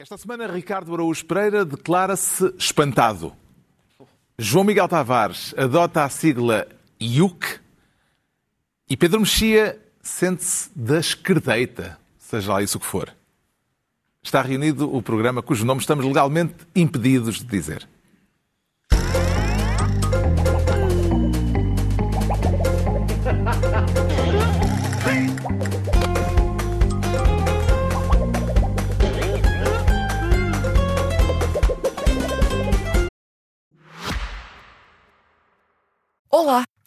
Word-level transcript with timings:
Esta 0.00 0.16
semana, 0.16 0.46
Ricardo 0.46 0.94
Araújo 0.94 1.22
Pereira 1.26 1.62
declara-se 1.62 2.54
espantado. 2.56 3.36
João 4.38 4.64
Miguel 4.64 4.88
Tavares 4.88 5.54
adota 5.58 6.04
a 6.04 6.08
sigla 6.08 6.66
IUC 6.98 7.60
e 8.88 8.96
Pedro 8.96 9.20
Mexia 9.20 9.78
sente-se 10.00 10.70
da 10.74 10.98
esquerdeita, 10.98 11.98
seja 12.18 12.54
lá 12.54 12.62
isso 12.62 12.80
que 12.80 12.86
for. 12.86 13.14
Está 14.22 14.40
reunido 14.40 14.90
o 14.90 15.02
programa 15.02 15.42
cujo 15.42 15.66
nome 15.66 15.82
estamos 15.82 16.06
legalmente 16.06 16.66
impedidos 16.74 17.40
de 17.40 17.44
dizer. 17.44 17.86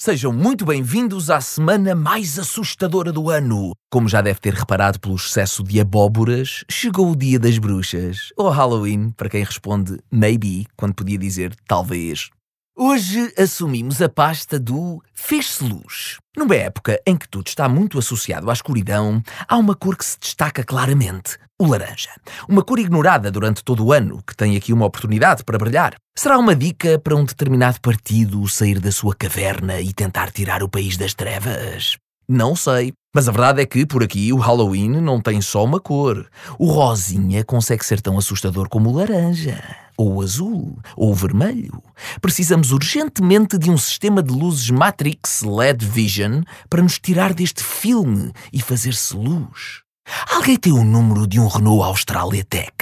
Sejam 0.06 0.34
muito 0.34 0.66
bem-vindos 0.66 1.30
à 1.30 1.40
semana 1.40 1.96
mais 1.96 2.38
assustadora 2.38 3.10
do 3.10 3.30
ano. 3.30 3.72
Como 3.90 4.10
já 4.10 4.20
deve 4.20 4.38
ter 4.38 4.54
reparado 4.54 5.00
pelo 5.00 5.16
excesso 5.16 5.64
de 5.64 5.80
abóboras, 5.80 6.66
chegou 6.70 7.10
o 7.10 7.16
dia 7.16 7.40
das 7.40 7.58
bruxas, 7.58 8.34
ou 8.36 8.50
Halloween, 8.50 9.12
para 9.12 9.30
quem 9.30 9.42
responde 9.46 9.98
maybe, 10.12 10.68
quando 10.76 10.94
podia 10.94 11.18
dizer 11.18 11.56
talvez. 11.66 12.30
Hoje 12.76 13.34
assumimos 13.38 14.02
a 14.02 14.10
pasta 14.10 14.60
do 14.60 15.02
fez-se 15.14 15.64
luz. 15.64 16.18
Numa 16.36 16.56
época 16.58 17.00
em 17.08 17.16
que 17.16 17.30
tudo 17.30 17.48
está 17.48 17.70
muito 17.70 17.98
associado 17.98 18.50
à 18.50 18.54
escuridão, 18.54 19.24
há 19.48 19.56
uma 19.56 19.74
cor 19.74 19.96
que 19.96 20.04
se 20.04 20.20
destaca 20.20 20.66
claramente: 20.66 21.38
o 21.64 21.70
laranja. 21.70 22.10
Uma 22.48 22.64
cor 22.64 22.80
ignorada 22.80 23.32
durante 23.32 23.64
todo 23.64 23.86
o 23.86 23.94
ano, 23.94 24.22
que 24.26 24.36
tem 24.36 24.56
aqui 24.56 24.74
uma 24.74 24.86
oportunidade 24.86 25.44
para 25.44 25.58
brilhar. 25.58 25.96
Será 26.16 26.38
uma 26.38 26.56
dica 26.56 27.00
para 27.00 27.16
um 27.16 27.26
determinado 27.26 27.80
partido 27.82 28.48
sair 28.48 28.80
da 28.80 28.92
sua 28.92 29.16
caverna 29.16 29.82
e 29.82 29.94
tentar 29.94 30.32
tirar 30.32 30.62
o 30.64 30.70
país 30.70 30.98
das 30.98 31.14
trevas? 31.14 31.98
Não 32.28 32.56
sei. 32.56 32.94
Mas 33.16 33.28
a 33.28 33.32
verdade 33.32 33.62
é 33.62 33.66
que, 33.66 33.86
por 33.86 34.02
aqui, 34.02 34.34
o 34.34 34.38
Halloween 34.38 34.90
não 34.90 35.22
tem 35.22 35.40
só 35.40 35.64
uma 35.64 35.80
cor. 35.80 36.28
O 36.58 36.66
rosinha 36.66 37.44
consegue 37.44 37.86
ser 37.86 38.02
tão 38.02 38.18
assustador 38.18 38.68
como 38.68 38.90
o 38.90 38.94
laranja, 38.94 39.62
ou 39.96 40.16
o 40.16 40.22
azul, 40.22 40.80
ou 40.98 41.12
o 41.12 41.14
vermelho. 41.14 41.80
Precisamos 42.20 42.72
urgentemente 42.72 43.56
de 43.58 43.70
um 43.70 43.78
sistema 43.78 44.24
de 44.24 44.34
luzes 44.34 44.72
Matrix 44.72 45.44
LED 45.44 45.86
Vision 45.86 46.42
para 46.68 46.82
nos 46.82 46.98
tirar 46.98 47.36
deste 47.36 47.64
filme 47.64 48.32
e 48.52 48.60
fazer-se 48.60 49.16
luz. 49.16 49.83
Alguém 50.30 50.58
tem 50.58 50.74
o 50.74 50.84
número 50.84 51.28
de 51.28 51.40
um 51.40 51.48
Renault 51.48 51.84
Australia 51.84 52.44
Tech? 52.44 52.74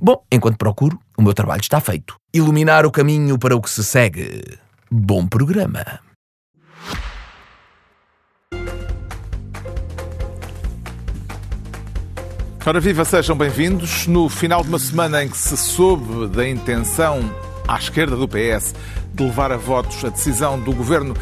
Bom, 0.00 0.24
enquanto 0.32 0.56
procuro, 0.56 0.98
o 1.16 1.22
meu 1.22 1.34
trabalho 1.34 1.60
está 1.60 1.80
feito. 1.80 2.16
Iluminar 2.32 2.86
o 2.86 2.90
caminho 2.90 3.38
para 3.38 3.54
o 3.54 3.60
que 3.60 3.68
se 3.68 3.84
segue. 3.84 4.42
Bom 4.90 5.26
programa. 5.26 6.00
Ora 12.64 12.78
viva, 12.78 13.04
sejam 13.04 13.36
bem-vindos. 13.36 14.06
No 14.06 14.28
final 14.28 14.62
de 14.62 14.68
uma 14.68 14.78
semana 14.78 15.24
em 15.24 15.28
que 15.28 15.36
se 15.36 15.56
soube 15.56 16.28
da 16.28 16.48
intenção 16.48 17.18
à 17.66 17.76
esquerda 17.76 18.16
do 18.16 18.28
PS 18.28 18.74
de 19.14 19.24
levar 19.24 19.50
a 19.50 19.56
votos 19.56 20.04
a 20.04 20.08
decisão 20.08 20.58
do 20.60 20.72
governo 20.72 21.14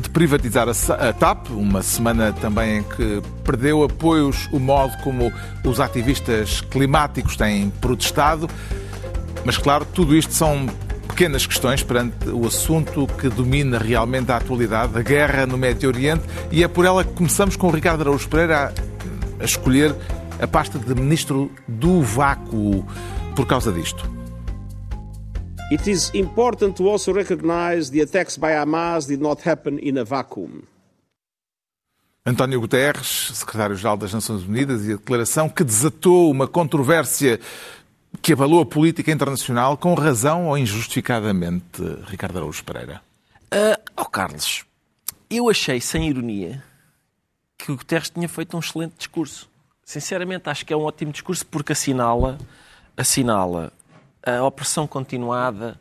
de 0.00 0.10
privatizar 0.10 0.68
a 0.68 1.12
TAP, 1.12 1.50
uma 1.50 1.82
semana 1.82 2.32
também 2.32 2.78
em 2.78 2.82
que 2.82 3.22
perdeu 3.44 3.82
apoios 3.82 4.48
o 4.52 4.58
modo 4.58 4.96
como 5.02 5.32
os 5.64 5.80
ativistas 5.80 6.60
climáticos 6.60 7.36
têm 7.36 7.70
protestado. 7.70 8.48
Mas, 9.44 9.56
claro, 9.56 9.84
tudo 9.84 10.16
isto 10.16 10.32
são 10.32 10.66
pequenas 11.08 11.46
questões 11.46 11.82
perante 11.82 12.28
o 12.28 12.46
assunto 12.46 13.06
que 13.18 13.28
domina 13.28 13.78
realmente 13.78 14.30
a 14.30 14.36
atualidade, 14.36 14.98
a 14.98 15.02
guerra 15.02 15.46
no 15.46 15.56
Médio 15.56 15.88
Oriente, 15.88 16.24
e 16.50 16.62
é 16.62 16.68
por 16.68 16.84
ela 16.84 17.04
que 17.04 17.12
começamos 17.14 17.56
com 17.56 17.68
o 17.68 17.70
Ricardo 17.70 18.02
Araújo 18.02 18.28
Pereira 18.28 18.74
a, 19.38 19.42
a 19.42 19.44
escolher 19.44 19.94
a 20.40 20.46
pasta 20.46 20.78
de 20.78 20.94
ministro 20.94 21.50
do 21.66 22.02
vácuo 22.02 22.86
por 23.34 23.46
causa 23.46 23.72
disto. 23.72 24.16
It 25.68 25.90
is 25.90 26.12
important 26.14 26.76
to 26.76 26.88
also 26.88 27.12
recognize 27.12 27.90
the 27.90 28.00
attacks 28.00 28.36
by 28.36 28.52
Hamas 28.52 29.06
did 29.08 29.20
not 29.20 29.42
happen 29.42 29.80
in 29.80 29.98
a 29.98 30.04
vacuum. 30.04 30.62
António 32.24 32.60
Guterres, 32.60 33.32
secretário-geral 33.34 33.96
das 33.96 34.14
Nações 34.14 34.44
Unidas, 34.44 34.84
e 34.86 34.92
a 34.92 34.96
declaração 34.96 35.48
que 35.48 35.64
desatou 35.64 36.30
uma 36.30 36.46
controvérsia 36.46 37.40
que 38.22 38.32
abalou 38.32 38.60
a 38.60 38.66
política 38.66 39.10
internacional 39.10 39.76
com 39.76 39.92
razão 39.94 40.46
ou 40.46 40.56
injustificadamente, 40.56 41.82
Ricardo 42.06 42.36
Araújo 42.36 42.64
Pereira? 42.64 43.02
Uh, 43.46 43.80
oh 43.96 44.04
Carlos, 44.04 44.64
eu 45.28 45.50
achei, 45.50 45.80
sem 45.80 46.08
ironia, 46.08 46.62
que 47.58 47.72
o 47.72 47.76
Guterres 47.76 48.10
tinha 48.10 48.28
feito 48.28 48.56
um 48.56 48.60
excelente 48.60 48.94
discurso. 48.98 49.48
Sinceramente, 49.84 50.48
acho 50.48 50.64
que 50.64 50.72
é 50.72 50.76
um 50.76 50.82
ótimo 50.82 51.10
discurso 51.10 51.44
porque 51.46 51.72
assinala, 51.72 52.38
assinala 52.96 53.72
a 54.26 54.42
opressão 54.44 54.86
continuada 54.86 55.78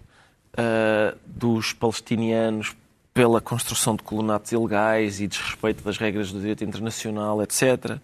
uh, 0.54 1.18
dos 1.26 1.74
palestinianos 1.74 2.76
pela 3.14 3.40
construção 3.40 3.96
de 3.96 4.04
colonatos 4.04 4.52
ilegais 4.52 5.22
e 5.22 5.28
desrespeito 5.28 5.82
das 5.84 5.98
regras 5.98 6.32
do 6.32 6.40
direito 6.40 6.64
internacional, 6.64 7.42
etc. 7.42 7.98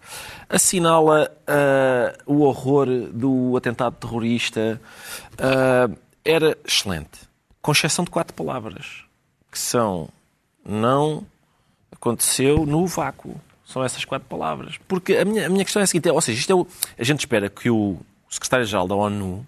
Assinala 0.48 1.30
uh, 1.42 2.32
o 2.32 2.40
horror 2.40 2.86
do 3.12 3.54
atentado 3.56 3.94
terrorista. 3.96 4.80
Uh, 5.34 5.96
era 6.24 6.56
excelente, 6.64 7.20
com 7.60 7.72
exceção 7.72 8.04
de 8.04 8.10
quatro 8.10 8.32
palavras, 8.32 9.04
que 9.50 9.58
são 9.58 10.08
não 10.64 11.26
aconteceu 11.90 12.64
no 12.64 12.86
vácuo. 12.86 13.40
São 13.66 13.84
essas 13.84 14.04
quatro 14.04 14.28
palavras. 14.28 14.78
Porque 14.88 15.16
a 15.16 15.24
minha, 15.24 15.46
a 15.46 15.48
minha 15.48 15.64
questão 15.64 15.80
é 15.80 15.84
a 15.84 15.86
seguinte, 15.86 16.08
ou 16.10 16.20
seja, 16.20 16.38
isto 16.38 16.52
é 16.52 16.54
o, 16.54 16.66
a 16.98 17.04
gente 17.04 17.20
espera 17.20 17.48
que 17.48 17.70
o 17.70 17.98
secretário-geral 18.28 18.86
da 18.88 18.94
ONU 18.94 19.46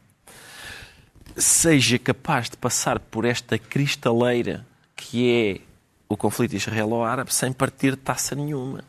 seja 1.36 1.98
capaz 1.98 2.48
de 2.50 2.56
passar 2.56 2.98
por 2.98 3.24
esta 3.24 3.58
cristaleira 3.58 4.66
que 4.94 5.30
é 5.30 5.60
o 6.08 6.16
conflito 6.16 6.54
israelo-árabe 6.54 7.34
sem 7.34 7.52
partir 7.52 7.96
taça 7.96 8.34
nenhuma. 8.34 8.84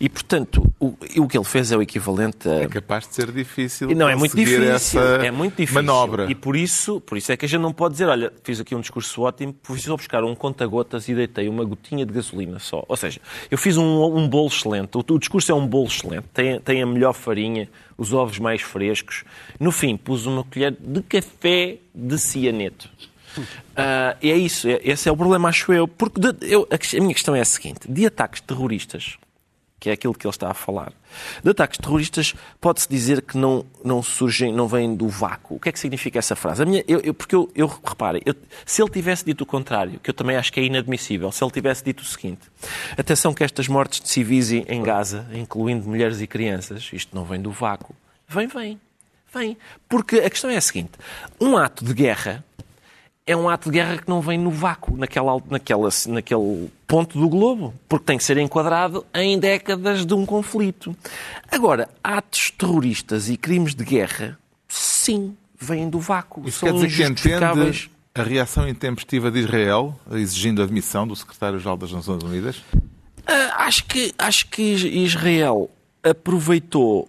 E, 0.00 0.08
portanto, 0.08 0.62
o, 0.78 0.94
o 1.18 1.28
que 1.28 1.36
ele 1.36 1.44
fez 1.44 1.72
é 1.72 1.76
o 1.76 1.82
equivalente 1.82 2.48
a... 2.48 2.62
É 2.62 2.68
capaz 2.68 3.08
de 3.08 3.14
ser 3.14 3.32
difícil 3.32 3.88
Não, 3.94 4.08
é 4.08 4.16
muito 4.16 4.36
difícil. 4.36 5.00
É 5.00 5.30
muito 5.30 5.56
difícil. 5.56 5.82
Manobra. 5.82 6.30
E 6.30 6.34
por 6.34 6.56
isso, 6.56 7.00
por 7.00 7.16
isso 7.16 7.32
é 7.32 7.36
que 7.36 7.44
a 7.44 7.48
gente 7.48 7.60
não 7.60 7.72
pode 7.72 7.92
dizer, 7.92 8.06
olha, 8.06 8.32
fiz 8.42 8.60
aqui 8.60 8.74
um 8.74 8.80
discurso 8.80 9.22
ótimo, 9.22 9.54
só 9.76 9.96
buscar 9.96 10.24
um 10.24 10.34
conta-gotas 10.34 11.08
e 11.08 11.14
deitei 11.14 11.48
uma 11.48 11.64
gotinha 11.64 12.04
de 12.04 12.12
gasolina 12.12 12.58
só. 12.58 12.84
Ou 12.88 12.96
seja, 12.96 13.20
eu 13.50 13.58
fiz 13.58 13.76
um, 13.76 14.16
um 14.16 14.28
bolo 14.28 14.48
excelente. 14.48 14.96
O, 14.96 15.00
o, 15.00 15.18
discurso 15.18 15.52
é 15.52 15.54
um 15.54 15.66
bolo 15.66 15.86
excelente. 15.86 16.26
Tem, 16.32 16.60
tem 16.60 16.82
a 16.82 16.86
melhor 16.86 17.12
farinha, 17.12 17.68
os 17.96 18.12
ovos 18.12 18.38
mais 18.38 18.62
frescos. 18.62 19.24
No 19.58 19.72
fim, 19.72 19.96
pus 19.96 20.26
uma 20.26 20.44
colher 20.44 20.76
de 20.78 21.02
café 21.02 21.78
de 21.94 22.18
cianeto. 22.18 22.88
Uh, 23.38 24.16
e 24.22 24.30
é 24.30 24.36
isso, 24.36 24.66
esse 24.82 25.08
é 25.08 25.12
o 25.12 25.16
problema, 25.16 25.48
acho 25.48 25.72
eu. 25.72 25.86
Porque 25.86 26.18
de, 26.18 26.34
eu, 26.42 26.66
a 26.70 27.00
minha 27.00 27.14
questão 27.14 27.34
é 27.34 27.40
a 27.40 27.44
seguinte: 27.44 27.80
de 27.86 28.06
ataques 28.06 28.40
terroristas 28.40 29.18
que 29.78 29.90
é 29.90 29.92
aquilo 29.92 30.14
que 30.14 30.26
ele 30.26 30.32
está 30.32 30.50
a 30.50 30.54
falar. 30.54 30.92
De 31.42 31.50
ataques 31.50 31.78
terroristas, 31.78 32.34
pode-se 32.60 32.88
dizer 32.88 33.22
que 33.22 33.36
não, 33.36 33.64
não 33.84 34.02
surgem, 34.02 34.52
não 34.52 34.66
vêm 34.66 34.94
do 34.94 35.08
vácuo. 35.08 35.56
O 35.56 35.60
que 35.60 35.68
é 35.68 35.72
que 35.72 35.78
significa 35.78 36.18
essa 36.18 36.34
frase? 36.34 36.64
minha, 36.64 36.82
eu, 36.88 37.00
eu, 37.00 37.14
porque 37.14 37.34
eu, 37.34 37.50
eu 37.54 37.66
reparem, 37.66 38.22
eu, 38.24 38.34
se 38.64 38.82
ele 38.82 38.90
tivesse 38.90 39.24
dito 39.24 39.42
o 39.42 39.46
contrário, 39.46 40.00
que 40.00 40.10
eu 40.10 40.14
também 40.14 40.36
acho 40.36 40.52
que 40.52 40.60
é 40.60 40.64
inadmissível, 40.64 41.30
se 41.30 41.44
ele 41.44 41.50
tivesse 41.50 41.84
dito 41.84 42.00
o 42.00 42.04
seguinte: 42.04 42.42
atenção 42.96 43.34
que 43.34 43.44
estas 43.44 43.68
mortes 43.68 44.00
de 44.00 44.08
civis 44.08 44.50
em 44.50 44.82
Gaza, 44.82 45.26
incluindo 45.32 45.86
mulheres 45.86 46.20
e 46.20 46.26
crianças, 46.26 46.88
isto 46.92 47.14
não 47.14 47.24
vem 47.24 47.40
do 47.40 47.50
vácuo. 47.50 47.94
Vem, 48.28 48.46
vem. 48.46 48.80
Vem. 49.32 49.56
Porque 49.88 50.20
a 50.20 50.30
questão 50.30 50.50
é 50.50 50.56
a 50.56 50.60
seguinte: 50.60 50.92
um 51.40 51.56
ato 51.56 51.84
de 51.84 51.92
guerra 51.92 52.44
é 53.26 53.36
um 53.36 53.48
ato 53.48 53.70
de 53.70 53.78
guerra 53.78 53.98
que 53.98 54.08
não 54.08 54.20
vem 54.20 54.38
no 54.38 54.50
vácuo, 54.50 54.96
naquela, 54.96 55.32
naquela, 55.50 55.88
naquele 56.06 56.70
ponto 56.86 57.18
do 57.18 57.28
globo, 57.28 57.74
porque 57.88 58.04
tem 58.04 58.16
que 58.16 58.22
ser 58.22 58.38
enquadrado 58.38 59.04
em 59.12 59.36
décadas 59.38 60.06
de 60.06 60.14
um 60.14 60.24
conflito. 60.24 60.96
Agora, 61.50 61.88
atos 62.04 62.52
terroristas 62.56 63.28
e 63.28 63.36
crimes 63.36 63.74
de 63.74 63.84
guerra, 63.84 64.38
sim, 64.68 65.36
vêm 65.60 65.90
do 65.90 65.98
vácuo. 65.98 66.46
Isso 66.46 66.60
São 66.60 66.68
quer 66.68 66.86
dizer 66.86 67.14
que 67.14 67.28
entende 67.28 67.90
a 68.14 68.22
reação 68.22 68.68
intempestiva 68.68 69.30
de 69.30 69.40
Israel, 69.40 69.98
exigindo 70.12 70.62
a 70.62 70.64
admissão 70.64 71.06
do 71.06 71.16
secretário-geral 71.16 71.76
das 71.76 71.92
Nações 71.92 72.22
Unidas? 72.22 72.58
Uh, 72.78 73.52
acho, 73.56 73.84
que, 73.86 74.14
acho 74.16 74.46
que 74.46 74.62
Israel 74.62 75.68
aproveitou 76.02 77.08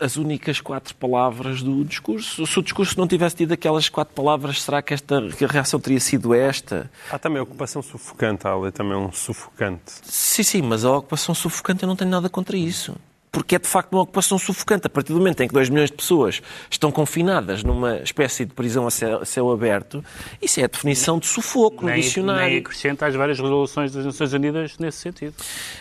as 0.00 0.16
únicas 0.16 0.60
quatro 0.60 0.94
palavras 0.94 1.62
do 1.62 1.84
discurso. 1.84 2.46
Se 2.46 2.58
o 2.58 2.62
discurso 2.62 2.98
não 2.98 3.06
tivesse 3.06 3.36
tido 3.36 3.52
aquelas 3.52 3.88
quatro 3.88 4.14
palavras, 4.14 4.62
será 4.62 4.80
que 4.80 4.94
esta 4.94 5.28
que 5.36 5.44
a 5.44 5.48
reação 5.48 5.78
teria 5.78 6.00
sido 6.00 6.34
esta? 6.34 6.90
Há 7.10 7.18
também 7.18 7.38
a 7.38 7.42
ocupação 7.42 7.82
sufocante, 7.82 8.46
há 8.46 8.54
ali 8.54 8.72
também 8.72 8.96
um 8.96 9.12
sufocante. 9.12 9.92
Sim, 10.02 10.42
sim, 10.42 10.62
mas 10.62 10.84
a 10.84 10.96
ocupação 10.96 11.34
sufocante 11.34 11.82
eu 11.82 11.86
não 11.86 11.96
tenho 11.96 12.10
nada 12.10 12.28
contra 12.28 12.56
isso. 12.56 12.96
Porque 13.30 13.56
é 13.56 13.58
de 13.58 13.68
facto 13.68 13.92
uma 13.92 14.02
ocupação 14.02 14.38
sufocante. 14.38 14.86
A 14.86 14.90
partir 14.90 15.12
do 15.12 15.18
momento 15.18 15.40
em 15.42 15.48
que 15.48 15.54
2 15.54 15.68
milhões 15.68 15.90
de 15.90 15.96
pessoas 15.96 16.42
estão 16.70 16.90
confinadas 16.90 17.62
numa 17.62 17.98
espécie 17.98 18.44
de 18.44 18.52
prisão 18.52 18.86
a 18.86 18.90
céu, 18.90 19.20
a 19.22 19.24
céu 19.24 19.50
aberto, 19.50 20.04
isso 20.40 20.60
é 20.60 20.64
a 20.64 20.66
definição 20.66 21.18
de 21.18 21.26
sufoco 21.26 21.84
nem, 21.84 21.96
no 21.96 22.02
dicionário. 22.02 22.48
Nem 22.48 22.58
acrescenta 22.58 23.06
as 23.06 23.14
várias 23.14 23.38
resoluções 23.38 23.92
das 23.92 24.04
Nações 24.04 24.32
Unidas 24.32 24.78
nesse 24.78 24.98
sentido. 24.98 25.34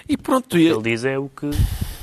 E 0.07 0.17
pronto. 0.17 0.45
O 0.45 0.59
que 0.59 0.65
ele 0.65 0.81
diz 0.81 1.05
é 1.05 1.17
o 1.17 1.29
que 1.29 1.49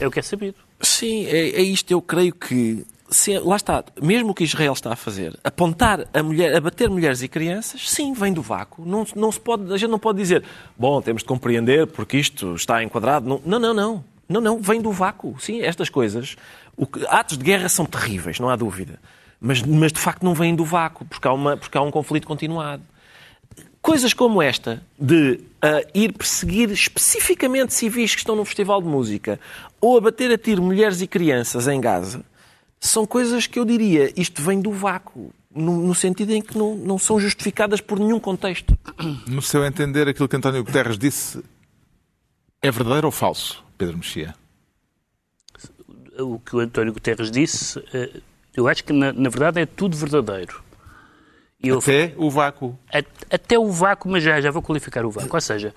é, 0.00 0.06
o 0.06 0.10
que 0.10 0.18
é 0.18 0.22
sabido. 0.22 0.56
Sim, 0.80 1.26
é, 1.26 1.50
é 1.50 1.62
isto. 1.62 1.90
Eu 1.90 2.02
creio 2.02 2.34
que 2.34 2.84
se, 3.10 3.38
lá 3.38 3.56
está, 3.56 3.84
mesmo 4.02 4.30
o 4.30 4.34
que 4.34 4.44
Israel 4.44 4.72
está 4.72 4.92
a 4.92 4.96
fazer, 4.96 5.38
apontar 5.44 6.06
a, 6.12 6.22
mulher, 6.22 6.54
a 6.54 6.60
bater 6.60 6.90
mulheres 6.90 7.22
e 7.22 7.28
crianças, 7.28 7.88
sim, 7.88 8.12
vem 8.12 8.32
do 8.32 8.42
vácuo. 8.42 8.84
Não, 8.84 9.06
não 9.14 9.30
se 9.30 9.40
pode, 9.40 9.72
a 9.72 9.76
gente 9.76 9.90
não 9.90 9.98
pode 9.98 10.18
dizer, 10.18 10.42
bom, 10.76 11.00
temos 11.00 11.22
de 11.22 11.28
compreender 11.28 11.86
porque 11.86 12.16
isto 12.16 12.54
está 12.54 12.82
enquadrado. 12.82 13.26
Não, 13.26 13.40
não, 13.44 13.58
não. 13.60 13.74
não. 13.74 14.15
Não, 14.28 14.40
não, 14.40 14.58
vem 14.58 14.80
do 14.80 14.90
vácuo. 14.90 15.36
Sim, 15.38 15.62
estas 15.62 15.88
coisas. 15.88 16.36
Que, 16.92 17.06
atos 17.08 17.38
de 17.38 17.44
guerra 17.44 17.68
são 17.68 17.86
terríveis, 17.86 18.40
não 18.40 18.48
há 18.48 18.56
dúvida. 18.56 18.98
Mas, 19.40 19.62
mas 19.62 19.92
de 19.92 20.00
facto 20.00 20.22
não 20.22 20.34
vêm 20.34 20.54
do 20.54 20.64
vácuo, 20.64 21.04
porque 21.04 21.26
há, 21.26 21.32
uma, 21.32 21.56
porque 21.56 21.76
há 21.76 21.82
um 21.82 21.90
conflito 21.90 22.26
continuado. 22.26 22.82
Coisas 23.80 24.12
como 24.12 24.42
esta, 24.42 24.82
de 24.98 25.40
uh, 25.62 25.88
ir 25.94 26.12
perseguir 26.12 26.70
especificamente 26.72 27.72
civis 27.72 28.14
que 28.14 28.20
estão 28.20 28.34
num 28.34 28.44
festival 28.44 28.82
de 28.82 28.88
música, 28.88 29.38
ou 29.80 29.96
abater 29.96 30.30
a 30.32 30.38
tiro 30.38 30.62
mulheres 30.62 31.00
e 31.00 31.06
crianças 31.06 31.68
em 31.68 31.80
Gaza, 31.80 32.24
são 32.80 33.06
coisas 33.06 33.46
que 33.46 33.58
eu 33.58 33.64
diria, 33.64 34.12
isto 34.16 34.42
vem 34.42 34.60
do 34.60 34.72
vácuo, 34.72 35.30
no, 35.54 35.86
no 35.86 35.94
sentido 35.94 36.32
em 36.32 36.42
que 36.42 36.58
não, 36.58 36.74
não 36.74 36.98
são 36.98 37.20
justificadas 37.20 37.80
por 37.80 37.98
nenhum 37.98 38.18
contexto. 38.18 38.76
No 39.26 39.40
seu 39.40 39.64
entender, 39.64 40.08
aquilo 40.08 40.28
que 40.28 40.36
António 40.36 40.64
Guterres 40.64 40.98
disse 40.98 41.42
é 42.60 42.70
verdadeiro 42.70 43.06
ou 43.06 43.12
falso? 43.12 43.65
Pedro 43.76 43.98
Mexia? 43.98 44.34
O 46.18 46.38
que 46.38 46.56
o 46.56 46.60
António 46.60 46.92
Guterres 46.92 47.30
disse, 47.30 47.82
eh, 47.92 48.20
eu 48.56 48.66
acho 48.66 48.82
que 48.84 48.92
na, 48.92 49.12
na 49.12 49.28
verdade 49.28 49.60
é 49.60 49.66
tudo 49.66 49.96
verdadeiro. 49.96 50.62
Eu, 51.62 51.78
até 51.78 52.14
o 52.16 52.30
vácuo. 52.30 52.78
Até 53.30 53.58
o 53.58 53.70
vácuo, 53.70 54.10
mas 54.10 54.22
já, 54.22 54.40
já 54.40 54.50
vou 54.50 54.62
qualificar 54.62 55.04
o 55.04 55.10
vácuo. 55.10 55.34
Ou 55.34 55.40
seja, 55.40 55.74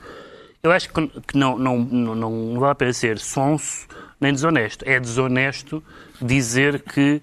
eu 0.62 0.72
acho 0.72 0.92
que, 0.92 1.08
que 1.08 1.38
não, 1.38 1.58
não, 1.58 1.78
não, 1.80 2.16
não 2.16 2.60
vale 2.60 2.72
a 2.72 2.76
pena 2.76 2.94
ser 2.94 3.18
sonso 3.18 3.88
nem 4.20 4.34
desonesto. 4.34 4.84
É 4.88 5.00
desonesto 5.00 5.84
dizer 6.22 6.82
que 6.82 7.22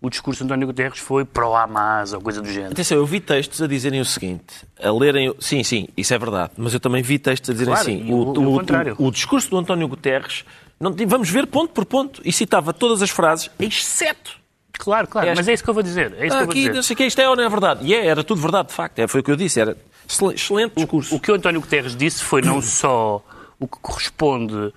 o 0.00 0.10
discurso 0.10 0.38
de 0.38 0.44
António 0.44 0.66
Guterres 0.66 0.98
foi 0.98 1.24
pró-Hamas 1.24 2.12
ou 2.12 2.20
coisa 2.20 2.40
do 2.42 2.48
género. 2.48 2.72
Atenção, 2.72 2.98
eu 2.98 3.06
vi 3.06 3.20
textos 3.20 3.62
a 3.62 3.66
dizerem 3.66 4.00
o 4.00 4.04
seguinte, 4.04 4.66
a 4.82 4.90
lerem... 4.90 5.34
Sim, 5.40 5.62
sim, 5.62 5.88
isso 5.96 6.12
é 6.12 6.18
verdade, 6.18 6.52
mas 6.56 6.74
eu 6.74 6.80
também 6.80 7.02
vi 7.02 7.18
textos 7.18 7.50
a 7.50 7.52
dizerem 7.52 7.74
claro, 7.74 7.90
assim... 7.90 8.12
O, 8.12 8.16
o, 8.16 8.40
o, 8.40 9.04
o, 9.04 9.06
o 9.08 9.10
discurso 9.10 9.50
do 9.50 9.56
António 9.56 9.88
Guterres, 9.88 10.44
não, 10.78 10.94
vamos 11.06 11.30
ver 11.30 11.46
ponto 11.46 11.72
por 11.72 11.84
ponto, 11.84 12.20
e 12.24 12.32
citava 12.32 12.72
todas 12.72 13.02
as 13.02 13.10
frases, 13.10 13.50
exceto... 13.58 14.44
Claro, 14.78 15.08
claro, 15.08 15.32
mas 15.34 15.48
é 15.48 15.54
isso 15.54 15.64
que 15.64 15.70
eu 15.70 15.74
vou 15.74 15.82
dizer. 15.82 16.14
É 16.18 16.26
isso 16.26 16.36
ah, 16.36 16.40
que 16.40 16.42
eu 16.42 16.46
vou 16.46 16.50
aqui, 16.50 16.60
dizer. 16.60 16.74
não 16.74 16.82
sei 16.82 16.92
o 16.92 16.96
que, 16.98 17.06
isto 17.06 17.18
é 17.18 17.26
ou 17.26 17.34
não 17.34 17.44
é 17.44 17.48
verdade. 17.48 17.80
E 17.82 17.94
é, 17.94 18.06
era 18.06 18.22
tudo 18.22 18.42
verdade, 18.42 18.68
de 18.68 18.74
facto, 18.74 18.98
é, 18.98 19.08
foi 19.08 19.22
o 19.22 19.24
que 19.24 19.30
eu 19.30 19.36
disse, 19.36 19.58
era 19.58 19.74
excelente 20.06 20.74
discurso. 20.76 21.14
O, 21.14 21.18
que 21.18 21.32
o 21.32 21.34
António 21.34 21.62
Guterres 21.62 21.96
disse 21.96 22.22
foi 22.22 22.42
não 22.42 22.60
só 22.60 23.24
o 23.58 23.66
que 23.66 23.78
corresponde 23.80 24.74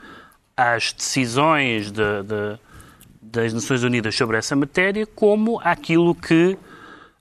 às 0.56 0.94
decisões 0.94 1.92
de, 1.92 2.24
de 2.24 2.58
das 3.32 3.54
Nações 3.54 3.84
Unidas 3.84 4.16
sobre 4.16 4.38
essa 4.38 4.56
matéria, 4.56 5.06
como 5.06 5.60
aquilo 5.64 6.16
que 6.16 6.58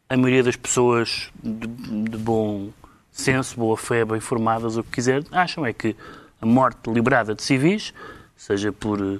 a 0.08 0.16
maioria 0.16 0.43
das 0.43 0.56
pessoas 0.56 1.31
de, 1.43 1.66
de 1.66 2.16
bom 2.16 2.70
senso, 3.12 3.56
boa 3.56 3.76
fé, 3.76 4.05
bem 4.05 4.16
informadas, 4.16 4.76
o 4.76 4.82
que 4.82 4.90
quiser, 4.93 5.22
acham 5.31 5.66
é 5.66 5.72
que 5.72 5.94
a 6.40 6.46
morte 6.46 6.78
deliberada 6.84 7.34
de 7.34 7.43
civis, 7.43 7.93
seja 8.37 8.72
por 8.72 9.00
eh, 9.00 9.19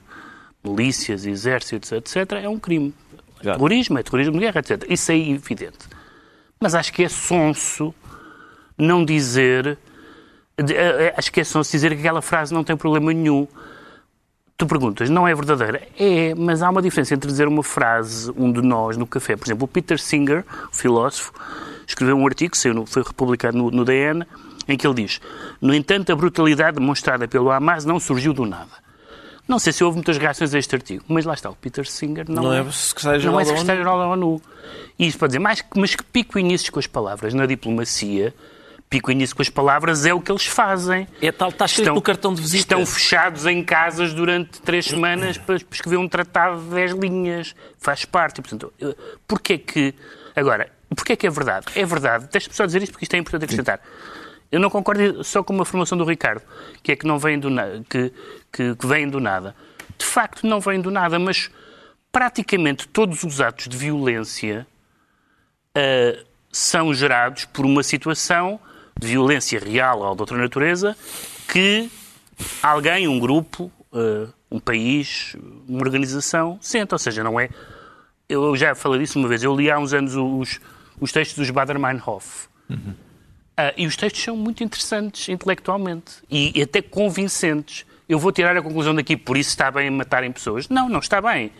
milícias, 0.65 1.27
exércitos, 1.27 1.93
etc., 1.93 2.33
é 2.43 2.49
um 2.49 2.59
crime. 2.59 2.95
É 3.41 3.53
terrorismo, 3.53 3.99
é 3.99 4.03
terrorismo 4.03 4.35
de 4.35 4.39
guerra, 4.41 4.61
etc. 4.61 4.85
Isso 4.89 5.13
é 5.13 5.19
evidente. 5.19 5.89
Mas 6.59 6.75
acho 6.75 6.93
que 6.93 7.03
é 7.03 7.09
sonso 7.09 7.95
não 8.77 9.05
dizer. 9.05 9.79
Eh, 10.57 10.65
eh, 10.71 11.15
acho 11.17 11.31
que 11.33 11.41
é 11.41 11.45
sonso 11.45 11.71
dizer 11.71 11.91
que 11.91 11.99
aquela 11.99 12.23
frase 12.23 12.55
não 12.55 12.65
tem 12.65 12.77
problema 12.77 13.13
nenhum. 13.13 13.47
Tu 14.59 14.67
perguntas, 14.67 15.09
não 15.09 15.29
é 15.29 15.33
verdadeira? 15.33 15.87
É, 15.97 16.35
mas 16.35 16.63
há 16.63 16.69
uma 16.69 16.83
diferença 16.83 17.15
entre 17.15 17.31
dizer 17.31 17.47
uma 17.47 17.63
frase, 17.63 18.29
um 18.37 18.51
de 18.51 18.61
nós, 18.61 18.97
no 18.97 19.07
café. 19.07 19.37
Por 19.37 19.47
exemplo, 19.47 19.67
o 19.67 19.69
Peter 19.69 20.01
Singer, 20.01 20.45
o 20.73 20.77
filósofo, 20.77 21.33
escreveu 21.87 22.17
um 22.17 22.27
artigo, 22.27 22.57
foi 22.85 23.05
publicado 23.05 23.57
no, 23.57 23.71
no 23.71 23.85
DN, 23.85 24.27
em 24.67 24.77
que 24.77 24.85
ele 24.85 24.95
diz: 24.95 25.21
No 25.61 25.73
entanto, 25.73 26.11
a 26.11 26.17
brutalidade 26.17 26.77
demonstrada 26.77 27.29
pelo 27.29 27.53
Hamas 27.53 27.85
não 27.85 28.01
surgiu 28.01 28.33
do 28.33 28.45
nada. 28.45 28.73
Não 29.47 29.61
sei 29.61 29.73
se 29.73 29.85
houve 29.85 29.99
muitas 29.99 30.19
reações 30.19 30.53
a 30.53 30.59
este 30.59 30.75
artigo, 30.75 31.05
mas 31.07 31.25
lá 31.25 31.35
está, 31.35 31.49
o 31.49 31.55
Peter 31.55 31.89
Singer 31.89 32.29
não, 32.29 32.43
não 32.43 32.53
é, 32.53 32.59
é 32.59 32.73
secretário-geral 32.73 33.41
é 33.41 33.45
secretário 33.45 33.85
da 33.85 33.95
ONU. 33.95 34.43
E 34.99 35.07
isto 35.07 35.21
para 35.21 35.29
dizer, 35.29 35.39
mas, 35.39 35.65
mas 35.77 35.95
que 35.95 36.03
pico 36.03 36.37
inícios 36.37 36.69
com 36.69 36.81
as 36.81 36.87
palavras 36.89 37.33
na 37.33 37.47
diplomacia 37.47 38.35
pico 38.89 39.11
início 39.11 39.37
com 39.37 39.43
as 39.43 39.49
palavras, 39.49 40.07
é 40.07 40.15
o 40.15 40.21
que 40.21 40.33
eles 40.33 40.47
fazem. 40.47 41.07
É 41.21 41.31
tal, 41.31 41.51
está 41.51 41.67
escrito 41.67 41.85
estão, 41.85 41.95
no 41.95 42.03
cartão 42.03 42.35
de 42.35 42.41
visita. 42.41 42.75
Estão 42.75 42.87
fechados 42.87 43.47
em 43.47 43.63
casas 43.63 44.15
durante 44.15 44.61
três 44.63 44.87
semanas 44.87 45.37
para 45.37 45.57
escrever 45.57 45.99
um 45.99 46.09
tratado 46.09 46.63
de 46.63 46.71
dez 46.71 46.93
linhas. 46.93 47.55
Faz 47.79 48.05
parte. 48.05 48.41
Portanto, 48.41 48.73
porquê 49.27 49.59
que... 49.59 49.95
Agora, 50.35 50.71
porquê 50.95 51.17
que 51.17 51.27
é 51.27 51.31
verdade? 51.31 51.67
É 51.75 51.85
verdade. 51.85 52.29
Deixa-me 52.31 52.55
só 52.55 52.65
dizer 52.65 52.83
isto 52.83 52.93
porque 52.93 53.05
isto 53.05 53.15
é 53.15 53.19
importante 53.19 53.45
acrescentar. 53.45 53.81
Eu 54.51 54.59
não 54.59 54.71
concordo 54.71 55.23
só 55.23 55.43
com 55.43 55.53
uma 55.53 55.65
formação 55.65 55.99
do 55.99 56.05
Ricardo, 56.05 56.43
que 56.83 56.93
é 56.93 56.97
que 56.97 57.07
não 57.07 57.19
vem 57.19 57.39
do, 57.39 57.51
na... 57.51 57.65
que, 57.89 58.13
que, 58.51 58.75
que 58.75 58.87
vem 58.87 59.09
do 59.09 59.21
nada. 59.21 59.55
De 59.99 60.07
facto, 60.07 60.47
não 60.47 60.61
vem 60.61 60.81
do 60.81 60.91
nada, 60.91 61.19
mas 61.19 61.51
praticamente 62.11 62.89
todos 62.89 63.23
os 63.23 63.41
atos 63.41 63.69
de 63.69 63.77
violência 63.77 64.67
uh, 65.77 66.25
são 66.51 66.95
gerados 66.95 67.45
por 67.45 67.67
uma 67.67 67.83
situação 67.83 68.59
violência 69.01 69.61
real 69.61 70.01
ou 70.01 70.15
de 70.15 70.23
outra 70.23 70.37
natureza 70.37 70.97
que 71.47 71.91
alguém, 72.63 73.09
um 73.09 73.19
grupo, 73.19 73.71
uh, 73.93 74.33
um 74.51 74.61
país, 74.61 75.37
uma 75.69 75.81
organização 75.81 76.59
sente. 76.61 76.95
Ou 76.95 76.99
seja, 76.99 77.23
não 77.25 77.39
é. 77.39 77.49
Eu 78.29 78.55
já 78.57 78.75
falei 78.75 79.01
disso 79.01 79.19
uma 79.19 79.29
vez. 79.29 79.43
Eu 79.43 79.55
li 79.57 79.71
há 79.71 79.79
uns 79.79 79.93
anos 79.93 80.15
os, 80.15 80.61
os 81.01 81.13
textos 81.13 81.39
dos 81.39 81.51
Bader-Meinhof. 81.51 82.49
Uhum. 82.69 82.95
Uh, 83.59 83.75
e 83.77 83.87
os 83.87 83.97
textos 83.97 84.23
são 84.23 84.37
muito 84.37 84.63
interessantes 84.63 85.29
intelectualmente 85.29 86.23
e, 86.31 86.59
e, 86.59 86.63
até 86.63 86.81
convincentes. 86.81 87.85
Eu 88.09 88.19
vou 88.19 88.31
tirar 88.31 88.57
a 88.57 88.63
conclusão 88.63 88.95
daqui, 88.95 89.17
por 89.17 89.37
isso 89.37 89.51
está 89.51 89.71
bem 89.71 89.91
matarem 89.91 90.31
pessoas. 90.31 90.69
Não, 90.69 90.89
não 90.89 91.01
está 91.01 91.21
bem. 91.21 91.51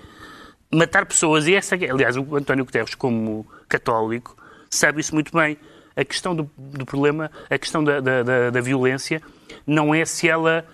Matar 0.71 1.07
pessoas, 1.07 1.47
e 1.47 1.55
essa, 1.55 1.75
aliás, 1.75 2.17
o 2.17 2.37
António 2.37 2.65
Guterres, 2.65 2.95
como 2.95 3.47
católico, 3.69 4.37
sabe 4.71 5.01
isso 5.01 5.15
muito 5.15 5.33
bem 5.33 5.59
a 5.99 6.05
questão 6.05 6.35
do, 6.35 6.49
do 6.57 6.87
problema, 6.87 7.29
a 7.51 7.59
questão 7.59 7.83
da, 7.83 7.99
da, 8.01 8.51
da, 8.51 8.61
violência, 8.61 9.21
não 9.67 9.93
é 9.93 10.05
se 10.05 10.29
ela 10.29 10.65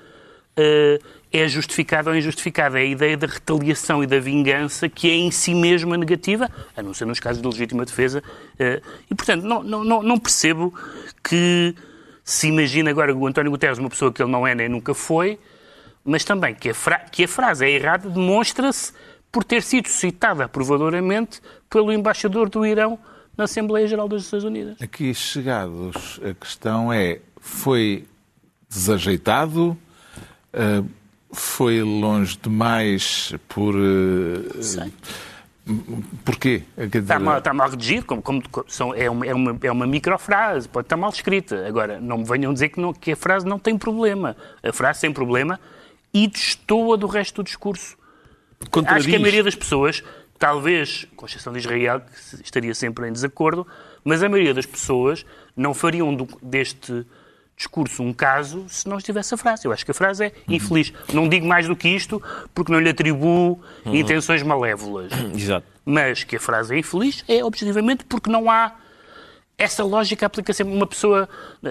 uh, 0.59 1.05
é 1.33 1.49
justificada 1.49 2.11
ou 2.11 2.17
injustificada. 2.17 2.79
É 2.79 2.83
a 2.83 2.85
ideia 2.85 3.17
da 3.17 3.27
retaliação 3.27 4.05
e 4.05 4.07
da 4.07 4.21
vingança 4.21 4.87
que 4.87 5.09
é 5.09 5.15
em 5.15 5.31
si 5.31 5.55
mesma 5.55 5.97
negativa, 5.97 6.51
a 6.77 6.83
não 6.83 6.93
ser 6.93 7.07
nos 7.07 7.19
casos 7.19 7.41
de 7.41 7.49
legítima 7.49 7.87
defesa. 7.87 8.23
Uh, 8.55 8.85
e, 9.11 9.15
portanto, 9.15 9.45
não, 9.45 9.63
não, 9.63 10.03
não 10.03 10.19
percebo 10.19 10.75
que 11.23 11.75
se 12.23 12.49
imagina 12.49 12.91
agora 12.91 13.15
o 13.15 13.27
António 13.27 13.51
Guterres 13.51 13.79
uma 13.79 13.89
pessoa 13.89 14.13
que 14.13 14.23
ele 14.23 14.31
não 14.31 14.47
é 14.47 14.55
nem 14.55 14.69
nunca 14.69 14.93
foi, 14.93 15.39
mas 16.05 16.23
também 16.23 16.55
que 16.55 16.69
a, 16.69 16.75
que 17.11 17.25
a 17.25 17.29
frase 17.29 17.65
é 17.65 17.71
errada 17.71 18.11
demonstra-se 18.11 18.93
por 19.33 19.43
ter 19.43 19.63
sido 19.63 19.89
citada 19.89 20.45
aprovadoramente 20.45 21.41
pelo 21.71 21.91
embaixador 21.91 22.51
do 22.51 22.67
Irão 22.67 22.99
na 23.37 23.45
Assembleia 23.45 23.87
Geral 23.87 24.09
das 24.09 24.23
Nações 24.23 24.45
Unidas. 24.45 24.81
Aqui 24.81 25.15
chegados, 25.15 26.21
a 26.23 26.35
questão 26.35 26.93
é: 26.93 27.21
foi 27.41 28.05
desajeitado? 28.69 29.77
Uh, 30.53 30.89
foi 31.33 31.83
longe 31.83 32.39
demais 32.41 33.35
por. 33.49 33.75
Uh, 33.75 34.63
Sei. 34.63 34.93
Porquê? 36.25 36.63
Está, 36.77 37.19
mal, 37.19 37.39
está 37.39 37.55
mal 37.55 37.71
redigido, 37.71 38.05
como, 38.05 38.21
como 38.21 38.43
são, 38.69 38.95
é, 38.95 39.09
uma, 39.09 39.27
é, 39.27 39.35
uma, 39.35 39.59
é 39.63 39.73
uma 39.73 39.87
microfrase, 39.87 40.69
pode 40.69 40.85
estar 40.85 40.97
mal 40.97 41.09
escrita. 41.09 41.67
Agora, 41.67 41.99
não 41.99 42.19
me 42.19 42.25
venham 42.25 42.53
dizer 42.53 42.69
que, 42.69 42.79
não, 42.79 42.93
que 42.93 43.13
a 43.13 43.17
frase 43.17 43.47
não 43.47 43.59
tem 43.59 43.79
problema. 43.79 44.37
A 44.63 44.73
frase 44.73 45.01
tem 45.01 45.11
problema 45.13 45.59
e 46.13 46.27
destoa 46.27 46.99
do 46.99 47.07
resto 47.07 47.37
do 47.37 47.45
discurso. 47.45 47.97
Contradiz. 48.71 49.05
Acho 49.05 49.09
que 49.09 49.17
a 49.17 49.19
maioria 49.19 49.43
das 49.43 49.55
pessoas 49.55 50.05
talvez, 50.45 51.07
com 51.17 51.25
exceção 51.25 51.55
de 51.55 51.59
Israel, 51.59 52.03
que 52.03 52.43
estaria 52.43 52.75
sempre 52.75 53.09
em 53.09 53.13
desacordo, 53.13 53.67
mas 54.05 54.23
a 54.23 54.29
maioria 54.29 54.53
das 54.53 54.67
pessoas 54.67 55.25
não 55.57 55.73
fariam 55.73 56.15
do, 56.15 56.29
deste 56.43 57.07
discurso 57.57 58.03
um 58.03 58.13
caso 58.13 58.67
se 58.69 58.87
não 58.87 58.99
estivesse 58.99 59.33
a 59.33 59.39
frase. 59.39 59.67
Eu 59.67 59.73
acho 59.73 59.87
que 59.87 59.91
a 59.91 59.95
frase 59.95 60.27
é 60.27 60.33
infeliz. 60.47 60.93
Não 61.15 61.27
digo 61.31 61.47
mais 61.47 61.67
do 61.67 61.75
que 61.75 61.89
isto 61.89 62.23
porque 62.55 62.71
não 62.71 62.79
lhe 62.79 62.91
atribuo 62.91 63.59
uhum. 63.87 63.95
intenções 63.95 64.43
malévolas. 64.43 65.11
Exato. 65.35 65.67
Mas 65.83 66.25
que 66.25 66.37
a 66.37 66.41
frase 66.41 66.75
é 66.75 66.79
infeliz 66.79 67.25
é 67.27 67.43
objetivamente 67.43 68.05
porque 68.05 68.29
não 68.29 68.51
há 68.51 68.75
essa 69.57 69.83
lógica 69.83 70.27
aplica 70.27 70.53
sempre 70.53 70.75
uma 70.75 70.87
pessoa. 70.87 71.27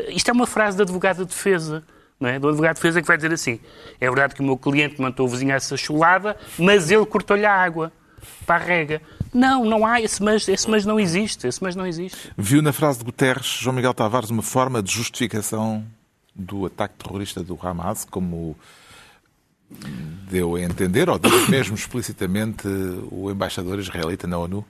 Isto 0.08 0.30
é 0.30 0.34
uma 0.34 0.48
frase 0.48 0.78
de 0.78 0.82
advogado 0.82 1.18
de 1.18 1.26
defesa 1.26 1.84
Não 2.20 2.28
é? 2.28 2.40
Do 2.40 2.48
advogado 2.48 2.78
de 2.78 2.82
defesa 2.82 3.04
que 3.04 3.08
vai 3.08 3.18
dizer 3.18 3.32
assim: 3.32 3.60
é 4.02 4.10
verdade 4.10 4.34
que 4.34 4.42
o 4.42 4.44
meu 4.44 4.58
cliente 4.58 5.00
mandou 5.00 5.28
o 5.28 5.30
vizinho 5.30 5.52
essa 5.52 5.78
chulada, 5.78 6.36
mas 6.58 6.90
ele 6.90 7.06
cortou-lhe 7.06 7.46
a 7.46 7.54
água 7.54 7.92
para 8.46 8.56
a 8.56 8.66
rega. 8.68 9.02
Não, 9.34 9.66
não 9.66 9.86
há, 9.86 10.02
esse 10.02 10.22
mas, 10.22 10.48
esse 10.48 10.70
mas 10.70 10.86
não 10.86 11.00
existe, 11.00 11.48
esse 11.48 11.62
mas 11.62 11.76
não 11.76 11.86
existe. 11.86 12.32
Viu 12.38 12.62
na 12.62 12.72
frase 12.72 13.00
de 13.00 13.06
Guterres, 13.06 13.46
João 13.46 13.76
Miguel 13.76 13.94
Tavares, 13.94 14.30
uma 14.30 14.44
forma 14.44 14.82
de 14.82 14.92
justificação 14.92 15.84
do 16.36 16.66
ataque 16.66 16.96
terrorista 16.96 17.44
do 17.44 17.58
Hamas, 17.62 18.06
como 18.06 18.56
deu 20.30 20.56
a 20.56 20.62
entender, 20.62 21.10
ou 21.10 21.18
disse 21.18 21.50
mesmo 21.50 21.76
explicitamente 21.76 22.68
o 23.12 23.30
embaixador 23.32 23.80
israelita 23.80 24.28
na 24.28 24.38
ONU? 24.38 24.66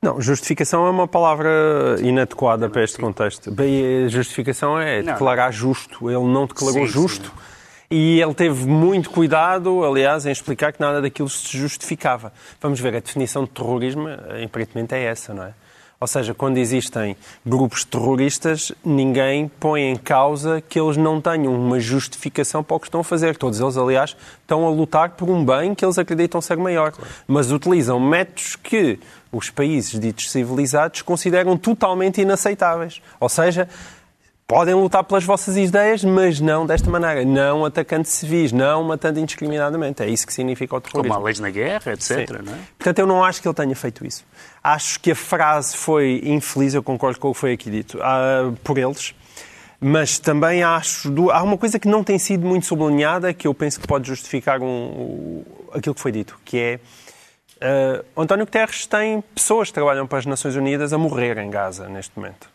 Não, 0.00 0.20
justificação 0.20 0.86
é 0.86 0.90
uma 0.90 1.08
palavra 1.08 1.96
inadequada 2.00 2.68
para 2.70 2.84
este 2.84 2.98
contexto. 2.98 3.50
Bem, 3.50 4.04
a 4.04 4.08
justificação 4.08 4.78
é 4.78 5.02
declarar 5.02 5.50
justo. 5.50 6.08
Ele 6.08 6.24
não 6.32 6.46
declarou 6.46 6.86
Sim, 6.86 6.92
justo. 6.92 7.26
sim. 7.26 7.48
E 7.90 8.20
ele 8.20 8.34
teve 8.34 8.66
muito 8.66 9.08
cuidado, 9.08 9.82
aliás, 9.82 10.26
em 10.26 10.30
explicar 10.30 10.72
que 10.74 10.80
nada 10.80 11.00
daquilo 11.00 11.28
se 11.28 11.56
justificava. 11.56 12.32
Vamos 12.60 12.78
ver, 12.78 12.94
a 12.94 13.00
definição 13.00 13.44
de 13.44 13.50
terrorismo, 13.50 14.08
eh, 14.08 14.44
aparentemente, 14.44 14.94
é 14.94 15.04
essa, 15.04 15.32
não 15.32 15.44
é? 15.44 15.54
Ou 16.00 16.06
seja, 16.06 16.32
quando 16.32 16.58
existem 16.58 17.16
grupos 17.44 17.84
terroristas, 17.84 18.70
ninguém 18.84 19.50
põe 19.58 19.82
em 19.82 19.96
causa 19.96 20.60
que 20.60 20.78
eles 20.78 20.96
não 20.96 21.20
tenham 21.20 21.52
uma 21.52 21.80
justificação 21.80 22.62
para 22.62 22.76
o 22.76 22.80
que 22.80 22.86
estão 22.86 23.00
a 23.00 23.04
fazer. 23.04 23.36
Todos 23.36 23.58
eles, 23.58 23.76
aliás, 23.76 24.16
estão 24.40 24.64
a 24.64 24.70
lutar 24.70 25.10
por 25.10 25.28
um 25.28 25.44
bem 25.44 25.74
que 25.74 25.84
eles 25.84 25.98
acreditam 25.98 26.40
ser 26.40 26.56
maior. 26.56 26.92
Mas 27.26 27.50
utilizam 27.50 27.98
métodos 27.98 28.54
que 28.54 29.00
os 29.32 29.50
países 29.50 29.98
ditos 29.98 30.30
civilizados 30.30 31.02
consideram 31.02 31.56
totalmente 31.56 32.20
inaceitáveis. 32.20 33.02
Ou 33.18 33.28
seja, 33.28 33.68
podem 34.48 34.74
lutar 34.74 35.04
pelas 35.04 35.24
vossas 35.24 35.58
ideias, 35.58 36.02
mas 36.02 36.40
não 36.40 36.64
desta 36.64 36.90
maneira. 36.90 37.22
Não 37.22 37.66
atacando 37.66 38.06
civis, 38.08 38.50
não 38.50 38.82
matando 38.82 39.20
indiscriminadamente. 39.20 40.02
É 40.02 40.08
isso 40.08 40.26
que 40.26 40.32
significa 40.32 40.74
o 40.74 40.80
terrorismo. 40.80 41.12
Como 41.14 41.22
há 41.22 41.24
leis 41.24 41.38
na 41.38 41.50
guerra, 41.50 41.92
etc. 41.92 42.30
Não 42.42 42.54
é? 42.54 42.58
Portanto, 42.78 42.98
eu 42.98 43.06
não 43.06 43.22
acho 43.22 43.42
que 43.42 43.46
ele 43.46 43.54
tenha 43.54 43.76
feito 43.76 44.06
isso. 44.06 44.24
Acho 44.64 44.98
que 45.00 45.10
a 45.10 45.14
frase 45.14 45.76
foi 45.76 46.22
infeliz, 46.24 46.72
eu 46.72 46.82
concordo 46.82 47.20
com 47.20 47.28
o 47.28 47.34
que 47.34 47.38
foi 47.38 47.52
aqui 47.52 47.70
dito, 47.70 47.98
ah, 48.02 48.50
por 48.64 48.78
eles. 48.78 49.14
Mas 49.80 50.18
também 50.18 50.62
acho. 50.62 51.10
do- 51.10 51.30
Há 51.30 51.42
uma 51.42 51.58
coisa 51.58 51.78
que 51.78 51.86
não 51.86 52.02
tem 52.02 52.18
sido 52.18 52.44
muito 52.46 52.64
sublinhada 52.66 53.32
que 53.34 53.46
eu 53.46 53.52
penso 53.54 53.78
que 53.78 53.86
pode 53.86 54.08
justificar 54.08 54.60
um, 54.62 55.44
aquilo 55.74 55.94
que 55.94 56.00
foi 56.00 56.10
dito, 56.10 56.40
que 56.44 56.58
é. 57.60 58.00
o 58.16 58.22
António 58.22 58.46
Guterres 58.46 58.86
tem 58.86 59.22
pessoas 59.34 59.68
que 59.68 59.74
trabalham 59.74 60.06
para 60.06 60.18
as 60.18 60.26
Nações 60.26 60.56
Unidas 60.56 60.92
a 60.94 60.98
morrer 60.98 61.36
em 61.38 61.50
Gaza 61.50 61.86
neste 61.88 62.12
momento. 62.18 62.48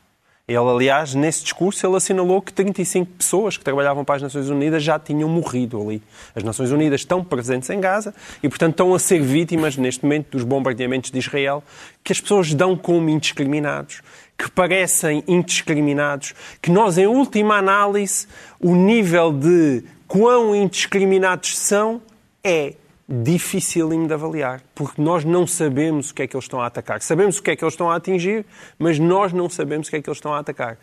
Ele, 0.45 0.57
aliás, 0.57 1.15
nesse 1.15 1.41
discurso, 1.41 1.87
ele 1.87 1.95
assinalou 1.95 2.41
que 2.41 2.51
35 2.51 3.13
pessoas 3.13 3.55
que 3.55 3.63
trabalhavam 3.63 4.03
para 4.03 4.15
as 4.15 4.21
Nações 4.23 4.49
Unidas 4.49 4.83
já 4.83 4.99
tinham 4.99 5.29
morrido 5.29 5.81
ali. 5.81 6.03
As 6.35 6.43
Nações 6.43 6.69
Unidas 6.69 6.99
estão 6.99 7.23
presentes 7.23 7.69
em 7.69 7.79
Gaza 7.79 8.13
e, 8.43 8.49
portanto, 8.49 8.71
estão 8.71 8.93
a 8.93 8.99
ser 8.99 9.21
vítimas, 9.21 9.77
neste 9.77 10.03
momento, 10.03 10.31
dos 10.31 10.43
bombardeamentos 10.43 11.11
de 11.11 11.17
Israel, 11.17 11.63
que 12.03 12.11
as 12.11 12.19
pessoas 12.19 12.53
dão 12.53 12.75
como 12.75 13.09
indiscriminados, 13.09 14.01
que 14.37 14.51
parecem 14.51 15.23
indiscriminados, 15.29 16.33
que 16.61 16.69
nós, 16.69 16.97
em 16.97 17.07
última 17.07 17.55
análise, 17.55 18.27
o 18.59 18.75
nível 18.75 19.31
de 19.31 19.85
quão 20.09 20.53
indiscriminados 20.53 21.57
são 21.57 22.01
é 22.43 22.73
dificílimo 23.07 24.07
de 24.07 24.13
avaliar, 24.13 24.61
porque 24.73 25.01
nós 25.01 25.25
não 25.25 25.45
sabemos 25.45 26.09
o 26.09 26.13
que 26.13 26.23
é 26.23 26.27
que 26.27 26.35
eles 26.35 26.45
estão 26.45 26.61
a 26.61 26.67
atacar. 26.67 27.01
Sabemos 27.01 27.37
o 27.37 27.43
que 27.43 27.51
é 27.51 27.55
que 27.55 27.63
eles 27.63 27.73
estão 27.73 27.91
a 27.91 27.95
atingir, 27.95 28.45
mas 28.79 28.97
nós 28.97 29.33
não 29.33 29.49
sabemos 29.49 29.87
o 29.87 29.91
que 29.91 29.97
é 29.97 30.01
que 30.01 30.09
eles 30.09 30.17
estão 30.17 30.33
a 30.33 30.39
atacar. 30.39 30.77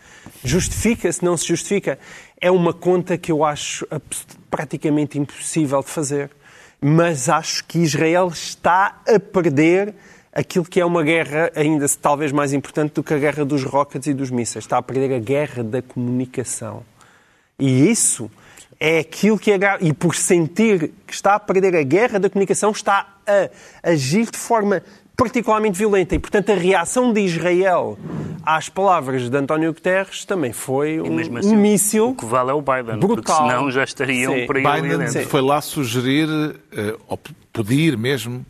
Justifica-se, 0.44 1.24
não 1.24 1.36
se 1.36 1.46
justifica? 1.46 1.98
É 2.38 2.50
uma 2.50 2.74
conta 2.74 3.16
que 3.16 3.32
eu 3.32 3.42
acho 3.42 3.86
praticamente 4.50 5.18
impossível 5.18 5.80
de 5.80 5.88
fazer. 5.88 6.30
Mas 6.80 7.28
acho 7.28 7.64
que 7.64 7.78
Israel 7.78 8.28
está 8.28 9.00
a 9.06 9.18
perder 9.18 9.94
aquilo 10.32 10.64
que 10.64 10.80
é 10.80 10.84
uma 10.84 11.02
guerra 11.02 11.50
ainda 11.54 11.86
talvez 12.00 12.32
mais 12.32 12.52
importante 12.52 12.94
do 12.94 13.02
que 13.02 13.12
a 13.12 13.18
guerra 13.18 13.44
dos 13.44 13.64
rockets 13.64 14.06
e 14.06 14.14
dos 14.14 14.30
mísseis. 14.30 14.64
Está 14.64 14.78
a 14.78 14.82
perder 14.82 15.14
a 15.14 15.18
guerra 15.18 15.62
da 15.62 15.82
comunicação. 15.82 16.82
E 17.58 17.90
isso 17.90 18.30
é 18.80 19.00
aquilo 19.00 19.38
que 19.38 19.52
é 19.52 19.58
grave. 19.58 19.86
E 19.86 19.92
por 19.92 20.16
sentir 20.16 20.90
que 21.06 21.12
está 21.12 21.34
a 21.34 21.38
perder 21.38 21.76
a 21.76 21.82
guerra 21.82 22.18
da 22.18 22.30
comunicação, 22.30 22.70
está 22.70 23.06
a 23.26 23.90
agir 23.90 24.30
de 24.30 24.38
forma 24.38 24.82
particularmente 25.14 25.78
violenta. 25.78 26.14
E, 26.14 26.18
portanto, 26.18 26.50
a 26.50 26.54
reação 26.54 27.12
de 27.12 27.20
Israel 27.20 27.98
às 28.42 28.70
palavras 28.70 29.28
de 29.28 29.36
António 29.36 29.70
Guterres 29.74 30.24
também 30.24 30.50
foi 30.50 30.98
um, 30.98 31.12
mesmo 31.12 31.34
um 31.34 31.38
assim, 31.38 31.56
míssil 31.56 32.08
O 32.08 32.14
que 32.14 32.24
vale 32.24 32.50
é 32.50 32.54
o 32.54 32.62
Biden, 32.62 32.98
porque 32.98 33.16
brutal. 33.16 33.46
senão 33.46 33.70
já 33.70 33.84
estariam 33.84 34.32
Sim. 34.32 34.46
por 34.46 34.56
aí 34.56 34.66
ali 34.66 34.82
Biden 34.82 34.98
dentro. 34.98 35.28
foi 35.28 35.42
lá 35.42 35.60
sugerir, 35.60 36.26
eh, 36.72 36.96
ou 37.06 37.18
pedir 37.52 37.98
mesmo, 37.98 38.46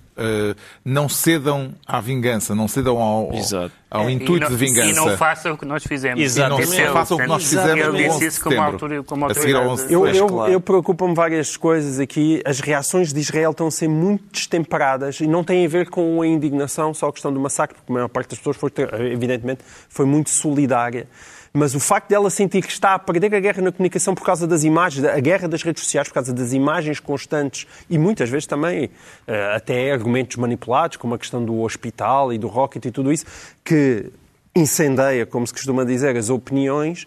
não 0.84 1.08
cedam 1.08 1.72
à 1.86 2.00
vingança, 2.00 2.54
não 2.54 2.68
cedam 2.68 2.98
ao, 2.98 3.30
ao- 3.30 3.34
Exato. 3.34 3.72
ao 3.90 4.08
É, 4.08 4.12
intuito 4.12 4.44
não, 4.44 4.48
de 4.50 4.56
vingança. 4.56 4.90
E 4.90 4.92
não 4.94 5.16
façam 5.16 5.52
o 5.54 5.58
que 5.58 5.64
nós 5.64 5.82
fizemos. 5.84 6.20
Exatamente. 6.20 6.74
E 6.74 6.84
não 6.84 6.92
façam 6.92 7.16
o 7.16 7.20
que 7.20 7.26
nós 7.26 7.42
fizemos 7.42 7.70
Ele 7.70 7.82
no 7.84 7.92
11 7.94 8.02
disse 8.06 8.18
de 8.20 8.26
isso 8.26 8.40
como, 8.42 8.54
setembro. 8.56 8.72
autori- 8.74 9.02
como 9.04 9.26
A 9.26 9.34
seguir 9.34 9.54
ao 9.56 9.62
autoridade. 9.70 9.82
11 9.82 9.88
de 9.88 9.94
Eu, 9.94 10.06
eu, 10.06 10.26
claro. 10.28 10.52
eu 10.52 10.60
preocupo-me 10.60 11.14
várias 11.14 11.56
coisas 11.56 11.98
aqui. 11.98 12.42
As 12.44 12.60
reações 12.60 13.12
de 13.12 13.20
Israel 13.20 13.50
estão 13.52 13.66
a 13.66 13.70
ser 13.70 13.88
muito 13.88 14.24
destemperadas 14.32 15.20
e 15.20 15.26
não 15.26 15.42
têm 15.42 15.64
a 15.64 15.68
ver 15.68 15.88
com 15.90 16.20
a 16.22 16.26
indignação, 16.26 16.92
só 16.94 17.08
a 17.08 17.12
questão 17.12 17.32
do 17.32 17.40
massacre, 17.40 17.76
porque 17.76 17.90
a 17.90 17.94
maior 17.94 18.08
parte 18.08 18.30
das 18.30 18.38
pessoas, 18.38 18.56
foi, 18.56 18.70
evidentemente, 19.12 19.60
foi 19.88 20.06
muito 20.06 20.30
solidária. 20.30 21.06
Mas 21.52 21.74
o 21.74 21.80
facto 21.80 22.08
dela 22.08 22.30
sentir 22.30 22.62
que 22.62 22.72
está 22.72 22.94
a 22.94 22.98
perder 22.98 23.34
a 23.34 23.40
guerra 23.40 23.60
na 23.60 23.72
comunicação 23.72 24.14
por 24.14 24.24
causa 24.24 24.46
das 24.46 24.62
imagens, 24.62 25.04
a 25.04 25.18
guerra 25.18 25.48
das 25.48 25.62
redes 25.62 25.82
sociais, 25.82 26.06
por 26.06 26.14
causa 26.14 26.32
das 26.32 26.52
imagens 26.52 27.00
constantes 27.00 27.66
e 27.88 27.98
muitas 27.98 28.30
vezes 28.30 28.46
também 28.46 28.88
eh, 29.26 29.52
até 29.56 29.90
argumentos 29.90 30.36
manipulados, 30.36 30.96
como 30.96 31.14
a 31.14 31.18
questão 31.18 31.44
do 31.44 31.60
hospital 31.60 32.32
e 32.32 32.38
do 32.38 32.46
rocket 32.46 32.84
e 32.84 32.90
tudo 32.92 33.12
isso, 33.12 33.26
que 33.64 34.12
incendeia, 34.54 35.26
como 35.26 35.44
se 35.46 35.52
costuma 35.52 35.84
dizer, 35.84 36.16
as 36.16 36.30
opiniões. 36.30 37.06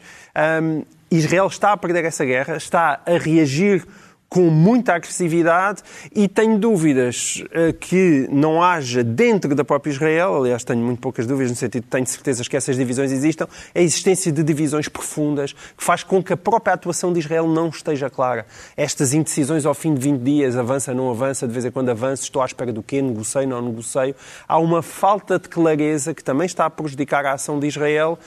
Hum, 0.62 0.84
Israel 1.10 1.48
está 1.48 1.72
a 1.72 1.78
perder 1.78 2.04
essa 2.06 2.26
guerra, 2.26 2.58
está 2.58 3.00
a 3.06 3.18
reagir 3.18 3.86
com 4.34 4.50
muita 4.50 4.96
agressividade 4.96 5.84
e 6.12 6.28
tenho 6.28 6.58
dúvidas 6.58 7.44
eh, 7.52 7.72
que 7.72 8.28
não 8.32 8.64
haja 8.64 9.04
dentro 9.04 9.54
da 9.54 9.64
própria 9.64 9.92
Israel, 9.92 10.38
aliás 10.38 10.64
tenho 10.64 10.80
muito 10.80 11.00
poucas 11.00 11.28
dúvidas 11.28 11.52
no 11.52 11.56
sentido 11.56 11.86
tenho 11.88 12.08
certezas 12.08 12.48
que 12.48 12.58
essas 12.58 12.76
divisões 12.76 13.12
existam, 13.12 13.48
a 13.76 13.80
existência 13.80 14.32
de 14.32 14.42
divisões 14.42 14.88
profundas 14.88 15.54
que 15.54 15.84
faz 15.84 16.02
com 16.02 16.24
que 16.24 16.34
a 16.34 16.38
própria 16.38 16.74
atuação 16.74 17.14
de 17.14 17.20
Israel 17.20 17.48
não 17.48 17.70
esteja 17.70 18.10
clara. 18.10 18.48
Estas 18.76 19.14
indecisões 19.14 19.68
ao 19.68 19.76
fim 19.76 19.94
de 19.94 20.02
20 20.02 20.22
dias, 20.22 20.58
avança, 20.58 20.96
não 20.96 21.12
avança, 21.12 21.48
de 21.48 21.54
vez 21.54 21.66
em 21.66 21.70
quando 21.70 21.90
avança, 21.90 22.24
estou 22.24 22.42
à 22.42 22.46
espera 22.48 22.74
do 22.74 22.82
quê, 22.82 23.04
negocio, 23.04 23.48
não 23.48 23.62
negocio. 23.62 24.16
Há 24.48 24.58
uma 24.58 24.82
falta 24.82 25.38
de 25.38 25.48
clareza 25.48 26.12
que 26.12 26.24
também 26.24 26.48
está 26.48 26.66
a 26.66 26.72
prejudicar 26.72 27.24
a 27.24 27.34
ação 27.34 27.60
de 27.60 27.68
Israel 27.68 28.18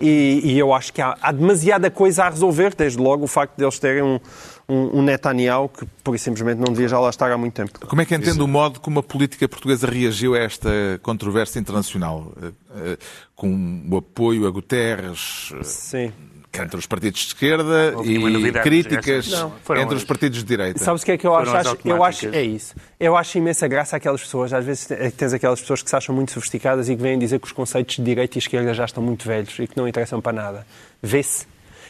e, 0.00 0.42
e 0.44 0.56
eu 0.56 0.72
acho 0.72 0.92
que 0.92 1.02
há, 1.02 1.16
há 1.20 1.32
demasiada 1.32 1.90
coisa 1.90 2.22
a 2.22 2.30
resolver, 2.30 2.72
desde 2.72 2.98
logo 3.00 3.24
o 3.24 3.26
facto 3.26 3.56
de 3.56 3.64
eles 3.64 3.80
terem 3.80 4.04
um, 4.04 4.20
um, 4.68 4.98
um 4.98 5.02
Netanyahu 5.02 5.68
que, 5.68 5.86
por 6.02 6.14
e 6.14 6.18
simplesmente, 6.18 6.58
não 6.58 6.72
devia 6.72 6.88
já 6.88 6.98
lá 6.98 7.10
estar 7.10 7.30
há 7.30 7.38
muito 7.38 7.54
tempo. 7.54 7.86
Como 7.86 8.02
é 8.02 8.04
que 8.04 8.14
entende 8.14 8.40
o 8.42 8.48
modo 8.48 8.80
como 8.80 8.98
a 8.98 9.02
política 9.02 9.48
portuguesa 9.48 9.86
reagiu 9.86 10.34
a 10.34 10.38
esta 10.38 10.68
controvérsia 11.02 11.58
internacional? 11.60 12.32
Eh, 12.42 12.50
eh, 12.76 12.98
Com 13.34 13.82
o 13.90 13.96
apoio 13.98 14.46
a 14.46 14.50
Guterres 14.50 15.52
eh, 15.54 15.62
Sim. 15.62 16.12
entre 16.54 16.78
os 16.78 16.86
partidos 16.86 17.20
de 17.20 17.26
esquerda 17.28 17.94
e 18.04 18.52
críticas 18.62 19.30
entre 19.78 19.94
os 19.94 20.04
partidos 20.04 20.38
de 20.38 20.44
direita? 20.44 20.82
Sabes 20.82 21.02
o 21.02 21.04
que 21.04 21.12
é 21.12 21.18
que 21.18 21.26
eu 21.26 21.34
acho? 21.36 21.54
Acho- 21.54 21.78
Eu 21.84 22.02
acho, 22.02 22.28
é 22.28 22.42
isso. 22.42 22.74
Eu 22.98 23.16
acho 23.16 23.36
imensa 23.38 23.68
graça 23.68 23.96
aquelas 23.96 24.22
pessoas, 24.22 24.52
às 24.52 24.64
vezes 24.64 24.90
é 24.90 25.10
tens 25.10 25.32
aquelas 25.34 25.60
pessoas 25.60 25.82
que 25.82 25.90
se 25.90 25.94
acham 25.96 26.14
muito 26.14 26.32
sofisticadas 26.32 26.88
e 26.88 26.96
que 26.96 27.02
vêm 27.02 27.18
dizer 27.18 27.38
que 27.38 27.46
os 27.46 27.52
conceitos 27.52 27.96
de 27.96 28.02
direita 28.02 28.36
e 28.36 28.40
esquerda 28.40 28.72
já 28.74 28.84
estão 28.86 29.02
muito 29.02 29.26
velhos 29.28 29.56
e 29.58 29.66
que 29.66 29.76
não 29.76 29.86
interessam 29.86 30.20
para 30.20 30.32
nada. 30.32 30.66
Vê-se. 31.02 31.46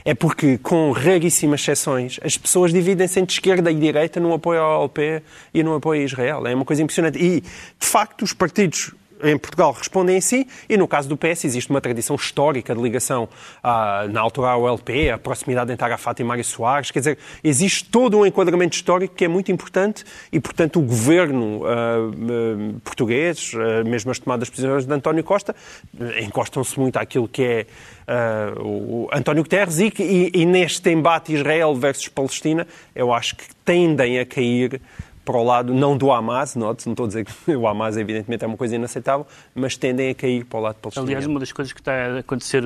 É 0.08 0.14
porque, 0.14 0.56
com 0.58 0.92
raríssimas 0.92 1.62
exceções, 1.62 2.20
as 2.22 2.38
pessoas 2.38 2.72
dividem-se 2.72 3.18
entre 3.18 3.34
esquerda 3.34 3.72
e 3.72 3.75
direita 3.75 4.20
no 4.20 4.32
apoio 4.32 4.60
ao 4.60 4.82
LP 4.82 5.20
e 5.52 5.64
no 5.64 5.75
apoio 5.75 6.00
a 6.00 6.04
Israel. 6.04 6.46
É 6.46 6.54
uma 6.54 6.64
coisa 6.64 6.80
impressionante. 6.80 7.18
E, 7.18 7.40
de 7.40 7.86
facto, 7.86 8.22
os 8.22 8.32
partidos 8.32 8.94
em 9.23 9.37
Portugal 9.38 9.73
respondem 9.73 10.16
em 10.16 10.20
si, 10.20 10.46
e 10.68 10.76
no 10.76 10.87
caso 10.87 11.08
do 11.08 11.16
PS 11.16 11.44
existe 11.44 11.70
uma 11.70 11.80
tradição 11.80 12.16
histórica 12.16 12.75
de 12.75 12.80
ligação, 12.80 13.28
ah, 13.62 14.06
na 14.11 14.20
altura 14.20 14.50
ao 14.50 14.68
LP, 14.68 15.11
a 15.11 15.18
proximidade 15.18 15.73
entre 15.73 15.85
Arafat 15.85 16.20
e 16.20 16.25
Mário 16.25 16.44
Soares, 16.44 16.90
quer 16.90 17.00
dizer, 17.00 17.18
existe 17.42 17.85
todo 17.85 18.18
um 18.18 18.26
enquadramento 18.26 18.76
histórico 18.76 19.14
que 19.14 19.25
é 19.25 19.28
muito 19.28 19.50
importante 19.50 20.04
e, 20.32 20.40
portanto, 20.40 20.78
o 20.78 20.82
governo 20.82 21.62
ah, 21.64 22.78
português, 22.85 23.52
ah, 23.54 23.85
mesmo 23.85 24.11
as 24.11 24.18
tomadas 24.18 24.49
decisões 24.49 24.87
de 24.87 24.92
António 24.92 25.25
Costa, 25.25 25.54
encostam-se 26.20 26.78
muito 26.78 26.96
àquilo 26.96 27.28
que 27.28 27.42
é 27.42 27.66
o 28.61 29.08
António 29.12 29.42
Guterres 29.42 29.80
e, 29.80 29.92
e, 29.99 30.30
e 30.32 30.46
neste 30.46 30.90
embate 30.90 31.35
Israel 31.35 31.75
versus 31.75 32.06
Palestina, 32.06 32.66
eu 32.94 33.12
acho 33.12 33.35
que 33.35 33.44
tendem 33.64 34.20
a 34.20 34.25
cair 34.25 34.80
para 35.26 35.37
o 35.37 35.45
lado, 35.45 35.75
não 35.75 35.97
do 35.99 36.11
Hamas, 36.12 36.54
note, 36.54 36.87
não 36.87 36.92
estou 36.92 37.04
a 37.04 37.09
dizer 37.09 37.25
que 37.26 37.50
o 37.54 37.66
Hamas 37.66 37.97
evidentemente 37.97 38.45
é 38.45 38.47
uma 38.47 38.56
coisa 38.56 38.76
inaceitável, 38.76 39.26
mas 39.54 39.76
tendem 39.76 40.09
a 40.11 40.14
cair 40.14 40.45
para 40.45 40.59
o 40.59 40.62
lado 40.62 40.76
palestiniano. 40.76 41.09
Aliás, 41.11 41.26
uma 41.26 41.40
das 41.40 41.52
coisas 41.52 41.73
que 41.73 41.80
está 41.80 41.92
a 41.92 42.18
acontecer, 42.21 42.62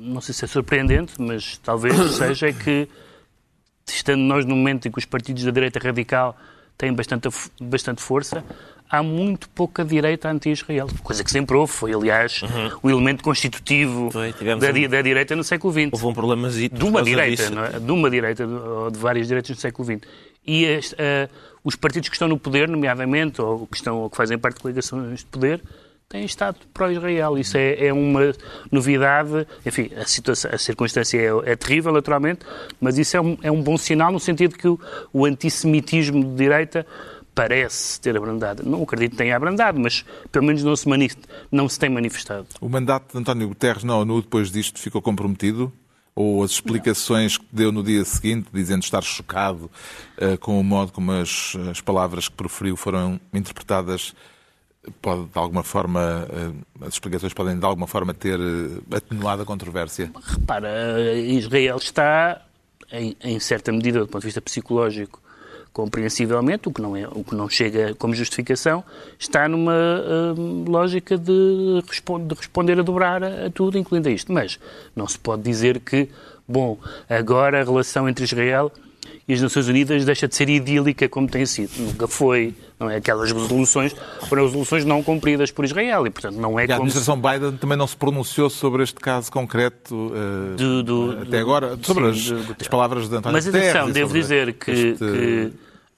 não 0.00 0.20
sei 0.20 0.34
se 0.34 0.44
é 0.44 0.48
surpreendente, 0.48 1.14
mas 1.18 1.56
talvez 1.58 1.96
seja, 2.14 2.48
é 2.48 2.52
que 2.52 2.86
estando 3.88 4.20
nós 4.20 4.44
num 4.44 4.54
momento 4.56 4.86
em 4.86 4.90
que 4.92 4.98
os 4.98 5.04
partidos 5.04 5.42
da 5.44 5.50
direita 5.50 5.78
radical 5.78 6.36
têm 6.78 6.92
bastante, 6.92 7.28
bastante 7.60 8.00
força, 8.02 8.44
há 8.90 9.02
muito 9.02 9.48
pouca 9.50 9.84
direita 9.84 10.28
anti-Israel. 10.30 10.88
Coisa 11.02 11.22
que 11.24 11.30
sempre 11.30 11.56
houve. 11.56 11.72
Foi, 11.72 11.94
aliás, 11.94 12.42
Uhum. 12.42 12.70
o 12.82 12.90
elemento 12.90 13.22
constitutivo 13.24 14.10
Foi, 14.10 14.32
da, 14.32 14.56
um- 14.56 14.58
da 14.88 15.02
direita 15.02 15.34
no 15.36 15.44
século 15.44 15.72
XX. 15.72 15.88
Houve 15.92 16.06
um 16.06 16.12
problema 16.14 16.48
De 16.50 16.68
uma 16.84 17.02
direita, 17.02 17.50
não 17.50 17.64
é? 17.64 17.70
De 17.78 17.90
uma 17.90 18.10
direita, 18.10 18.46
ou 18.46 18.90
de 18.90 18.98
várias 18.98 19.26
direitas 19.28 19.50
no 19.50 19.56
século 19.56 19.86
XX. 19.86 20.00
E 20.46 20.64
eh, 20.98 21.28
os 21.64 21.76
partidos 21.76 22.08
que 22.08 22.14
estão 22.14 22.28
no 22.28 22.38
poder, 22.38 22.68
nomeadamente, 22.68 23.40
ou 23.40 23.66
que, 23.66 23.76
estão, 23.76 23.98
ou 23.98 24.10
que 24.10 24.16
fazem 24.16 24.38
parte 24.38 24.56
de 24.56 24.62
coligações 24.62 25.20
de 25.20 25.26
poder, 25.26 25.62
têm 26.08 26.24
estado 26.24 26.58
pró-Israel. 26.74 27.38
Isso 27.38 27.56
é, 27.56 27.86
é 27.86 27.92
uma 27.92 28.34
novidade. 28.70 29.46
Enfim, 29.64 29.90
a, 29.96 30.06
situação, 30.06 30.50
a 30.52 30.58
circunstância 30.58 31.18
é, 31.18 31.52
é 31.52 31.56
terrível, 31.56 31.92
naturalmente, 31.92 32.40
mas 32.80 32.98
isso 32.98 33.16
é 33.16 33.20
um, 33.20 33.38
é 33.42 33.50
um 33.50 33.62
bom 33.62 33.78
sinal 33.78 34.12
no 34.12 34.20
sentido 34.20 34.56
que 34.56 34.68
o, 34.68 34.78
o 35.12 35.24
antissemitismo 35.24 36.22
de 36.22 36.34
direita 36.34 36.86
parece 37.34 38.00
ter 38.00 38.16
abrandado. 38.16 38.62
Não 38.62 38.82
acredito 38.82 39.12
que 39.12 39.16
tenha 39.16 39.34
abrandado, 39.34 39.80
mas 39.80 40.04
pelo 40.30 40.44
menos 40.44 40.62
não 40.62 40.76
se, 40.76 40.86
não 41.50 41.68
se 41.68 41.78
tem 41.78 41.88
manifestado. 41.88 42.46
O 42.60 42.68
mandato 42.68 43.12
de 43.12 43.18
António 43.18 43.48
Guterres 43.48 43.84
na 43.84 43.96
ONU, 43.96 44.20
depois 44.20 44.50
disto, 44.50 44.78
ficou 44.78 45.00
comprometido? 45.00 45.72
Ou 46.14 46.42
as 46.42 46.50
explicações 46.50 47.38
que 47.38 47.46
deu 47.50 47.72
no 47.72 47.82
dia 47.82 48.04
seguinte, 48.04 48.48
dizendo 48.52 48.82
estar 48.82 49.02
chocado 49.02 49.70
eh, 50.18 50.36
com 50.36 50.60
o 50.60 50.64
modo 50.64 50.92
como 50.92 51.10
as, 51.12 51.56
as 51.70 51.80
palavras 51.80 52.28
que 52.28 52.34
proferiu 52.34 52.76
foram 52.76 53.18
interpretadas, 53.32 54.14
pode 55.00 55.24
de 55.24 55.38
alguma 55.38 55.62
forma, 55.62 56.28
eh, 56.30 56.84
as 56.86 56.94
explicações 56.94 57.32
podem 57.32 57.58
de 57.58 57.64
alguma 57.64 57.86
forma 57.86 58.12
ter 58.12 58.38
eh, 58.38 58.96
atenuado 58.96 59.42
a 59.42 59.46
controvérsia? 59.46 60.12
Repara, 60.22 61.14
Israel 61.18 61.78
está, 61.78 62.42
em, 62.90 63.16
em 63.22 63.40
certa 63.40 63.72
medida, 63.72 64.00
do 64.00 64.06
ponto 64.06 64.20
de 64.20 64.26
vista 64.26 64.42
psicológico, 64.42 65.22
compreensivelmente, 65.72 66.68
o 66.68 66.72
que 66.72 66.82
não, 66.82 66.96
é, 66.96 67.06
o 67.08 67.24
que 67.24 67.34
não 67.34 67.48
chega 67.48 67.94
como 67.94 68.14
justificação, 68.14 68.84
está 69.18 69.48
numa 69.48 69.72
hum, 70.36 70.64
lógica 70.68 71.16
de, 71.16 71.82
de 71.82 72.34
responder 72.34 72.78
a 72.78 72.82
dobrar 72.82 73.24
a, 73.24 73.46
a 73.46 73.50
tudo, 73.50 73.78
incluindo 73.78 74.08
a 74.08 74.12
isto. 74.12 74.32
Mas 74.32 74.58
não 74.94 75.06
se 75.08 75.18
pode 75.18 75.42
dizer 75.42 75.80
que, 75.80 76.08
bom, 76.46 76.78
agora 77.08 77.60
a 77.60 77.64
relação 77.64 78.08
entre 78.08 78.24
Israel 78.24 78.70
e 79.26 79.32
as 79.34 79.40
Nações 79.40 79.68
Unidas 79.68 80.04
deixa 80.04 80.26
de 80.28 80.34
ser 80.34 80.48
idílica 80.48 81.08
como 81.08 81.28
tem 81.28 81.44
sido. 81.46 81.70
Nunca 81.78 82.06
foi. 82.08 82.54
Não 82.78 82.90
é? 82.90 82.96
Aquelas 82.96 83.30
resoluções 83.30 83.94
foram 84.28 84.44
resoluções 84.44 84.84
não 84.84 85.02
cumpridas 85.02 85.50
por 85.50 85.64
Israel 85.64 86.06
e, 86.06 86.10
portanto, 86.10 86.34
não 86.36 86.58
é 86.58 86.62
E 86.62 86.64
a 86.64 86.76
como 86.76 86.88
administração 86.88 87.20
Biden 87.20 87.52
também 87.58 87.76
não 87.78 87.86
se 87.86 87.96
pronunciou 87.96 88.50
sobre 88.50 88.82
este 88.82 88.98
caso 89.00 89.30
concreto 89.30 90.12
eh, 90.14 90.56
Do- 90.56 90.82
do- 90.82 91.18
até 91.22 91.38
agora, 91.38 91.78
sobre 91.82 92.12
sim, 92.14 92.34
as, 92.34 92.44
do 92.46 92.56
as 92.60 92.68
palavras 92.68 93.08
de 93.08 93.14
António 93.16 93.34
Mas 93.34 93.46
atenção, 93.46 93.90
devo 93.90 94.12
dizer 94.12 94.52
que, 94.54 94.70
este- 94.70 94.98
que, 94.98 95.52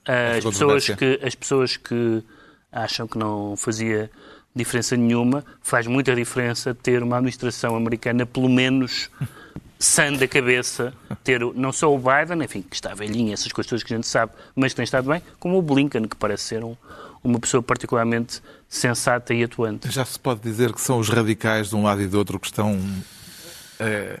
ah, 0.07 0.37
as, 0.37 0.43
pessoas 0.43 0.85
que 0.89 1.19
as 1.23 1.33
pessoas 1.35 1.77
que 1.77 2.23
acham 2.71 3.07
que 3.07 3.17
não 3.17 3.55
fazia 3.57 4.11
diferença 4.55 4.95
nenhuma, 4.95 5.43
faz 5.61 5.87
muita 5.87 6.13
diferença 6.15 6.73
ter 6.75 7.01
uma 7.03 7.17
administração 7.17 7.75
americana, 7.75 8.25
pelo 8.25 8.47
menos 8.49 9.09
sã 9.79 10.11
da 10.13 10.27
cabeça, 10.27 10.93
ter 11.23 11.41
não 11.55 11.71
só 11.71 11.93
o 11.93 11.97
Biden, 11.97 12.43
enfim, 12.43 12.61
que 12.61 12.75
está 12.75 12.93
velhinho, 12.93 13.33
essas 13.33 13.51
coisas 13.51 13.83
que 13.83 13.93
a 13.93 13.97
gente 13.97 14.07
sabe, 14.07 14.31
mas 14.55 14.71
que 14.73 14.77
tem 14.77 14.83
estado 14.83 15.09
bem, 15.09 15.21
como 15.39 15.57
o 15.57 15.61
Blinken, 15.61 16.03
que 16.07 16.15
parece 16.15 16.43
ser 16.43 16.63
um- 16.63 16.75
uma 17.23 17.39
pessoa 17.39 17.61
particularmente 17.63 18.41
sensata 18.69 19.33
e 19.33 19.43
atuante. 19.43 19.89
Já 19.91 20.05
se 20.05 20.19
pode 20.19 20.41
dizer 20.41 20.71
que 20.73 20.79
são 20.81 20.99
os 20.99 21.09
radicais 21.09 21.69
de 21.69 21.75
um 21.75 21.83
lado 21.83 22.01
e 22.01 22.07
do 22.07 22.17
outro 22.17 22.39
que 22.39 22.47
estão 22.47 22.79
eh, 23.79 24.19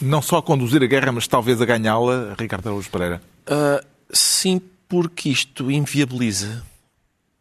não 0.00 0.22
só 0.22 0.38
a 0.38 0.42
conduzir 0.42 0.82
a 0.82 0.86
guerra, 0.86 1.12
mas 1.12 1.26
talvez 1.26 1.60
a 1.60 1.64
ganhá-la, 1.66 2.34
Ricardo 2.38 2.68
Araújo 2.68 2.88
Pereira. 2.90 3.20
Ah, 3.46 3.84
sim, 4.10 4.60
porque 4.88 5.28
isto 5.28 5.70
inviabiliza 5.70 6.62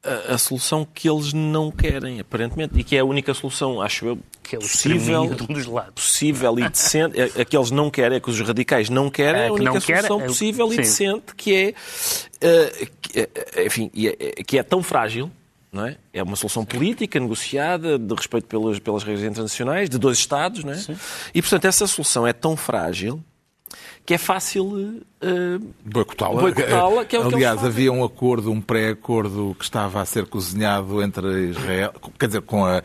a, 0.06 0.34
a 0.34 0.38
solução 0.38 0.86
que 0.94 1.10
eles 1.10 1.34
não 1.34 1.72
querem, 1.72 2.20
aparentemente, 2.20 2.80
e 2.80 2.84
que 2.84 2.96
é 2.96 3.00
a 3.00 3.06
única 3.06 3.34
solução, 3.34 3.82
acho 3.82 4.06
eu, 4.06 4.20
Que 4.44 4.56
é 4.56 4.60
possível, 4.60 5.30
possível 5.94 6.60
e 6.60 6.68
decente. 6.70 7.20
É, 7.20 7.32
é 7.42 7.46
que 7.46 7.58
eles 7.58 7.72
não 7.72 7.90
querem, 7.90 8.18
é 8.18 8.20
que 8.20 8.30
os 8.30 8.40
radicais 8.40 8.90
não 8.90 9.10
querem, 9.10 9.42
é 9.42 9.46
É, 9.46 9.48
a 9.48 9.53
única 9.53 9.79
solução 9.79 10.18
o- 10.18 10.24
possível 10.25 10.68
e 10.68 10.72
sim. 10.72 10.77
decente, 10.77 11.36
que 11.36 11.56
é, 11.56 11.74
ah, 12.42 12.88
que 13.01 13.20
é- 13.20 13.66
enfim, 13.66 13.90
e 13.94 14.08
é- 14.08 14.16
que 14.44 14.58
é 14.58 14.64
tão 14.64 14.82
frágil. 14.84 15.32
Não 15.72 15.86
é? 15.88 15.98
é 16.14 16.24
uma 16.24 16.38
solução 16.38 16.64
política, 16.64 17.20
negociada, 17.20 18.00
de 18.00 18.14
respeito 18.16 18.46
pelas, 18.48 18.79
pelas 18.79 19.03
regras 19.03 19.25
internacionais, 19.25 19.90
de 19.90 19.98
dois 19.98 20.18
Estados. 20.18 20.64
Não 20.64 20.72
é? 20.72 20.79
E, 21.34 21.42
portanto, 21.42 21.66
essa 21.66 21.86
solução 21.86 22.25
é 22.25 22.32
tão 22.32 22.56
frágil 22.56 23.22
que 24.05 24.13
é 24.13 24.18
fácil 24.18 25.01
ah, 25.22 25.59
Boicotá-la. 25.83 26.41
Boicotá-la, 26.41 27.05
que 27.05 27.15
é 27.15 27.22
Aliás, 27.22 27.63
havia 27.63 27.91
um 27.91 28.03
acordo, 28.03 28.51
um 28.51 28.61
pré-acordo 28.61 29.55
que 29.57 29.63
estava 29.63 30.01
a 30.01 30.05
ser 30.05 30.25
cozinhado 30.27 31.01
entre 31.01 31.50
Israel, 31.50 31.94
quer 32.20 32.27
dizer, 32.27 32.41
com 32.41 32.65
a 32.65 32.83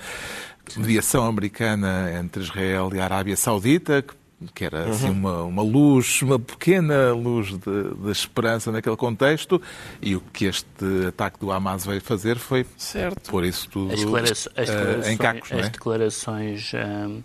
mediação 0.77 1.27
americana 1.27 2.11
entre 2.19 2.43
Israel 2.43 2.91
e 2.95 3.01
a 3.01 3.05
Arábia 3.05 3.37
Saudita, 3.37 4.03
que- 4.03 4.15
que 4.55 4.65
era 4.65 4.89
assim, 4.89 5.09
Uhum. 5.11 5.13
uma, 5.13 5.43
uma 5.43 5.63
luz, 5.63 6.23
uma 6.23 6.39
pequena 6.39 7.13
luz 7.13 7.49
de, 7.49 7.59
de 8.03 8.11
esperança 8.11 8.73
naquele 8.73 8.97
contexto, 8.97 9.61
e 10.01 10.17
o 10.17 10.21
que 10.33 10.47
este 10.47 11.07
ataque 11.09 11.39
do 11.39 11.53
Hamas 11.53 11.85
veio 11.85 12.01
fazer 12.01 12.39
foi 12.39 12.65
Certo. 12.79 13.31
pôr 13.31 13.45
isso 13.45 13.69
tudo 13.69 13.93
As, 13.93 14.01
as 14.57 14.69
eh, 14.71 14.73
declarações, 14.73 15.07
em 15.09 15.17
cacos, 15.19 15.51
não 15.51 15.59
as 15.59 15.67
é? 15.67 15.69
declarações 15.69 16.73
ahm, 16.75 17.19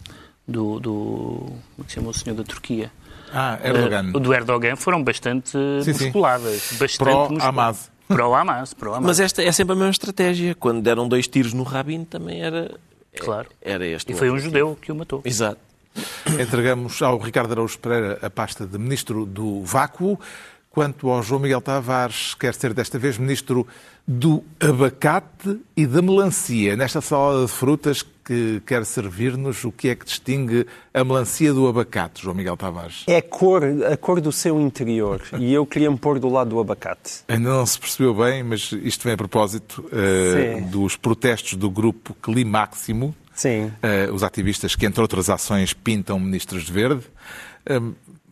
do, 0.45 0.79
do. 0.81 0.91
Como 0.91 1.61
é 1.79 1.83
que 1.83 1.89
se 1.91 1.95
chama 1.95 2.09
o 2.09 2.13
senhor 2.13 2.35
da 2.35 2.43
Turquia? 2.43 2.91
Ah, 3.37 3.59
Erdogan. 3.63 4.11
Ah, 4.15 4.19
do 4.19 4.33
Erdogan 4.33 4.75
foram 4.77 5.03
bastante 5.03 5.51
Sim, 5.83 5.93
sim. 5.93 6.05
musculadas. 6.05 6.69
Bastante 6.79 6.97
Pró-Hamas. 6.97 7.31
musculadas. 7.31 7.91
Pró-Hamas. 8.07 8.73
Pró-Hamas. 8.73 9.05
Mas 9.07 9.19
esta 9.19 9.43
é 9.43 9.51
sempre 9.51 9.73
a 9.73 9.75
mesma 9.75 9.91
estratégia. 9.91 10.55
Quando 10.55 10.81
deram 10.81 11.07
dois 11.07 11.27
tiros 11.27 11.51
no 11.53 11.63
Rabin 11.63 12.05
também 12.05 12.41
era, 12.41 12.71
Claro. 13.19 13.49
era 13.61 13.85
este. 13.85 14.13
E 14.13 14.15
foi 14.15 14.29
um 14.31 14.39
judeu 14.39 14.77
que 14.81 14.91
o 14.91 14.95
matou. 14.95 15.21
Exato. 15.25 15.59
Entregamos 16.39 17.01
ao 17.01 17.17
Ricardo 17.17 17.51
Araújo 17.51 17.77
Pereira 17.79 18.19
a 18.21 18.29
pasta 18.29 18.65
de 18.65 18.77
Ministro 18.77 19.25
do 19.25 19.63
Vácuo. 19.63 20.19
Quanto 20.69 21.09
ao 21.09 21.23
João 21.23 21.39
Miguel 21.39 21.61
Tavares, 21.61 22.33
quer 22.33 22.53
ser 22.53 22.73
desta 22.73 22.99
vez 22.99 23.17
Ministro 23.17 23.65
do 24.05 24.43
Abacate 24.59 25.57
e 25.75 25.85
da 25.87 26.01
Melancia. 26.01 26.75
Nesta 26.75 26.99
salada 26.99 27.45
de 27.45 27.51
frutas 27.51 28.05
que 28.25 28.61
quer 28.65 28.83
servir-nos, 28.85 29.63
o 29.63 29.71
que 29.71 29.89
é 29.89 29.95
que 29.95 30.03
distingue 30.03 30.65
a 30.91 31.03
melancia 31.03 31.53
do 31.53 31.67
abacate, 31.67 32.23
João 32.23 32.35
Miguel 32.35 32.57
Tavares? 32.57 33.03
É 33.05 33.17
a 33.17 33.21
cor, 33.21 33.63
a 33.63 33.95
cor 33.95 34.19
do 34.19 34.31
seu 34.31 34.59
interior. 34.59 35.21
E 35.45 35.53
eu 35.53 35.65
queria 35.65 35.91
me 35.91 35.97
pôr 35.97 36.17
do 36.17 36.27
lado 36.27 36.49
do 36.51 36.59
abacate. 36.59 37.23
Ainda 37.27 37.49
não 37.49 37.65
se 37.65 37.77
percebeu 37.77 38.15
bem, 38.15 38.41
mas 38.41 38.71
isto 38.71 39.03
vem 39.03 39.13
a 39.13 39.17
propósito 39.17 39.87
Sim. 39.91 40.63
dos 40.69 40.95
protestos 40.95 41.53
do 41.53 41.69
grupo 41.69 42.15
Climáximo, 42.15 43.13
Sim. 43.35 43.71
Eh, 43.83 44.09
os 44.11 44.23
ativistas 44.23 44.75
que, 44.75 44.85
entre 44.85 45.01
outras 45.01 45.29
ações, 45.29 45.73
pintam 45.73 46.17
ministros 46.17 46.63
de 46.63 46.71
verde. 46.71 47.03
Eh, 47.65 47.81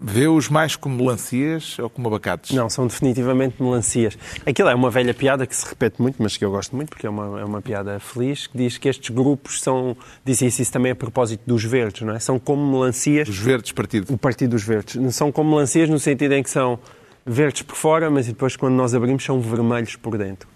Vê-os 0.05 0.49
mais 0.49 0.75
como 0.75 0.97
melancias 0.97 1.79
ou 1.79 1.89
como 1.89 2.09
abacates? 2.09 2.51
Não, 2.51 2.69
são 2.69 2.85
definitivamente 2.85 3.55
melancias. 3.63 4.17
Aquilo 4.45 4.67
é 4.67 4.75
uma 4.75 4.91
velha 4.91 5.13
piada 5.13 5.47
que 5.47 5.55
se 5.55 5.65
repete 5.65 6.01
muito, 6.01 6.21
mas 6.21 6.35
que 6.35 6.43
eu 6.43 6.51
gosto 6.51 6.75
muito, 6.75 6.89
porque 6.89 7.07
é 7.07 7.09
uma, 7.09 7.39
é 7.39 7.45
uma 7.45 7.61
piada 7.61 7.97
feliz, 8.01 8.45
que 8.45 8.57
diz 8.57 8.77
que 8.77 8.89
estes 8.89 9.09
grupos 9.15 9.61
são. 9.61 9.95
Disse 10.25 10.45
isso, 10.45 10.69
também 10.73 10.91
a 10.91 10.95
propósito 10.95 11.41
dos 11.47 11.63
verdes, 11.63 12.01
não 12.01 12.13
é? 12.13 12.19
São 12.19 12.37
como 12.37 12.69
melancias. 12.69 13.27
Dos 13.29 13.37
verdes 13.39 13.71
partido. 13.71 14.13
O 14.13 14.17
Partido 14.17 14.51
dos 14.51 14.63
Verdes. 14.63 15.15
São 15.15 15.31
como 15.31 15.51
melancias 15.51 15.89
no 15.89 15.97
sentido 15.97 16.33
em 16.33 16.43
que 16.43 16.49
são 16.49 16.77
verdes 17.25 17.61
por 17.61 17.75
fora, 17.75 18.09
mas 18.09 18.27
depois 18.27 18.57
quando 18.57 18.73
nós 18.73 18.93
abrimos 18.93 19.23
são 19.23 19.39
vermelhos 19.39 19.95
por 19.95 20.17
dentro. 20.17 20.52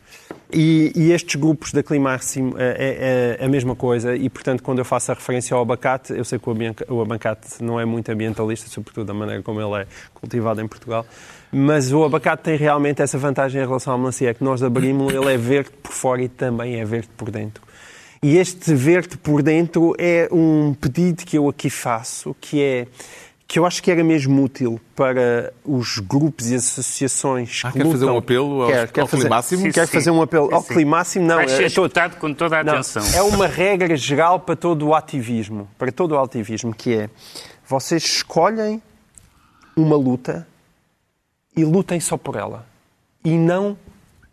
E, 0.51 0.93
e 0.95 1.11
estes 1.11 1.35
grupos 1.35 1.73
da 1.73 1.83
Climáximo 1.83 2.55
é, 2.57 3.37
é- 3.37 3.43
é 3.43 3.45
a 3.45 3.49
mesma 3.49 3.75
coisa 3.75 4.15
e, 4.15 4.29
portanto, 4.29 4.63
quando 4.63 4.79
eu 4.79 4.85
faço 4.85 5.11
a 5.11 5.15
referência 5.15 5.53
ao 5.53 5.61
abacate, 5.61 6.13
eu 6.13 6.23
sei 6.23 6.39
que 6.39 6.49
o 6.89 7.01
abacate 7.01 7.61
não 7.61 7.77
é 7.77 7.83
muito 7.83 8.09
ambientalista, 8.09 8.69
sobretudo 8.69 9.07
da 9.07 9.13
maneira 9.13 9.43
como 9.43 9.59
ele 9.59 9.83
é 9.83 9.87
cultivado 10.13 10.61
em 10.61 10.67
Portugal, 10.67 11.05
mas 11.51 11.91
o 11.91 12.03
abacate 12.05 12.43
tem 12.43 12.55
realmente 12.55 13.01
essa 13.01 13.17
vantagem 13.17 13.61
em 13.61 13.65
relação 13.65 13.93
à 13.93 13.97
melancia, 13.97 14.29
é 14.29 14.33
que 14.33 14.43
nós 14.43 14.63
abrimos 14.63 15.13
ele 15.13 15.33
é 15.33 15.37
verde 15.37 15.69
por 15.83 15.91
fora 15.91 16.21
e 16.21 16.29
também 16.29 16.79
é 16.79 16.85
verde 16.85 17.09
por 17.17 17.29
dentro. 17.29 17.61
E 18.23 18.37
este 18.37 18.73
verde 18.73 19.17
por 19.17 19.43
dentro 19.43 19.93
é 19.99 20.27
um 20.31 20.73
pedido 20.73 21.23
que 21.25 21.37
eu 21.37 21.47
aqui 21.49 21.69
faço, 21.69 22.35
que 22.39 22.61
é 22.61 22.87
que 23.47 23.57
eu 23.59 23.65
acho 23.65 23.81
que 23.81 23.89
era 23.89 24.03
mesmo 24.03 24.43
útil 24.43 24.79
para 24.93 25.53
os 25.63 25.99
grupos 25.99 26.49
e 26.51 26.55
associações 26.55 27.61
Ah, 27.63 27.71
que 27.71 27.77
quer 27.77 27.85
fazer 27.85 28.03
lutam- 28.05 28.15
um 28.15 28.17
apelo 28.17 28.61
aos- 28.63 28.71
Quero, 28.73 28.87
quero 28.91 29.01
ao 29.03 29.07
fazer, 29.07 29.21
Climáximo? 29.23 29.61
Sim, 29.61 29.71
Quero 29.71 29.87
sim. 29.87 29.93
fazer 29.93 30.11
um 30.11 30.21
apelo 30.21 30.53
ao 30.53 30.61
Sim. 30.61 30.73
Climáximo. 30.73 31.25
Não, 31.25 31.35
Vai 31.35 31.47
ser 31.47 31.63
estou- 31.65 31.85
escutado 31.85 32.17
com 32.17 32.33
toda 32.33 32.59
a 32.59 32.63
não, 32.63 32.73
atenção. 32.73 33.03
é 33.15 33.21
uma 33.21 33.47
regra 33.47 33.95
geral 33.95 34.39
para 34.41 34.55
todo 34.55 34.87
o 34.87 34.93
ativismo, 34.93 35.69
para 35.77 35.91
todo 35.93 36.11
o 36.11 36.19
ativismo, 36.19 36.73
que 36.73 36.93
é 36.93 37.09
vocês 37.65 38.03
escolhem 38.03 38.81
uma 39.77 39.95
luta 39.95 40.45
e 41.55 41.63
lutem 41.63 41.99
só 42.01 42.17
por 42.17 42.35
ela. 42.35 42.65
E 43.23 43.31
não 43.31 43.77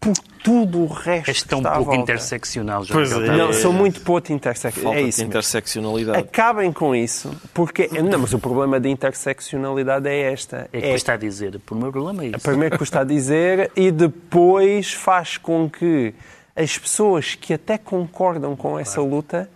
por 0.04 0.12
tudo 0.44 0.82
o 0.82 0.86
resto 0.86 1.28
És 1.30 1.42
tão 1.42 1.62
pouco 1.62 1.94
interseccional, 1.94 2.84
já. 2.84 2.92
Pois 2.94 3.10
é. 3.10 3.36
Não, 3.36 3.52
são 3.52 3.72
muito 3.72 4.02
pouco 4.02 4.30
interseccionais. 4.30 4.84
Falta 4.84 4.98
É 4.98 5.02
de 5.02 5.08
isso 5.08 5.20
mesmo. 5.20 5.30
interseccionalidade. 5.32 6.18
Acabem 6.18 6.70
com 6.72 6.94
isso, 6.94 7.34
porque... 7.54 7.88
Não, 8.02 8.18
mas 8.18 8.34
o 8.34 8.38
problema 8.38 8.78
da 8.78 8.88
interseccionalidade 8.88 10.06
é 10.06 10.32
esta. 10.32 10.68
É 10.72 10.80
que 10.80 10.88
está 10.88 11.14
a 11.14 11.16
dizer. 11.16 11.58
O 11.70 11.74
meu 11.74 11.90
problema 11.90 12.22
é 12.24 12.26
isso. 12.28 12.40
Primeiro 12.40 12.76
custa 12.78 13.00
a 13.00 13.04
dizer 13.04 13.72
e 13.74 13.90
depois 13.90 14.92
faz 14.92 15.38
com 15.38 15.68
que 15.70 16.14
as 16.54 16.76
pessoas 16.76 17.34
que 17.34 17.54
até 17.54 17.78
concordam 17.78 18.54
com 18.54 18.78
essa 18.78 19.00
luta, 19.00 19.48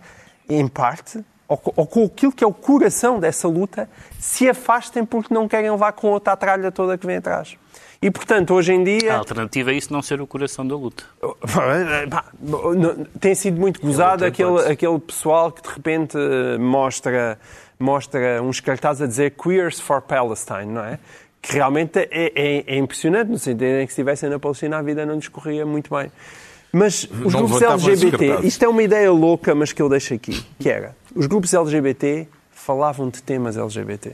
em 0.49 0.67
parte, 0.67 1.23
ou 1.47 1.57
com 1.57 2.05
aquilo 2.05 2.31
que 2.31 2.43
é 2.43 2.47
o 2.47 2.53
coração 2.53 3.19
dessa 3.19 3.47
luta, 3.47 3.89
se 4.19 4.49
afastem 4.49 5.05
porque 5.05 5.33
não 5.33 5.47
querem 5.47 5.69
levar 5.71 5.93
com 5.93 6.07
outra 6.07 6.35
tralha 6.35 6.71
toda 6.71 6.97
que 6.97 7.05
vem 7.07 7.17
atrás. 7.17 7.55
E, 8.01 8.09
portanto, 8.09 8.53
hoje 8.53 8.71
em 8.71 8.81
A 8.81 8.85
dia... 8.85 9.15
alternativa 9.17 9.71
é 9.71 9.73
isso 9.73 9.91
não 9.91 10.01
ser 10.01 10.21
o 10.21 10.27
coração 10.27 10.65
da 10.65 10.75
luta. 10.75 11.03
Tem 13.19 13.35
sido 13.35 13.59
muito 13.59 13.81
gozado 13.81 14.23
outra 14.23 14.27
aquele, 14.27 14.71
aquele 14.71 14.99
pessoal 14.99 15.51
que 15.51 15.61
de 15.61 15.69
repente 15.69 16.17
mostra, 16.59 17.37
mostra 17.77 18.41
uns 18.41 18.59
cartazes 18.59 19.01
a 19.01 19.07
dizer 19.07 19.31
Queers 19.31 19.79
for 19.79 20.01
Palestine, 20.01 20.65
não 20.67 20.83
é? 20.83 20.99
Que 21.41 21.53
realmente 21.53 21.99
é, 21.99 22.31
é- 22.35 22.63
é 22.67 22.77
impressionante, 22.77 23.29
no 23.29 23.39
sentido 23.39 23.63
em 23.63 23.85
que 23.85 23.93
se 23.93 23.99
estivessem 23.99 24.29
na 24.29 24.39
Palestina 24.39 24.77
a 24.77 24.81
vida 24.81 25.05
não 25.05 25.15
lhes 25.15 25.27
corria 25.27 25.65
muito 25.65 25.93
bem. 25.93 26.11
Mas 26.71 27.03
os 27.03 27.33
Não 27.33 27.47
grupos 27.47 27.61
LGBT, 27.61 28.45
isto 28.45 28.63
é 28.63 28.67
uma 28.67 28.83
ideia 28.83 29.11
louca, 29.11 29.55
mas 29.55 29.73
que 29.73 29.81
eu 29.81 29.89
deixo 29.89 30.13
aqui, 30.13 30.45
que 30.59 30.69
era, 30.69 30.95
os 31.15 31.25
grupos 31.25 31.53
LGBT 31.53 32.27
falavam 32.51 33.09
de 33.09 33.23
temas 33.23 33.57
LGBT. 33.57 34.11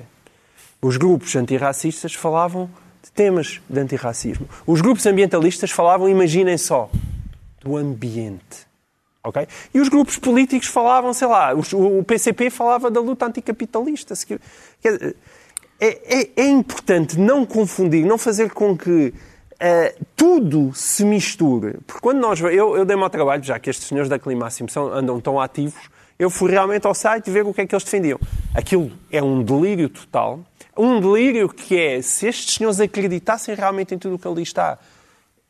Os 0.81 0.97
grupos 0.97 1.35
antirracistas 1.35 2.13
falavam 2.13 2.69
de 3.05 3.11
temas 3.11 3.61
de 3.69 3.79
antirracismo. 3.79 4.49
Os 4.65 4.81
grupos 4.81 5.05
ambientalistas 5.05 5.69
falavam, 5.71 6.09
imaginem 6.09 6.57
só, 6.57 6.89
do 7.61 7.77
ambiente. 7.77 8.65
ok? 9.23 9.47
E 9.73 9.79
os 9.79 9.89
grupos 9.89 10.17
políticos 10.17 10.67
falavam, 10.67 11.13
sei 11.13 11.27
lá, 11.27 11.53
o 11.53 12.03
PCP 12.03 12.49
falava 12.49 12.89
da 12.91 12.99
luta 12.99 13.25
anticapitalista. 13.27 14.13
É, 15.79 16.19
é- 16.21 16.29
é 16.35 16.47
importante 16.47 17.19
não 17.19 17.45
confundir, 17.45 18.05
não 18.05 18.17
fazer 18.17 18.49
com 18.51 18.77
que 18.77 19.13
eh, 19.59 19.95
tudo 20.15 20.71
se 20.73 21.03
misture. 21.05 21.77
Porque 21.87 22.01
quando 22.01 22.19
nós. 22.19 22.39
Eu, 22.41 22.75
eu 22.75 22.85
dei-me 22.85 23.03
ao 23.03 23.09
trabalho, 23.09 23.41
já 23.43 23.57
que 23.59 23.69
estes 23.69 23.87
senhores 23.87 24.09
da 24.09 24.19
Climáximo 24.19 24.69
são, 24.69 24.87
andam 24.93 25.19
tão 25.21 25.39
ativos, 25.39 25.89
eu 26.19 26.29
fui 26.29 26.51
realmente 26.51 26.85
ao 26.85 26.93
site 26.93 27.29
ver 27.31 27.45
o 27.45 27.53
que 27.53 27.61
é 27.61 27.65
que 27.65 27.73
eles 27.73 27.83
defendiam. 27.83 28.19
Aquilo 28.53 28.91
é 29.11 29.21
um 29.23 29.41
delírio 29.43 29.87
total. 29.89 30.39
Um 30.77 30.99
delírio 30.99 31.47
que 31.47 31.77
é, 31.77 32.01
se 32.01 32.27
estes 32.27 32.55
senhores 32.55 32.79
acreditassem 32.79 33.55
realmente 33.55 33.95
em 33.95 33.97
tudo 33.97 34.15
o 34.15 34.19
que 34.19 34.27
ali 34.27 34.43
está, 34.43 34.77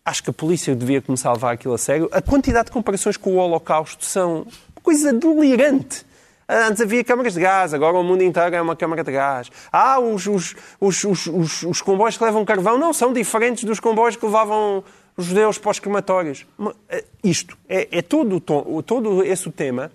acho 0.06 0.24
que 0.24 0.30
a 0.30 0.34
polícia 0.34 0.76
devia 0.76 1.02
começar 1.02 1.30
a 1.30 1.34
levar 1.34 1.54
aquilo 1.54 1.74
a 1.74 1.78
sério. 1.78 2.08
A 2.12 2.22
quantidade 2.22 2.68
de 2.68 2.72
comparações 2.72 3.18
com 3.18 3.32
o 3.32 3.38
Holocausto 3.38 4.06
são 4.06 4.46
coisa 4.84 5.12
delirante. 5.12 6.06
Antes 6.48 6.80
havia 6.80 7.04
câmaras 7.04 7.34
de 7.34 7.40
gás, 7.40 7.74
agora 7.74 7.98
o 7.98 8.04
mundo 8.04 8.22
inteiro 8.22 8.56
é 8.56 8.62
uma 8.62 8.76
câmara 8.76 9.04
de 9.04 9.12
gás. 9.12 9.50
Ah, 9.72 10.00
os, 10.00 10.28
os, 10.28 10.56
os, 10.80 11.04
os, 11.04 11.26
os, 11.26 11.64
os 11.64 11.82
comboios 11.82 12.18
que 12.18 12.24
levam 12.24 12.46
carvão 12.46 12.78
não 12.78 12.94
são 12.94 13.12
diferentes 13.12 13.64
dos 13.64 13.80
comboios 13.80 14.16
que 14.16 14.24
levavam 14.24 14.84
os 15.18 15.26
judeus 15.26 15.58
para 15.58 15.72
os 15.72 15.80
crematórios. 15.80 16.46
Eh, 16.88 17.04
Isto 17.24 17.58
é, 17.68 17.88
é 17.98 18.02
todo, 18.04 18.40
todo 18.40 19.24
esse 19.24 19.48
o 19.48 19.52
tema. 19.52 19.92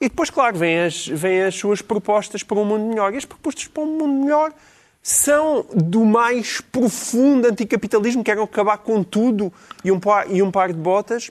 E 0.00 0.08
depois, 0.08 0.30
claro, 0.30 0.56
vêm 0.56 0.80
as, 0.80 1.06
vêm 1.06 1.42
as 1.42 1.54
suas 1.54 1.82
propostas 1.82 2.42
para 2.42 2.58
um 2.58 2.64
mundo 2.64 2.86
melhor. 2.86 3.12
E 3.12 3.18
as 3.18 3.26
propostas 3.26 3.66
para 3.66 3.82
um 3.82 3.98
mundo 3.98 4.24
melhor 4.24 4.54
são 5.02 5.64
do 5.74 6.04
mais 6.04 6.60
profundo 6.60 7.46
anticapitalismo, 7.48 8.22
querem 8.22 8.42
acabar 8.42 8.78
com 8.78 9.02
tudo 9.02 9.52
e 9.84 9.90
um 9.90 9.98
par, 9.98 10.30
e 10.30 10.42
um 10.42 10.50
par 10.50 10.72
de 10.72 10.78
botas. 10.78 11.30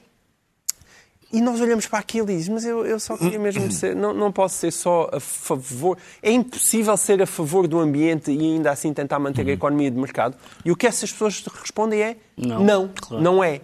E 1.31 1.41
nós 1.41 1.61
olhamos 1.61 1.85
para 1.85 1.99
aquilo 1.99 2.31
e 2.31 2.37
dizemos, 2.37 2.63
mas 2.63 2.71
eu, 2.71 2.83
eu 2.83 2.99
só 2.99 3.15
queria 3.15 3.37
mesmo 3.37 3.69
ser, 3.71 3.95
não, 3.95 4.11
não 4.15 4.31
posso 4.31 4.55
ser 4.55 4.71
só 4.71 5.07
a 5.13 5.19
favor. 5.19 5.95
É 6.23 6.31
impossível 6.31 6.97
ser 6.97 7.21
a 7.21 7.27
favor 7.27 7.67
do 7.67 7.77
ambiente 7.79 8.31
e 8.31 8.39
ainda 8.39 8.71
assim 8.71 8.91
tentar 8.91 9.19
manter 9.19 9.47
a 9.47 9.51
economia 9.51 9.91
de 9.91 9.97
mercado. 9.99 10.35
E 10.65 10.71
o 10.71 10.75
que 10.75 10.87
essas 10.87 11.11
pessoas 11.11 11.43
respondem 11.61 12.01
é 12.01 12.17
Não, 12.35 12.63
não, 12.63 12.89
claro. 12.99 13.23
não 13.23 13.43
é. 13.43 13.61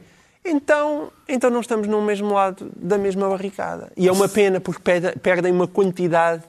Então, 0.48 1.12
então 1.28 1.50
não 1.50 1.60
estamos 1.62 1.88
no 1.88 2.00
mesmo 2.04 2.32
lado 2.32 2.72
da 2.76 3.00
mesma 3.00 3.28
barricada. 3.28 3.92
E 3.98 4.08
é 4.08 4.12
uma 4.12 4.30
pena 4.30 4.60
porque 4.62 4.80
perde- 4.84 5.18
perdem 5.18 5.52
uma 5.52 5.68
quantidade 5.68 6.44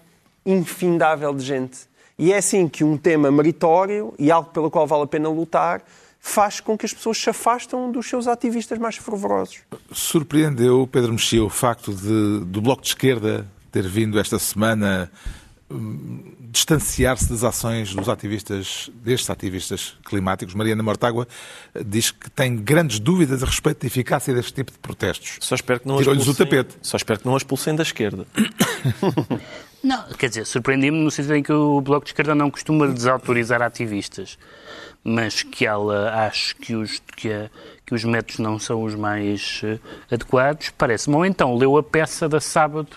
infindável 0.45 1.33
de 1.35 1.43
gente. 1.43 1.79
E 2.19 2.33
é 2.33 2.39
assim 2.39 2.67
que 2.69 2.83
um 2.83 2.97
tema 2.97 3.31
meritório 3.31 4.15
e 4.19 4.31
algo 4.31 4.51
pelo 4.51 4.71
qual 4.71 4.87
vale 4.87 5.03
a 5.03 5.07
pena 5.07 5.29
lutar 5.29 5.83
faz 6.19 6.61
com 6.61 6.77
que 6.77 6.87
as 6.87 6.93
pessoas 6.93 7.19
se 7.19 7.31
afastam 7.31 7.93
dos 7.93 8.09
seus 8.09 8.27
ativistas 8.27 8.79
mais 8.79 8.97
fervorosos. 8.97 9.59
Surpreendeu, 9.93 10.89
Pedro 10.91 11.13
Mexia, 11.13 11.45
o 11.45 11.51
facto 11.51 11.95
de, 11.95 12.45
do 12.47 12.61
Bloco 12.61 12.83
de 12.83 12.89
Esquerda 12.89 13.47
ter 13.71 13.87
vindo 13.87 14.19
esta 14.19 14.39
semana 14.39 15.11
hum, 15.71 16.33
distanciar-se 16.51 17.29
das 17.29 17.45
ações 17.45 17.95
dos 17.95 18.09
ativistas, 18.09 18.91
destes 18.95 19.29
ativistas 19.29 19.95
climáticos. 20.05 20.55
Mariana 20.55 20.83
Mortágua 20.83 21.29
eh, 21.75 21.85
diz 21.85 22.11
que 22.11 22.31
tem 22.31 22.57
grandes 22.57 22.99
dúvidas 22.99 23.43
a 23.43 23.47
respeito 23.47 23.83
da 23.83 23.87
eficácia 23.87 24.35
deste 24.35 24.55
tipo 24.55 24.73
de 24.73 24.79
protestos. 24.79 25.37
Só 25.41 25.55
espero 25.55 25.81
que 25.81 25.87
não 25.87 25.99
Tirou-lhes 25.99 26.27
o 26.27 26.35
tapete. 26.35 26.77
Só 26.81 26.97
espero 26.97 27.21
que 27.21 27.27
não 27.27 27.35
a 27.35 27.37
expulsem 27.37 27.77
da 27.77 27.83
esquerda. 27.83 28.27
Não, 29.83 30.03
quer 30.19 30.29
dizer, 30.29 30.45
surpreendi-me 30.47 30.99
no 30.99 31.11
sentido 31.11 31.35
em 31.37 31.43
que 31.43 31.53
o 31.53 31.81
Bloco 31.81 32.05
de 32.05 32.11
Esquerda 32.11 32.35
não 32.35 32.51
costuma 32.51 32.89
desautorizar 32.89 33.63
ativistas, 33.63 34.37
mas 35.05 35.43
que 35.43 35.65
ela 35.65 36.27
acho 36.27 36.57
que 36.57 36.75
os, 36.75 37.01
que, 37.17 37.33
a- 37.33 37.49
que 37.85 37.95
os 37.95 38.03
métodos 38.03 38.39
não 38.39 38.59
são 38.59 38.83
os 38.83 38.95
mais 38.97 39.61
eh, 39.63 39.79
adequados, 40.11 40.71
parece-me. 40.71 41.15
Ou 41.15 41.25
então 41.25 41.55
leu 41.57 41.77
a 41.77 41.83
peça 41.83 42.29
da 42.29 42.41
sábado 42.41 42.89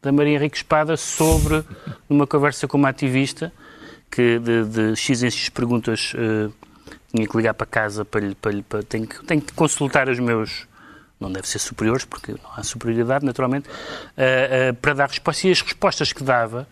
da 0.00 0.12
Maria 0.12 0.36
Henrique 0.36 0.56
Espada 0.58 0.96
sobre, 0.96 1.64
numa 2.08 2.26
conversa 2.26 2.68
com 2.68 2.76
uma 2.76 2.90
ativista, 2.90 3.52
que 4.10 4.38
de, 4.38 4.64
de 4.66 4.96
X 4.96 5.22
em 5.24 5.30
X 5.30 5.48
perguntas 5.48 6.12
eh, 6.16 6.48
tinha 7.12 7.26
que 7.26 7.36
ligar 7.36 7.54
para 7.54 7.66
casa 7.66 8.04
para 8.04 8.20
lhe. 8.20 8.34
Para 8.36 8.52
lhe 8.52 8.62
para, 8.62 8.82
tenho, 8.84 9.06
que, 9.08 9.24
tenho 9.24 9.40
que 9.40 9.52
consultar 9.54 10.08
os 10.08 10.20
meus. 10.20 10.68
Não 11.20 11.30
deve 11.30 11.48
ser 11.48 11.58
superiores, 11.58 12.04
porque 12.04 12.32
não 12.32 12.50
há 12.56 12.62
superioridade, 12.62 13.24
naturalmente, 13.24 13.68
eh, 14.16 14.68
eh, 14.68 14.72
para 14.72 14.94
dar 14.94 15.08
respostas. 15.08 15.44
E 15.44 15.50
as 15.50 15.60
respostas 15.62 16.12
que 16.12 16.22
dava 16.22 16.66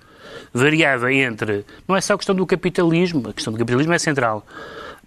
variava 0.52 1.12
entre. 1.12 1.64
Não 1.87 1.96
é 1.96 2.00
só 2.00 2.14
a 2.14 2.16
questão 2.16 2.35
do 2.35 2.46
capitalismo, 2.46 3.28
a 3.28 3.33
questão 3.33 3.52
do 3.52 3.59
capitalismo 3.59 3.92
é 3.92 3.98
central, 3.98 4.46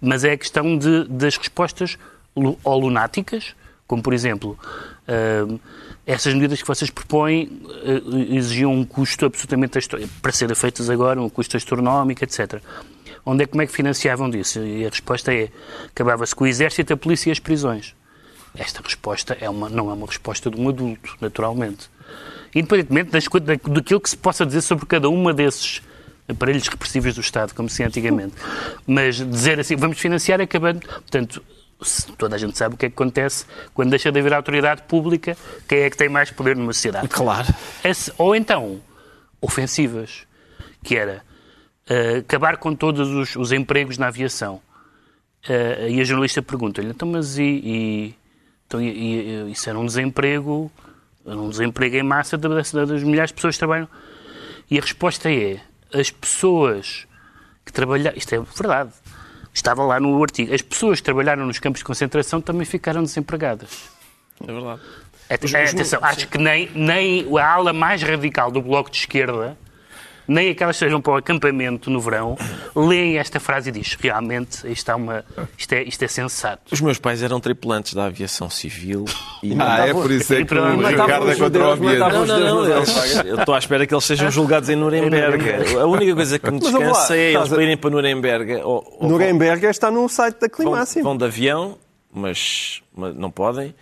mas 0.00 0.24
é 0.24 0.32
a 0.32 0.36
questão 0.38 0.76
de, 0.76 1.04
das 1.04 1.36
respostas 1.36 1.98
ou 2.34 2.78
lunáticas, 2.78 3.54
como 3.86 4.02
por 4.02 4.12
exemplo. 4.12 4.58
eh, 5.06 5.58
essas 6.06 6.32
medidas 6.34 6.62
que 6.62 6.68
vocês 6.68 6.88
propõem 6.88 7.62
exigiam 8.30 8.72
um 8.72 8.84
custo 8.84 9.26
absolutamente 9.26 9.76
para 10.22 10.30
serem 10.30 10.54
feitas 10.54 10.88
agora, 10.88 11.20
um 11.20 11.28
custo 11.28 11.56
astronómico, 11.56 12.22
etc. 12.22 12.62
Onde 13.24 13.42
é 13.42 13.46
como 13.46 13.60
é 13.60 13.66
que 13.66 13.72
financiavam 13.72 14.30
disso? 14.30 14.60
E 14.60 14.86
a 14.86 14.88
resposta 14.88 15.34
é 15.34 15.48
acabava-se 15.88 16.32
com 16.32 16.44
o 16.44 16.46
exército, 16.46 16.92
a 16.92 16.96
polícia 16.96 17.30
e 17.30 17.32
as 17.32 17.40
prisões. 17.40 17.92
Esta 18.56 18.82
resposta 18.82 19.36
é 19.40 19.48
uma, 19.48 19.68
não 19.68 19.90
é 19.90 19.92
uma 19.92 20.06
resposta 20.06 20.50
de 20.50 20.60
um 20.60 20.68
adulto, 20.68 21.16
naturalmente. 21.20 21.90
Independentemente 22.54 23.10
das, 23.10 23.24
daquilo 23.74 24.00
que 24.00 24.10
se 24.10 24.16
possa 24.16 24.46
dizer 24.46 24.62
sobre 24.62 24.86
cada 24.86 25.08
uma 25.08 25.32
desses 25.34 25.82
aparelhos 26.28 26.66
repressivos 26.68 27.14
do 27.14 27.20
Estado, 27.20 27.54
como 27.54 27.68
se 27.68 27.82
antigamente. 27.82 28.34
Mas 28.86 29.16
dizer 29.16 29.60
assim, 29.60 29.76
vamos 29.76 29.98
financiar 29.98 30.40
acabando. 30.40 30.80
Portanto, 30.80 31.42
toda 32.16 32.36
a 32.36 32.38
gente 32.38 32.56
sabe 32.56 32.74
o 32.74 32.78
que 32.78 32.86
é 32.86 32.88
que 32.88 32.94
acontece 32.94 33.44
quando 33.74 33.90
deixa 33.90 34.10
de 34.10 34.18
haver 34.18 34.32
autoridade 34.32 34.82
pública, 34.82 35.36
quem 35.68 35.80
é 35.80 35.90
que 35.90 35.96
tem 35.96 36.08
mais 36.08 36.30
poder 36.30 36.56
numa 36.56 36.72
sociedade. 36.72 37.08
Claro. 37.08 37.46
Ou 38.18 38.34
então, 38.34 38.80
ofensivas, 39.40 40.26
que 40.82 40.96
era 40.96 41.22
eh, 41.88 42.18
acabar 42.18 42.56
com 42.56 42.74
todos 42.74 43.08
os, 43.08 43.36
os 43.36 43.52
empregos 43.52 43.98
na 43.98 44.08
aviação. 44.08 44.60
Eh, 45.48 45.88
e 45.90 46.00
a 46.00 46.04
jornalista 46.04 46.42
pergunta-lhe, 46.42 46.88
então, 46.88 47.08
mas 47.08 47.38
e, 47.38 47.42
e- 47.42 48.14
então, 48.66 48.80
e- 48.80 48.88
e- 48.88 49.50
isso 49.52 49.68
era 49.68 49.78
um 49.78 49.86
desemprego, 49.86 50.70
era 51.26 51.36
um 51.36 51.48
desemprego 51.48 51.96
em 51.96 52.02
massa 52.02 52.36
das, 52.36 52.72
das 52.72 53.02
milhares 53.02 53.30
de 53.30 53.34
pessoas 53.34 53.54
que 53.56 53.58
trabalham. 53.60 53.88
E 54.70 54.78
a 54.78 54.80
resposta 54.80 55.30
é, 55.32 55.60
as 55.94 56.10
pessoas 56.10 57.06
que 57.64 57.72
trabalharam, 57.72 58.16
isto 58.16 58.34
é 58.34 58.40
verdade, 58.40 58.90
estava 59.54 59.82
lá 59.84 59.98
no 60.00 60.20
artigo, 60.22 60.52
as 60.52 60.62
pessoas 60.62 60.98
que 61.00 61.04
trabalharam 61.04 61.46
nos 61.46 61.58
campos 61.58 61.80
de 61.80 61.84
concentração 61.84 62.40
também 62.40 62.64
ficaram 62.64 63.02
desempregadas. 63.02 63.88
É 64.46 64.52
verdade. 64.52 64.80
Atenção, 65.74 65.98
acho 66.02 66.28
que 66.28 66.38
nem, 66.38 66.70
nem 66.74 67.26
a 67.38 67.48
ala 67.52 67.72
mais 67.72 68.02
radical 68.02 68.50
do 68.50 68.60
Bloco 68.62 68.90
de 68.90 68.98
Esquerda, 68.98 69.56
nem 70.28 70.50
aquelas 70.50 70.76
que 70.76 70.84
sejam 70.84 71.00
para 71.00 71.12
o 71.12 71.16
acampamento 71.16 71.90
no 71.90 72.00
verão, 72.00 72.36
leem 72.74 73.18
esta 73.18 73.38
frase 73.40 73.68
e 73.68 73.72
diz 73.72 73.96
realmente 74.00 74.66
isto, 74.70 74.88
há 74.90 74.96
uma, 74.96 75.24
isto, 75.56 75.72
é, 75.72 75.82
isto 75.84 76.02
é 76.04 76.08
sensato. 76.08 76.62
Os 76.72 76.80
meus 76.80 76.98
pais 76.98 77.22
eram 77.22 77.38
tripulantes 77.40 77.94
da 77.94 78.06
aviação 78.06 78.48
civil 78.50 79.04
e 79.42 79.54
Ah, 79.58 79.86
é 79.86 79.92
por 79.92 80.10
isso 80.10 80.34
é 80.34 80.42
que 80.44 80.54
o 80.54 80.56
Matavam 80.76 80.88
Ricardo 80.90 81.30
é 81.30 81.36
contra 81.36 81.68
o 81.68 81.70
ambiente. 81.72 81.98
matavam 81.98 82.26
Não, 82.26 82.40
não, 82.40 82.54
não. 82.64 82.76
eles- 82.76 83.14
eu 83.24 83.38
estou 83.38 83.54
à 83.54 83.58
espera 83.58 83.86
que 83.86 83.94
eles 83.94 84.04
sejam 84.04 84.30
julgados 84.30 84.68
em 84.68 84.76
Nuremberg. 84.76 85.76
A 85.78 85.86
única 85.86 86.14
coisa 86.14 86.38
que 86.38 86.50
me 86.50 86.58
descansa 86.58 87.16
é 87.16 87.32
eles 87.34 87.50
irem 87.52 87.76
para 87.76 87.90
Nuremberg. 87.90 88.54
Ou, 88.62 88.96
ou 89.00 89.08
Nuremberg 89.08 89.64
está 89.66 89.90
no 89.90 90.08
site 90.08 90.34
da 90.40 90.48
vão, 90.48 90.56
Climáximo. 90.56 91.04
vão 91.04 91.16
de 91.16 91.24
avião, 91.24 91.78
mas, 92.12 92.82
mas 92.96 93.14
não 93.14 93.30
podem. 93.30 93.74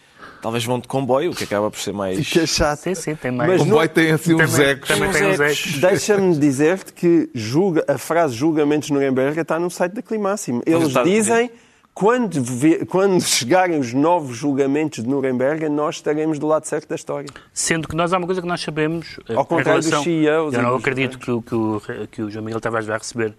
Talvez 0.44 0.62
vão 0.62 0.78
de 0.78 0.86
comboio, 0.86 1.30
o 1.30 1.34
que 1.34 1.44
acaba 1.44 1.70
por 1.70 1.80
ser 1.80 1.94
mais. 1.94 2.18
É 2.36 2.46
chato. 2.46 2.80
Sim, 2.80 2.94
sim, 2.94 3.14
tem 3.14 3.30
mais. 3.30 3.50
Mas 3.50 3.62
O 3.62 3.64
comboio 3.64 3.88
tem 3.88 4.10
assim 4.10 4.34
uns 4.34 4.58
ecos. 4.58 4.88
também 4.88 5.10
tem 5.10 5.26
uns 5.30 5.40
ecos. 5.40 5.78
Deixa-me 5.80 6.36
dizer-te 6.36 6.92
que 6.92 7.30
julga, 7.34 7.82
a 7.88 7.96
frase 7.96 8.34
julgamentos 8.34 8.88
de 8.88 8.92
Nuremberg 8.92 9.40
está 9.40 9.58
no 9.58 9.70
site 9.70 9.92
da 9.94 10.02
Climáximo. 10.02 10.62
Eles 10.66 10.88
está- 10.88 11.02
dizem 11.02 11.50
quando, 11.94 12.42
vi- 12.42 12.84
quando 12.84 13.22
chegarem 13.22 13.78
os 13.80 13.94
novos 13.94 14.36
julgamentos 14.36 15.02
de 15.02 15.08
Nuremberg, 15.08 15.66
nós 15.70 15.94
estaremos 15.94 16.38
do 16.38 16.46
lado 16.46 16.66
certo 16.66 16.88
da 16.90 16.94
história. 16.94 17.28
Sendo 17.50 17.88
que 17.88 17.96
nós 17.96 18.12
há 18.12 18.18
uma 18.18 18.26
coisa 18.26 18.42
que 18.42 18.46
nós 18.46 18.60
sabemos. 18.60 19.18
eh, 19.26 19.34
Ao 19.34 19.46
contrário 19.46 19.80
dos 19.80 19.88
relação- 19.90 20.04
CEOs 20.04 20.52
Eu 20.52 20.60
não 20.62 20.70
dos 20.72 20.80
acredito 20.80 21.18
que, 21.18 21.30
o- 21.30 21.40
que, 21.40 21.54
o, 21.54 21.80
que 22.10 22.22
o 22.22 22.30
João 22.30 22.44
Miguel 22.44 22.60
Tavares 22.60 22.86
vai 22.86 22.98
receber 22.98 23.32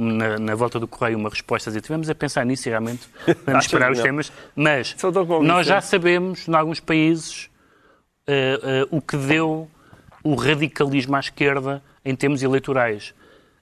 na, 0.00 0.38
na 0.38 0.54
volta 0.54 0.78
do 0.80 0.88
correio 0.88 1.18
uma 1.18 1.28
resposta 1.28 1.68
a 1.68 1.70
dizer 1.70 1.82
tivemos 1.82 2.08
a 2.08 2.14
pensar 2.14 2.44
nisso 2.46 2.68
e 2.68 2.70
realmente 2.70 3.06
vamos 3.46 3.64
esperar 3.66 3.92
os 3.92 3.98
não? 3.98 4.04
temas. 4.04 4.32
Mas 4.56 4.94
nós 5.46 5.66
já 5.66 5.80
sabemos, 5.80 6.48
em 6.48 6.54
alguns 6.54 6.80
países, 6.80 7.50
eh, 8.26 8.58
eh, 8.62 8.86
o 8.90 9.00
que 9.00 9.16
deu 9.16 9.68
o 10.22 10.34
radicalismo 10.34 11.16
à 11.16 11.20
esquerda 11.20 11.82
em 12.04 12.14
termos 12.14 12.42
eleitorais. 12.42 13.14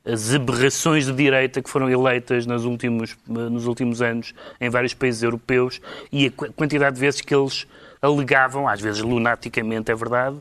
As 0.05 0.33
aberrações 0.35 1.05
de 1.07 1.13
direita 1.13 1.61
que 1.61 1.69
foram 1.69 1.91
eleitas 1.91 2.47
nos 2.47 2.65
últimos, 2.65 3.13
eh, 3.29 3.33
nos 3.33 3.67
últimos 3.67 4.01
anos 4.01 4.35
em 4.61 4.71
vários 4.71 4.95
países 4.95 5.23
europeus 5.23 5.81
e 6.11 6.27
a 6.27 6.31
qu- 6.31 6.53
quantidade 6.53 6.95
de 6.95 7.01
vezes 7.01 7.21
que 7.21 7.35
eles 7.35 7.67
alegavam, 8.01 8.69
às 8.69 8.81
vezes 8.81 9.03
lunaticamente, 9.03 9.91
é 9.91 9.95
verdade, 9.95 10.37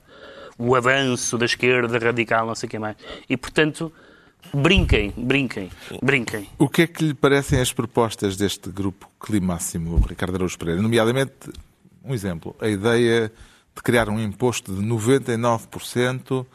o 0.60 0.76
avanço 0.76 1.38
da 1.38 1.46
esquerda 1.46 1.98
radical, 2.00 2.46
não 2.48 2.56
sei 2.56 2.68
o 2.68 2.70
que 2.70 2.80
mais. 2.80 2.96
E, 3.30 3.36
portanto, 3.36 3.92
brinquem, 4.54 5.14
brinquem, 5.18 5.70
brinquem. 6.02 6.48
O 6.58 6.68
que 6.70 6.84
é 6.84 6.88
que 6.88 7.04
lhe 7.04 7.14
parecem 7.14 7.60
as 7.60 7.72
propostas 7.74 8.36
deste 8.38 8.70
grupo 8.70 9.10
Climáximo, 9.20 9.98
Ricardo 10.08 10.36
Araújo 10.36 10.58
Pereira? 10.58 10.82
Nomeadamente, 10.82 11.34
um 12.04 12.14
exemplo, 12.14 12.56
a 12.60 12.68
ideia 12.68 13.32
de 13.76 13.82
criar 13.84 14.10
um 14.10 14.20
imposto 14.20 14.74
de 14.74 14.82
99% 14.82 16.46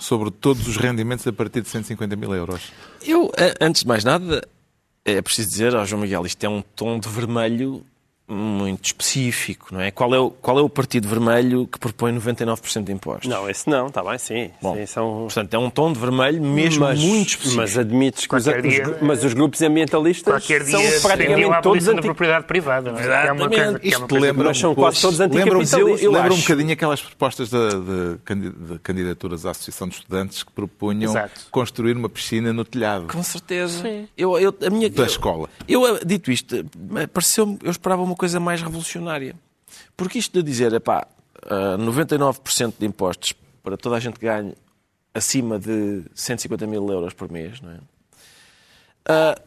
sobre 0.00 0.30
todos 0.30 0.66
os 0.66 0.76
rendimentos 0.76 1.26
a 1.26 1.32
partir 1.32 1.60
de 1.62 1.68
150 1.68 2.16
mil 2.16 2.34
euros. 2.34 2.72
Eu, 3.04 3.30
a- 3.36 3.64
antes 3.64 3.82
de 3.82 3.88
mais 3.88 4.04
nada, 4.04 4.46
é 5.04 5.20
preciso 5.22 5.50
dizer 5.50 5.74
ao 5.74 5.84
João 5.86 6.02
Miguel, 6.02 6.24
isto 6.26 6.42
é 6.44 6.48
um 6.48 6.62
tom 6.74 6.98
de 6.98 7.08
vermelho 7.08 7.84
muito 8.28 8.86
específico, 8.86 9.68
não 9.72 9.80
é? 9.80 9.90
Qual 9.90 10.14
é 10.14 10.18
o, 10.18 10.30
qual 10.30 10.58
é 10.58 10.62
o 10.62 10.68
partido 10.68 11.06
vermelho 11.08 11.66
que 11.66 11.78
propõe 11.78 12.12
99% 12.18 12.84
de 12.84 12.92
impostos? 12.92 13.28
Não, 13.28 13.48
esse 13.50 13.68
não, 13.68 13.88
está 13.88 14.02
bem, 14.02 14.16
sim. 14.18 14.50
Bom, 14.60 14.74
sim 14.76 14.86
são... 14.86 15.24
Portanto, 15.24 15.52
é 15.54 15.58
um 15.58 15.68
tom 15.68 15.92
de 15.92 15.98
vermelho 15.98 16.42
mesmo 16.42 16.84
mas, 16.84 16.98
muito 17.00 17.28
específico. 17.30 17.60
mas 17.60 17.76
admites 17.76 18.26
que 18.26 18.34
os, 18.34 18.46
os 18.46 18.62
dia- 18.62 18.82
gru- 18.84 18.96
mas 19.02 19.22
os 19.24 19.34
grupos 19.34 19.60
ambientalistas 19.62 20.44
são 20.44 21.00
praticamente 21.02 21.50
a 21.52 21.60
todos 21.60 21.88
anti... 21.88 22.00
propriedade 22.02 22.46
privada. 22.46 22.92
Não 22.92 22.98
é? 22.98 23.02
Que 23.02 23.08
é 23.28 23.32
uma 23.32 23.48
que 23.50 23.94
é 23.94 23.98
uma 23.98 24.06
lembra 24.20 24.44
Mas 24.48 24.58
são 24.58 24.72
um 24.72 24.74
quase 24.74 25.00
todos 25.00 25.18
lembra- 25.18 25.40
anticapitalistas. 25.40 26.02
Lembra 26.02 26.22
um 26.22 26.26
acho. 26.34 26.42
bocadinho 26.42 26.72
aquelas 26.72 27.02
propostas 27.02 27.50
de, 27.50 27.58
de 27.58 28.18
candi- 28.24 28.50
de 28.50 28.78
candidaturas 28.78 29.44
à 29.44 29.50
Associação 29.50 29.88
de 29.88 29.96
Estudantes 29.96 30.42
que 30.42 30.52
propunham 30.52 31.10
Exato. 31.10 31.40
construir 31.50 31.96
uma 31.96 32.08
piscina 32.08 32.52
no 32.52 32.64
telhado 32.64 33.08
Com 33.08 33.22
certeza. 33.22 33.82
Eu, 34.16 34.38
eu, 34.38 34.54
a 34.64 34.70
minha, 34.70 34.88
da 34.88 35.04
escola. 35.04 35.48
Eu, 35.68 35.98
dito 36.04 36.30
isto, 36.30 36.56
eh, 36.56 37.06
pareceu 37.06 37.58
eu 37.62 37.70
esperava 37.70 38.02
uma 38.02 38.11
coisa 38.16 38.40
mais 38.40 38.62
revolucionária. 38.62 39.34
Porque 39.96 40.18
isto 40.18 40.32
de 40.32 40.42
dizer, 40.42 40.72
epá, 40.72 41.06
eh, 41.44 41.76
99% 41.78 42.74
de 42.78 42.86
impostos 42.86 43.34
para 43.62 43.76
toda 43.76 43.96
a 43.96 44.00
gente 44.00 44.18
que 44.18 44.26
ganhe 44.26 44.54
acima 45.14 45.58
de 45.58 46.04
150 46.14 46.66
mil 46.66 46.88
euros 46.90 47.12
por 47.14 47.30
mês, 47.30 47.60
não 47.60 47.72
é? 47.72 47.78
Ah, 49.04 49.38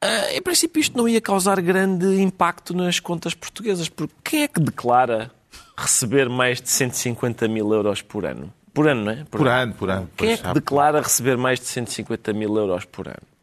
ah, 0.00 0.32
em 0.32 0.42
princípio, 0.42 0.80
isto 0.80 0.96
não 0.96 1.08
ia 1.08 1.20
causar 1.20 1.60
grande 1.60 2.20
impacto 2.20 2.74
nas 2.74 3.00
contas 3.00 3.34
portuguesas, 3.34 3.88
porque 3.88 4.14
quem 4.22 4.42
é 4.42 4.48
que 4.48 4.60
declara 4.60 5.30
receber 5.76 6.28
mais 6.28 6.60
de 6.60 6.68
150 6.68 7.48
mil 7.48 7.72
euros 7.72 8.02
por 8.02 8.24
ano? 8.24 8.52
Por 8.74 8.86
ano, 8.86 9.04
não 9.04 9.12
é? 9.12 9.24
Por 9.24 9.48
ano, 9.48 9.74
por 9.74 9.90
ano. 9.90 10.10
Quem 10.16 10.32
é 10.32 10.36
que 10.36 10.52
declara 10.52 11.00
receber 11.00 11.36
mais 11.36 11.58
de 11.58 11.66
150 11.66 12.32
mil 12.34 12.54
euros 12.56 12.84
por 12.84 13.08
ano? 13.08 13.35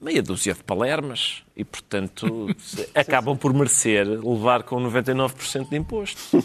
Meia 0.00 0.22
dúzia 0.22 0.54
de 0.54 0.62
palermas. 0.62 1.42
E, 1.56 1.64
portanto, 1.64 2.48
acabam 2.94 3.36
por 3.36 3.52
merecer 3.54 4.06
levar 4.06 4.62
com 4.62 4.76
99% 4.82 5.68
de 5.68 5.76
imposto. 5.76 6.44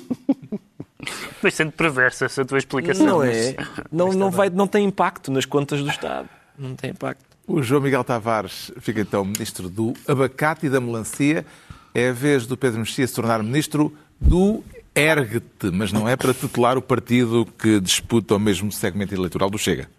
Bastante 1.42 1.72
perversa 1.74 2.26
essa 2.26 2.46
tua 2.46 2.58
explicação. 2.58 3.06
Não 3.06 3.18
mas- 3.20 3.36
é? 3.50 3.56
Não, 3.92 4.12
não, 4.14 4.30
vai, 4.30 4.50
não 4.50 4.68
tem 4.68 4.86
impacto 4.86 5.32
nas 5.32 5.46
contas 5.46 5.82
do 5.82 5.90
Estado. 5.90 6.30
Não 6.58 6.76
tem 6.76 6.92
impacto. 6.92 7.26
O 7.48 7.62
João 7.62 7.82
Miguel 7.82 8.04
Tavares 8.04 8.72
fica 8.80 9.02
então 9.02 9.26
ministro 9.26 9.68
do 9.68 9.94
abacate 10.08 10.68
e 10.68 10.70
da 10.70 10.80
melancia. 10.80 11.46
É 11.94 12.10
a 12.10 12.14
vez 12.14 12.46
do 12.46 12.56
Pedro 12.56 12.80
Mexia 12.80 13.06
se 13.06 13.14
tornar 13.16 13.42
ministro 13.44 13.94
do 14.20 14.64
Ergue-te, 14.96 15.72
mas 15.72 15.92
não 15.92 16.08
é 16.08 16.16
para 16.16 16.34
tutelar 16.34 16.78
o 16.78 16.82
partido 16.82 17.48
que 17.58 17.80
disputa 17.80 18.36
o 18.36 18.40
mesmo 18.40 18.72
segmento 18.72 19.14
eleitoral 19.14 19.50
do 19.50 19.58
Chega. 19.58 19.90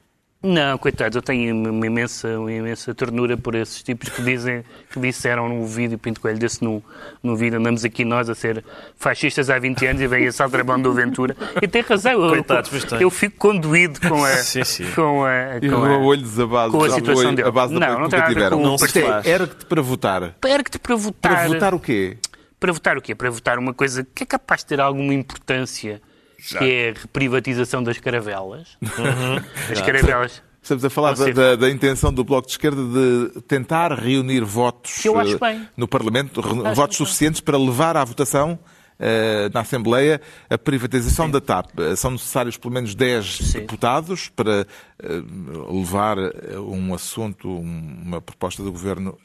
Não, 0.43 0.77
coitados, 0.77 1.15
eu 1.15 1.23
tenho 1.23 1.55
uma 1.55 1.87
imensa, 1.87 2.37
uma 2.37 2.51
imensa 2.53 2.93
ternura 2.93 3.37
por 3.37 3.55
esses 3.55 3.81
tipos 3.81 4.09
que 4.09 4.21
dizem, 4.23 4.65
que 4.93 4.99
disseram 4.99 5.49
no 5.49 5.65
vídeo, 5.65 5.97
Pinto 5.97 6.21
Coelho 6.21 6.39
desse 6.39 6.65
no, 6.65 6.83
no 7.23 7.37
vídeo, 7.37 7.61
andamos 7.61 7.85
aqui 7.85 8.05
nós 8.05 8.29
a 8.29 8.35
ser 8.35 8.65
fascistas 8.97 9.49
há 9.51 9.59
20 9.61 9.87
anos 9.87 10.03
e 10.03 10.07
vem 10.09 10.25
esse 10.25 10.43
aldrabão 10.43 10.81
do 10.83 10.93
Ventura. 10.93 11.37
E 11.63 11.69
tem 11.69 11.81
razão, 11.83 12.13
eu, 12.25 12.31
Coitados, 12.31 12.85
tem. 12.87 13.01
eu 13.01 13.09
fico 13.09 13.37
conduído 13.39 14.01
com 14.01 14.25
a, 14.25 14.31
Sim, 14.31 14.65
sim. 14.65 14.91
com 14.97 15.25
a, 15.25 15.61
com 15.61 15.77
o 15.81 15.85
a, 15.85 15.99
olho 15.99 16.23
desabado, 16.23 16.73
com 16.73 16.83
a 16.83 16.91
situação 16.91 17.23
foi 17.25 17.35
dele. 17.37 17.49
a 17.49 17.53
base 17.53 17.75
Não, 17.75 17.81
não 18.01 18.05
que 18.09 18.11
tem 18.11 18.19
nada 18.19 18.25
a 18.25 18.29
ver 18.29 18.35
tiveram. 18.35 18.57
com 18.59 18.63
Não 18.65 18.79
se 18.79 19.01
faz. 19.01 19.27
Ergue-te 19.27 19.65
para 19.67 19.83
votar. 19.83 20.35
Ergue-te 20.45 20.79
para 20.81 20.97
votar. 20.97 21.33
Para 21.37 21.49
votar 21.49 21.75
o 21.75 21.79
quê? 21.79 22.17
Para 22.59 22.73
votar 22.73 22.97
o 22.99 23.01
quê? 23.01 23.15
Para 23.15 23.31
votar 23.31 23.59
uma 23.59 23.73
coisa 23.75 24.05
que 24.13 24.25
é 24.25 24.27
capaz 24.27 24.63
de 24.63 24.67
ter 24.67 24.81
alguma 24.81 25.15
importância, 25.15 26.03
que 26.49 26.57
é 26.65 26.91
a 26.91 27.01
reprivatização 27.01 27.83
das 27.83 27.99
caravelas. 27.99 28.77
As 29.71 29.81
caravelas. 29.81 30.43
Estamos 30.63 30.85
a 30.85 30.91
falar 30.91 31.15
da, 31.15 31.27
da- 31.31 31.57
da 31.57 31.69
intenção 31.71 32.13
do 32.13 32.23
Bloco 32.23 32.47
de 32.47 32.53
Esquerda 32.53 32.81
de 32.85 33.41
tentar 33.43 33.93
reunir 33.99 34.43
votos 34.45 34.99
Que 35.03 35.09
eu 35.09 35.19
acho 35.19 35.35
eh, 35.35 35.39
bem. 35.39 35.69
no 35.77 35.89
Parlamento, 35.89 36.41
Acho 36.41 36.75
votos 36.75 36.97
bem. 36.99 37.07
suficientes 37.07 37.41
para 37.41 37.59
levar 37.59 37.97
à 37.97 38.05
votação 38.05 38.57
eh, 38.99 39.51
na 39.53 39.61
Assembleia 39.63 40.21
a 40.49 40.57
privatização 40.57 41.29
da 41.29 41.41
TAP. 41.41 41.71
Eh, 41.81 41.97
São 41.97 42.13
necessários 42.13 42.57
pelo 42.57 42.73
menos 42.73 42.95
10 42.95 43.39
Sim. 43.39 43.59
deputados 43.61 44.29
para 44.29 44.65
eh, 45.03 45.23
levar 45.69 46.17
um 46.59 46.95
assunto, 46.95 47.49
um- 47.49 48.03
uma 48.05 48.21
proposta 48.21 48.63
do 48.63 48.71
Governo 48.71 49.19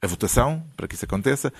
a 0.00 0.06
votação, 0.06 0.64
para 0.76 0.88
que 0.88 0.94
isso 0.94 1.04
aconteça. 1.04 1.52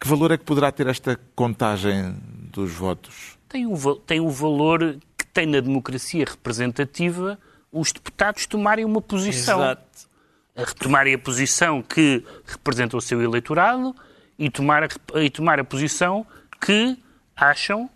Que 0.00 0.08
valor 0.08 0.30
é 0.32 0.38
que 0.38 0.44
poderá 0.44 0.72
ter 0.72 0.86
esta 0.86 1.18
contagem 1.34 2.16
dos 2.50 2.72
votos? 2.72 3.38
tem 3.50 3.66
o, 3.66 3.96
tem 3.96 4.20
o 4.20 4.30
valor 4.30 4.96
que 5.18 5.26
tem 5.26 5.44
na 5.44 5.60
democracia 5.60 6.24
representativa 6.24 7.38
os 7.72 7.92
deputados 7.92 8.46
tomarem 8.46 8.84
uma 8.84 9.02
posição. 9.02 9.60
Exato. 9.60 10.08
A 10.56 10.64
retomarem 10.64 11.14
a 11.14 11.18
posição 11.18 11.82
que 11.82 12.24
representa 12.44 12.96
o 12.96 13.00
seu 13.00 13.22
eleitorado 13.22 13.94
e 14.38 14.50
tomar 14.50 14.84
a, 14.84 14.88
e 15.22 15.30
tomar 15.30 15.58
a 15.60 15.64
posição 15.64 16.26
que 16.60 16.98
acham, 17.36 17.88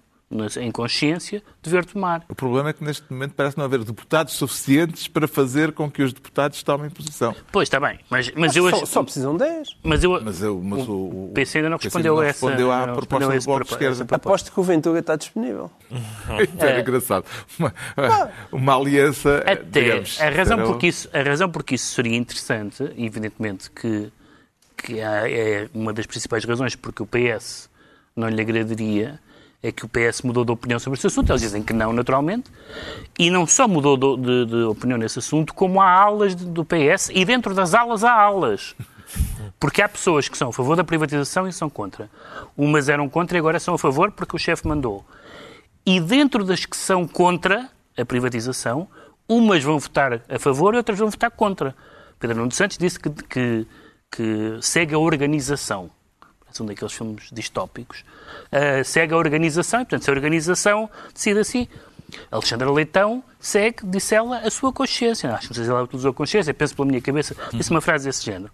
em 0.60 0.70
consciência, 0.70 1.42
dever 1.62 1.84
tomar. 1.84 2.24
O 2.28 2.34
problema 2.34 2.70
é 2.70 2.72
que 2.72 2.82
neste 2.82 3.04
momento 3.10 3.32
parece 3.36 3.56
não 3.56 3.64
haver 3.64 3.84
deputados 3.84 4.34
suficientes 4.34 5.06
para 5.06 5.28
fazer 5.28 5.72
com 5.72 5.90
que 5.90 6.02
os 6.02 6.12
deputados 6.12 6.62
tomem 6.62 6.90
posição. 6.90 7.34
Pois, 7.52 7.66
está 7.68 7.78
bem. 7.78 7.98
Mas, 8.10 8.30
mas 8.36 8.56
eu 8.56 8.68
Só, 8.70 8.76
acho- 8.76 8.86
só 8.86 9.02
precisam 9.04 9.36
10. 9.36 9.76
Mas 9.82 10.02
eu, 10.02 10.20
Mas, 10.22 10.42
eu, 10.42 10.60
mas 10.62 10.88
o, 10.88 10.92
o 10.92 11.32
PC 11.34 11.58
ainda 11.58 11.70
não 11.70 11.76
respondeu 11.78 12.14
não 12.16 12.20
a 12.22 12.26
essa- 12.26 12.46
respondeu 12.46 12.72
à 12.72 12.86
não 12.86 12.94
proposta 12.96 13.30
respondeu 13.32 13.40
do 13.40 13.44
Bloco 13.44 13.64
de 13.64 13.72
Esquerda. 13.72 14.14
Aposto 14.16 14.52
que 14.52 14.60
o 14.60 14.62
Ventura 14.62 14.98
está 14.98 15.16
disponível. 15.16 15.70
Isso 15.90 16.64
é 16.64 16.80
engraçado. 16.80 17.24
Uma, 17.58 17.72
uma 18.50 18.76
aliança, 18.76 19.38
Até 19.46 19.80
digamos... 19.82 20.20
a 20.20 20.30
razão, 20.30 20.58
era 20.58 20.66
porque 20.66 20.86
isso, 20.88 21.08
a 21.12 21.22
razão 21.22 21.50
porque 21.50 21.74
isso 21.76 21.94
seria 21.94 22.16
interessante, 22.16 22.82
evidentemente 22.96 23.70
que, 23.70 24.10
que 24.76 25.00
há- 25.00 25.30
é 25.30 25.68
uma 25.72 25.92
das 25.92 26.06
principais 26.06 26.44
razões 26.44 26.74
porque 26.74 27.02
o 27.02 27.06
PS 27.06 27.68
não 28.16 28.28
lhe 28.28 28.40
agradaria, 28.40 29.18
é 29.66 29.72
que 29.72 29.84
o 29.84 29.88
PS 29.88 30.20
mudou 30.22 30.44
de 30.44 30.52
opinião 30.52 30.78
sobre 30.78 30.98
esse 30.98 31.06
assunto. 31.06 31.30
Eles 31.32 31.40
dizem 31.40 31.62
que 31.62 31.72
não, 31.72 31.92
naturalmente. 31.92 32.50
E 33.18 33.30
não 33.30 33.46
só 33.46 33.66
mudou 33.66 33.96
do- 33.96 34.16
de, 34.16 34.44
de 34.46 34.56
opinião 34.64 34.98
nesse 34.98 35.18
assunto, 35.18 35.54
como 35.54 35.80
há 35.80 35.90
alas 35.90 36.36
de- 36.36 36.44
do 36.44 36.64
PS 36.64 37.10
e 37.14 37.24
dentro 37.24 37.54
das 37.54 37.72
alas 37.72 38.04
há 38.04 38.12
alas. 38.12 38.74
Porque 39.58 39.80
há 39.80 39.88
pessoas 39.88 40.28
que 40.28 40.36
são 40.36 40.50
a 40.50 40.52
favor 40.52 40.76
da 40.76 40.84
privatização 40.84 41.48
e 41.48 41.52
são 41.52 41.70
contra. 41.70 42.10
Umas 42.56 42.88
eram 42.90 43.08
contra 43.08 43.38
e 43.38 43.40
agora 43.40 43.58
são 43.58 43.74
a 43.74 43.78
favor 43.78 44.10
porque 44.12 44.36
o 44.36 44.38
chefe 44.38 44.66
mandou. 44.68 45.02
E 45.86 45.98
dentro 46.00 46.44
das 46.44 46.66
que 46.66 46.76
são 46.76 47.06
contra 47.08 47.68
a 47.96 48.04
privatização, 48.04 48.86
umas 49.26 49.62
vão 49.62 49.78
votar 49.78 50.20
a 50.28 50.38
favor 50.38 50.74
e 50.74 50.76
outras 50.76 50.98
vão 50.98 51.08
votar 51.08 51.30
contra. 51.30 51.74
Pedro 52.18 52.36
Nuno 52.38 52.52
Santos 52.52 52.76
disse 52.76 52.98
que, 53.00 53.08
que, 53.10 53.66
que 54.10 54.58
segue 54.60 54.94
a 54.94 54.98
organização. 54.98 55.90
Um 56.62 56.66
daqueles 56.66 56.92
filmes 56.92 57.28
distópicos. 57.32 58.04
Ah, 58.52 58.84
segue 58.84 59.12
a 59.14 59.16
organização 59.16 59.80
e, 59.80 59.84
portanto, 59.84 60.04
se 60.04 60.10
a 60.10 60.12
organização 60.12 60.90
decide 61.12 61.40
assim. 61.40 61.68
Alexandra 62.30 62.70
Leitão 62.70 63.24
segue, 63.40 63.78
disse 63.84 64.14
ela, 64.14 64.38
a 64.38 64.50
sua 64.50 64.72
consciência. 64.72 65.32
Acho 65.34 65.48
que 65.48 65.50
não 65.50 65.54
sei 65.56 65.64
se 65.64 65.70
ela 65.70 65.82
utilizou 65.82 66.10
a 66.12 66.14
consciência, 66.14 66.54
penso 66.54 66.76
pela 66.76 66.86
minha 66.86 67.00
cabeça. 67.00 67.34
Disse 67.52 67.70
uma 67.70 67.80
frase 67.80 68.04
desse 68.04 68.24
género. 68.24 68.52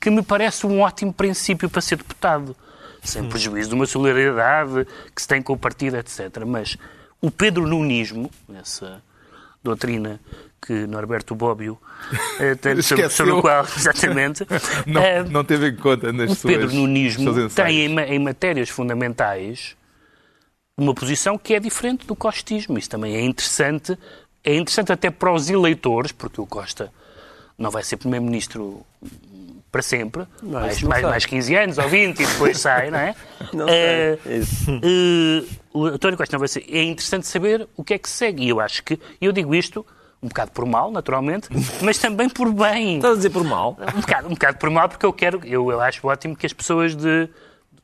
que 0.00 0.10
me 0.10 0.22
parece 0.22 0.66
um 0.66 0.80
ótimo 0.80 1.12
princípio 1.12 1.68
para 1.68 1.80
ser 1.80 1.96
deputado, 1.96 2.56
sem 3.02 3.28
prejuízo 3.28 3.68
de 3.70 3.74
uma 3.74 3.86
solidariedade 3.86 4.86
que 5.14 5.22
se 5.22 5.28
tem 5.28 5.42
com 5.42 5.52
o 5.52 5.58
partido, 5.58 5.96
etc. 5.96 6.44
Mas 6.46 6.76
o 7.20 7.30
Pedro 7.30 7.66
Nunismo, 7.66 8.30
essa 8.54 9.02
doutrina 9.62 10.20
que 10.60 10.86
Norberto 10.86 11.34
Bobbio 11.34 11.78
eh, 12.40 12.54
tem, 12.54 12.80
sobre, 12.82 13.08
sobre 13.10 13.32
o 13.32 13.40
qual, 13.40 13.64
exatamente, 13.64 14.46
Não, 14.86 15.02
eh, 15.02 15.24
não 15.24 15.44
teve 15.44 15.68
em 15.68 15.76
conta 15.76 16.12
nas 16.12 16.30
o 16.30 16.34
suas 16.34 16.54
Pedro 16.54 16.74
Nunismo 16.74 17.48
tem 17.50 17.86
em, 17.86 17.98
em 17.98 18.18
matérias 18.18 18.68
fundamentais 18.68 19.76
uma 20.76 20.94
posição 20.94 21.36
que 21.36 21.54
é 21.54 21.60
diferente 21.60 22.06
do 22.06 22.14
costismo. 22.14 22.78
Isso 22.78 22.88
também 22.88 23.16
é 23.16 23.20
interessante. 23.20 23.98
É 24.44 24.54
interessante 24.54 24.92
até 24.92 25.10
para 25.10 25.32
os 25.32 25.50
eleitores, 25.50 26.12
porque 26.12 26.40
o 26.40 26.46
Costa 26.46 26.92
não 27.58 27.70
vai 27.70 27.82
ser 27.82 27.96
Primeiro-Ministro 27.96 28.86
para 29.70 29.82
sempre, 29.82 30.24
mais, 30.42 30.80
não 30.80 30.88
mais, 30.88 31.00
sei. 31.00 31.10
mais 31.10 31.26
15 31.26 31.54
anos 31.56 31.78
ou 31.78 31.88
20 31.88 32.20
e 32.20 32.26
depois 32.26 32.56
sai, 32.60 32.90
não 32.90 32.98
é? 32.98 33.14
Não 33.52 33.66
sei. 33.68 35.48
O 35.74 35.84
António 35.86 36.16
Costa 36.16 36.34
não 36.34 36.38
vai 36.38 36.48
ser. 36.48 36.64
É 36.70 36.82
interessante 36.82 37.26
saber 37.26 37.68
o 37.76 37.84
que 37.84 37.94
é 37.94 37.98
que 37.98 38.08
segue. 38.08 38.44
E 38.44 38.48
eu 38.48 38.60
acho 38.60 38.82
que, 38.82 38.98
e 39.20 39.26
eu 39.26 39.32
digo 39.32 39.54
isto 39.54 39.84
um 40.22 40.28
bocado 40.28 40.50
por 40.50 40.66
mal, 40.66 40.90
naturalmente, 40.90 41.48
mas 41.82 41.98
também 41.98 42.28
por 42.28 42.52
bem. 42.52 42.96
Estás 42.96 43.12
a 43.14 43.16
dizer 43.16 43.30
por 43.30 43.44
mal? 43.44 43.76
Um 43.96 44.00
bocado, 44.00 44.26
um 44.26 44.30
bocado 44.30 44.58
por 44.58 44.70
mal, 44.70 44.88
porque 44.88 45.06
eu 45.06 45.12
quero, 45.12 45.40
eu, 45.44 45.70
eu 45.70 45.80
acho 45.80 46.06
ótimo 46.06 46.34
que 46.36 46.46
as 46.46 46.52
pessoas 46.52 46.94
de, 46.96 47.28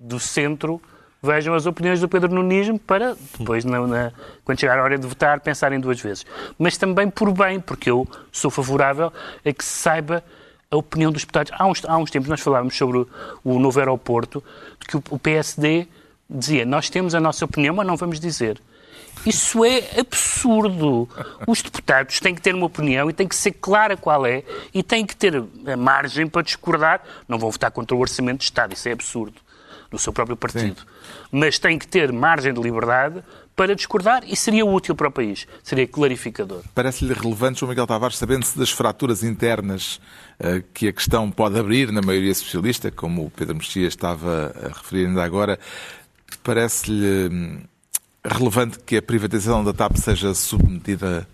do 0.01 0.19
centro 0.19 0.81
vejam 1.23 1.55
as 1.55 1.65
opiniões 1.65 2.01
do 2.01 2.09
Pedro 2.09 2.33
Nunismo 2.35 2.79
para 2.79 3.17
depois, 3.39 3.65
na, 3.65 3.87
na- 3.87 4.13
quando 4.45 4.61
chegar 4.61 4.79
a 4.79 4.83
hora 4.83 4.99
de 4.99 5.07
votar, 5.07 5.41
pensarem 5.41 5.81
duas 5.81 5.99
vezes. 6.01 6.27
Mas 6.59 6.77
também 6.77 7.09
por 7.09 7.33
bem, 7.33 7.59
porque 7.61 7.89
eu 7.89 8.07
sou 8.31 8.51
favorável 8.51 9.13
a 9.45 9.53
que 9.53 9.65
se 9.65 9.71
saiba 9.79 10.23
a 10.71 10.77
opinião 10.77 11.11
dos 11.13 11.23
deputados. 11.23 11.51
Há 11.57 11.67
uns, 11.67 11.83
há 11.87 11.97
uns 11.97 12.11
tempos 12.11 12.29
nós 12.29 12.41
falávamos 12.41 12.77
sobre 12.77 12.99
o, 12.99 13.09
o 13.45 13.59
novo 13.59 13.79
aeroporto, 13.79 14.43
de 14.81 14.87
que 14.87 14.97
o, 14.97 15.03
o 15.11 15.19
PSD 15.19 15.87
dizia 16.29 16.67
nós 16.67 16.91
temos 16.91 17.15
a 17.15 17.21
nossa 17.21 17.45
opinião, 17.45 17.75
mas 17.75 17.87
não 17.87 17.97
vamos 17.97 18.19
dizer. 18.21 18.61
Isso 19.27 19.65
é 19.65 19.99
absurdo. 19.99 21.09
Os 21.47 21.63
deputados 21.63 22.21
têm 22.21 22.35
que 22.35 22.43
ter 22.43 22.55
uma 22.55 22.67
opinião 22.67 23.09
e 23.09 23.13
tem 23.13 23.27
que 23.27 23.37
ser 23.37 23.53
clara 23.53 23.97
qual 23.97 24.27
é 24.27 24.43
e 24.73 24.83
têm 24.83 25.07
que 25.07 25.17
ter 25.17 25.43
a 25.67 25.77
margem 25.77 26.27
para 26.27 26.43
discordar. 26.43 27.03
Não 27.29 27.39
vão 27.39 27.51
votar 27.51 27.71
contra 27.71 27.97
o 27.97 28.01
Orçamento 28.01 28.39
de 28.39 28.45
Estado, 28.45 28.75
isso 28.75 28.89
é 28.89 28.93
absurdo, 28.93 29.41
do 29.91 29.99
seu 29.99 30.13
próprio 30.13 30.37
partido. 30.37 30.83
Mas 31.31 31.59
têm 31.59 31.79
que 31.79 31.87
ter 31.87 32.13
margem 32.13 32.53
de 32.53 32.61
liberdade 32.61 33.23
para 33.57 33.75
discordar 33.75 34.23
e 34.27 34.37
seria 34.37 34.67
útil 34.67 34.95
para 34.95 35.09
o 35.09 35.13
país, 35.13 35.47
seria 35.63 35.87
clarificador. 35.87 36.63
Parece-lhe 36.75 37.15
relevante, 37.15 37.61
João 37.61 37.71
Miguel 37.71 37.87
Tavares, 37.87 38.19
sabendo-se 38.19 38.59
das 38.59 38.71
fraturas 38.71 39.23
internas 39.23 40.01
eh, 40.41 40.63
que 40.75 40.89
a 40.89 40.93
questão 40.93 41.31
pode 41.31 41.59
abrir 41.59 41.93
na 41.93 42.03
maioria 42.03 42.35
socialista, 42.35 42.91
como 42.91 43.27
o 43.27 43.31
Pedro 43.31 43.55
Mexia 43.55 43.87
estava 43.87 44.53
a 44.61 44.69
referir 44.69 45.07
ainda 45.07 45.23
agora, 45.23 45.59
parece-lhe 46.43 47.29
hum, 47.33 47.61
relevante 48.25 48.79
que 48.79 48.97
a 48.97 49.03
privatização 49.03 49.63
da 49.63 49.73
TAP 49.73 49.97
seja 49.97 50.35
submetida 50.35 51.27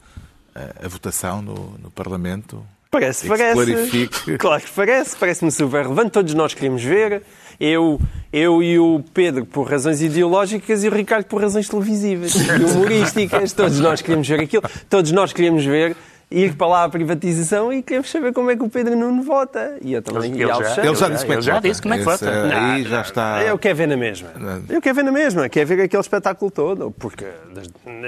a, 0.54 0.86
a 0.86 0.88
votação 0.88 1.40
no, 1.40 1.78
no 1.78 1.90
Parlamento? 1.90 2.64
Parece, 2.90 3.28
parece. 3.28 3.54
clarifique. 3.54 4.36
Claro 4.36 4.62
que 4.62 4.70
parece, 4.72 5.16
parece-me 5.16 5.52
super 5.52 5.82
relevante. 5.82 6.10
Todos 6.10 6.34
nós 6.34 6.54
queremos 6.54 6.82
ver. 6.82 7.22
Eu, 7.60 8.00
eu 8.32 8.62
e 8.62 8.78
o 8.78 9.04
Pedro 9.14 9.46
por 9.46 9.70
razões 9.70 10.02
ideológicas 10.02 10.82
e 10.82 10.88
o 10.88 10.90
Ricardo 10.90 11.26
por 11.26 11.40
razões 11.40 11.68
televisivas 11.68 12.34
e 12.34 12.64
humorísticas. 12.64 13.52
Todos 13.52 13.78
nós 13.78 14.02
queremos 14.02 14.26
ver 14.26 14.40
aquilo. 14.40 14.62
Todos 14.88 15.12
nós 15.12 15.32
queremos 15.32 15.64
ver 15.64 15.96
ir 16.30 16.54
para 16.54 16.66
lá 16.68 16.84
a 16.84 16.88
privatização 16.88 17.72
e 17.72 17.82
queremos 17.82 18.08
saber 18.10 18.32
como 18.32 18.50
é 18.50 18.56
que 18.56 18.62
o 18.62 18.68
Pedro 18.68 18.96
Nuno 18.96 19.22
vota. 19.22 19.76
E 19.82 19.92
eu 19.94 20.00
também. 20.02 20.30
Ele 20.32 20.44
e 20.44 20.46
já- 20.46 20.54
Alexandre. 20.54 20.86
Ele 20.88 20.94
já 20.96 21.08
disse 21.08 21.24
como 21.24 21.32
é 21.32 21.34
ele 21.34 21.40
que 21.40 21.46
já 21.46 21.54
vota. 21.54 21.68
disse 21.68 21.82
como 21.82 21.94
é 21.94 21.96
que 21.98 22.02
Esse, 22.08 22.24
vota. 22.24 22.30
eh, 22.30 22.54
Aí 22.54 22.84
já 22.84 23.00
está. 23.00 23.42
Eu 23.42 23.58
quero 23.58 23.76
ver 23.76 23.88
na 23.88 23.96
mesma. 23.96 24.28
Eu 24.68 24.80
quero 24.80 24.94
ver 24.94 25.02
na 25.02 25.12
mesma. 25.12 25.48
Quero 25.48 25.66
ver 25.66 25.80
aquele 25.82 26.00
espetáculo 26.00 26.50
todo. 26.50 26.90
Porque 26.98 27.26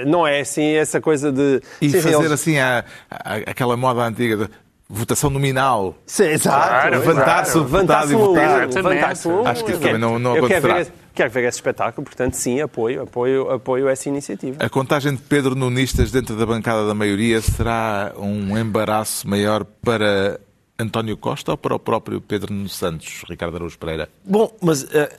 não 0.05 0.25
é 0.25 0.39
assim 0.39 0.73
essa 0.75 1.01
coisa 1.01 1.31
de. 1.31 1.61
E 1.81 1.89
Sim, 1.89 2.01
fazer 2.01 2.15
eles- 2.15 2.31
assim 2.31 2.59
a, 2.59 2.85
a- 3.11 3.35
aquela 3.47 3.75
moda 3.75 4.01
antiga 4.01 4.37
de 4.37 4.49
votação 4.89 5.29
nominal. 5.29 5.95
Sim, 6.05 6.25
exato. 6.25 6.67
Claro, 6.67 6.99
Levantar-se 6.99 7.57
o 7.57 7.61
Exato. 7.61 7.71
deputado 7.77 8.11
e 8.11 8.15
Levantar-se 8.15 8.15
um, 8.15 8.17
votar. 8.19 8.67
levantar-se 8.83 9.27
um. 9.27 9.47
Acho 9.47 9.65
que 9.65 9.71
isso 9.71 9.79
também 9.81 9.97
não- 9.97 10.19
não 10.19 10.37
eu 10.37 10.47
quero 10.47 10.61
ver, 10.67 10.71
acontecerá. 10.71 11.02
Quero 11.13 11.29
ver 11.29 11.43
esse 11.45 11.57
espetáculo, 11.57 12.05
portanto, 12.05 12.33
sim, 12.33 12.59
apoio, 12.61 13.03
apoio, 13.03 13.49
apoio 13.51 13.87
essa 13.87 14.09
iniciativa. 14.09 14.63
A 14.63 14.69
contagem 14.69 15.15
de 15.15 15.21
Pedro 15.21 15.55
Nunistas 15.55 16.11
dentro 16.11 16.35
da 16.35 16.45
bancada 16.45 16.87
da 16.87 16.93
maioria 16.93 17.41
será 17.41 18.13
um 18.17 18.57
embaraço 18.57 19.27
maior 19.27 19.63
para 19.63 20.39
António 20.77 21.15
Costa 21.17 21.51
ou 21.51 21.57
para 21.57 21.75
o 21.75 21.79
próprio 21.79 22.19
Pedro 22.19 22.53
Nuno 22.53 22.69
Santos, 22.69 23.23
Ricardo 23.29 23.55
Araújo 23.55 23.77
Pereira? 23.77 24.09
Bom, 24.25 24.51
mas 24.61 24.83
eh, 24.93 25.17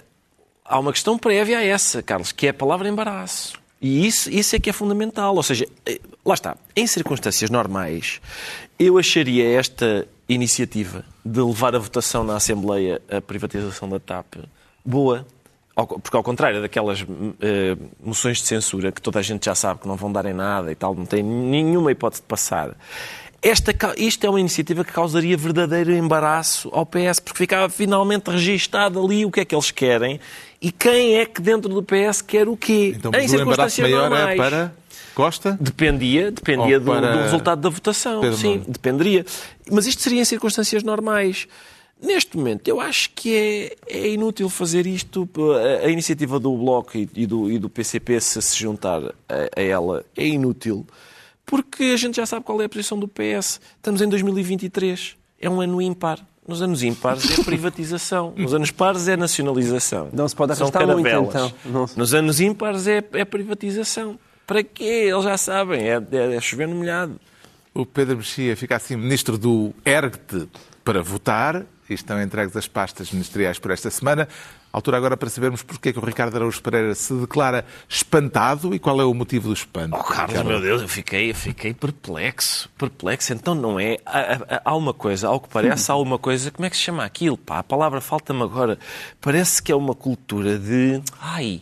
há 0.64 0.78
uma 0.78 0.92
questão 0.92 1.18
prévia 1.18 1.58
a 1.58 1.64
essa, 1.64 2.02
Carlos, 2.02 2.32
que 2.32 2.46
é 2.46 2.50
a 2.50 2.54
palavra 2.54 2.88
embaraço. 2.88 3.62
E 3.80 4.06
isso, 4.06 4.30
isso 4.30 4.56
é 4.56 4.58
que 4.58 4.70
é 4.70 4.72
fundamental. 4.72 5.34
Ou 5.36 5.42
seja, 5.42 5.66
eh, 5.86 6.00
lá 6.24 6.34
está. 6.34 6.56
Em 6.74 6.86
circunstâncias 6.86 7.50
normais, 7.50 8.20
eu 8.78 8.98
acharia 8.98 9.58
esta 9.58 10.06
iniciativa 10.28 11.04
de 11.24 11.40
levar 11.40 11.74
a 11.74 11.78
votação 11.78 12.24
na 12.24 12.36
Assembleia 12.36 13.00
a 13.10 13.20
privatização 13.20 13.88
da 13.88 14.00
TAP 14.00 14.36
boa. 14.84 15.26
Porque, 15.74 16.16
ao 16.16 16.22
contrário 16.22 16.60
daquelas 16.60 17.04
eh, 17.40 17.76
moções 18.02 18.38
de 18.38 18.46
censura 18.46 18.92
que 18.92 19.02
toda 19.02 19.18
a 19.18 19.22
gente 19.22 19.46
já 19.46 19.56
sabe 19.56 19.80
que 19.80 19.88
não 19.88 19.96
vão 19.96 20.12
dar 20.12 20.24
em 20.24 20.32
nada 20.32 20.70
e 20.70 20.74
tal, 20.74 20.94
não 20.94 21.04
tem 21.04 21.22
nenhuma 21.22 21.90
hipótese 21.90 22.22
de 22.22 22.28
passar. 22.28 22.76
Esta, 23.42 23.74
isto 23.98 24.24
é 24.24 24.30
uma 24.30 24.40
iniciativa 24.40 24.84
que 24.84 24.92
causaria 24.92 25.36
verdadeiro 25.36 25.92
embaraço 25.92 26.70
ao 26.72 26.86
PS, 26.86 27.20
porque 27.20 27.36
ficava 27.36 27.68
finalmente 27.68 28.30
registado 28.30 29.04
ali 29.04 29.26
o 29.26 29.30
que 29.30 29.40
é 29.40 29.44
que 29.44 29.54
eles 29.54 29.70
querem 29.70 30.18
e 30.62 30.72
quem 30.72 31.16
é 31.16 31.26
que 31.26 31.42
dentro 31.42 31.68
do 31.68 31.82
PS 31.82 32.22
quer 32.22 32.48
o 32.48 32.56
quê. 32.56 32.94
Então, 32.96 33.10
em 33.12 33.28
circunstâncias 33.28 33.90
maior 33.90 34.08
normais. 34.08 34.32
é 34.32 34.36
para 34.36 34.74
Costa? 35.14 35.56
Dependia, 35.60 36.30
dependia 36.30 36.80
do, 36.80 36.86
do 36.86 37.22
resultado 37.22 37.60
da 37.60 37.68
votação. 37.68 38.20
Pedro 38.20 38.36
Sim, 38.36 38.58
Nuno? 38.58 38.64
dependeria. 38.68 39.26
Mas 39.70 39.86
isto 39.86 40.02
seria 40.02 40.22
em 40.22 40.24
circunstâncias 40.24 40.82
normais. 40.82 41.46
Neste 42.04 42.36
momento, 42.36 42.68
eu 42.68 42.80
acho 42.80 43.10
que 43.14 43.34
é, 43.34 43.76
é 43.88 44.08
inútil 44.10 44.50
fazer 44.50 44.86
isto. 44.86 45.28
A, 45.54 45.86
a 45.86 45.88
iniciativa 45.88 46.38
do 46.38 46.54
Bloco 46.56 46.96
e, 46.96 47.08
e 47.14 47.26
do, 47.26 47.50
e 47.50 47.58
do 47.58 47.70
PCP, 47.70 48.20
se 48.20 48.42
se 48.42 48.56
juntar 48.56 49.02
a, 49.02 49.12
a 49.56 49.62
ela, 49.62 50.04
é 50.14 50.26
inútil. 50.26 50.86
Porque 51.46 51.84
a 51.84 51.96
gente 51.96 52.16
já 52.16 52.26
sabe 52.26 52.44
qual 52.44 52.60
é 52.60 52.66
a 52.66 52.68
posição 52.68 52.98
do 52.98 53.08
PS. 53.08 53.60
Estamos 53.76 54.02
em 54.02 54.08
2023. 54.08 55.16
É 55.40 55.48
um 55.48 55.60
ano 55.60 55.80
ímpar. 55.80 56.18
Nos 56.46 56.60
anos 56.60 56.82
ímpares 56.82 57.38
é 57.38 57.42
privatização. 57.42 58.34
Nos 58.36 58.52
anos 58.52 58.70
pares 58.70 59.08
é 59.08 59.16
nacionalização. 59.16 60.10
Não 60.12 60.28
se 60.28 60.36
pode 60.36 60.54
São 60.54 60.66
arrastar 60.66 60.86
muito, 60.86 61.08
então. 61.08 61.52
Não 61.64 61.86
Nos 61.96 62.12
anos 62.12 62.38
ímpares 62.38 62.86
é, 62.86 63.02
é 63.12 63.24
privatização. 63.24 64.18
Para 64.46 64.62
quê? 64.62 65.08
Eles 65.08 65.24
já 65.24 65.38
sabem. 65.38 65.88
É, 65.88 66.02
é, 66.12 66.36
é 66.36 66.40
chover 66.40 66.68
no 66.68 66.76
molhado. 66.76 67.18
O 67.72 67.86
Pedro 67.86 68.18
Mexia 68.18 68.54
fica 68.56 68.76
assim 68.76 68.94
ministro 68.94 69.38
do 69.38 69.72
ERGT 69.86 70.48
para 70.84 71.02
votar 71.02 71.64
e 71.88 71.94
estão 71.94 72.20
entregues 72.20 72.56
as 72.56 72.68
pastas 72.68 73.10
ministeriais 73.12 73.58
por 73.58 73.70
esta 73.70 73.90
semana. 73.90 74.28
Altura 74.74 74.96
agora 74.96 75.16
para 75.16 75.28
sabermos 75.30 75.62
porque 75.62 75.90
é 75.90 75.92
que 75.92 75.98
o 76.00 76.04
Ricardo 76.04 76.34
Araújo 76.36 76.60
Pereira 76.60 76.94
se 76.96 77.14
declara 77.14 77.64
espantado 77.88 78.74
e 78.74 78.78
qual 78.78 79.00
é 79.00 79.04
o 79.04 79.14
motivo 79.14 79.46
do 79.48 79.54
espanto. 79.54 79.96
Oh, 79.96 80.02
Carlos, 80.02 80.30
Ricardo. 80.30 80.48
meu 80.48 80.60
Deus, 80.60 80.82
eu 80.82 80.88
fiquei, 80.88 81.30
eu 81.30 81.34
fiquei 81.34 81.72
perplexo. 81.72 82.68
Perplexo. 82.76 83.32
Então 83.32 83.54
não 83.54 83.78
é. 83.78 83.98
Há, 84.04 84.60
há- 84.64 84.74
uma 84.76 84.92
coisa, 84.92 85.28
ao 85.28 85.38
que 85.38 85.48
parece, 85.48 85.90
há 85.90 85.96
uma 85.96 86.18
coisa. 86.18 86.50
Como 86.50 86.66
é 86.66 86.70
que 86.70 86.76
se 86.76 86.82
chama 86.82 87.04
aquilo? 87.04 87.38
Pá, 87.38 87.60
a 87.60 87.62
palavra 87.62 88.00
falta-me 88.00 88.42
agora. 88.42 88.76
Parece 89.20 89.62
que 89.62 89.70
é 89.70 89.76
uma 89.76 89.94
cultura 89.94 90.58
de. 90.58 91.00
Ai! 91.20 91.60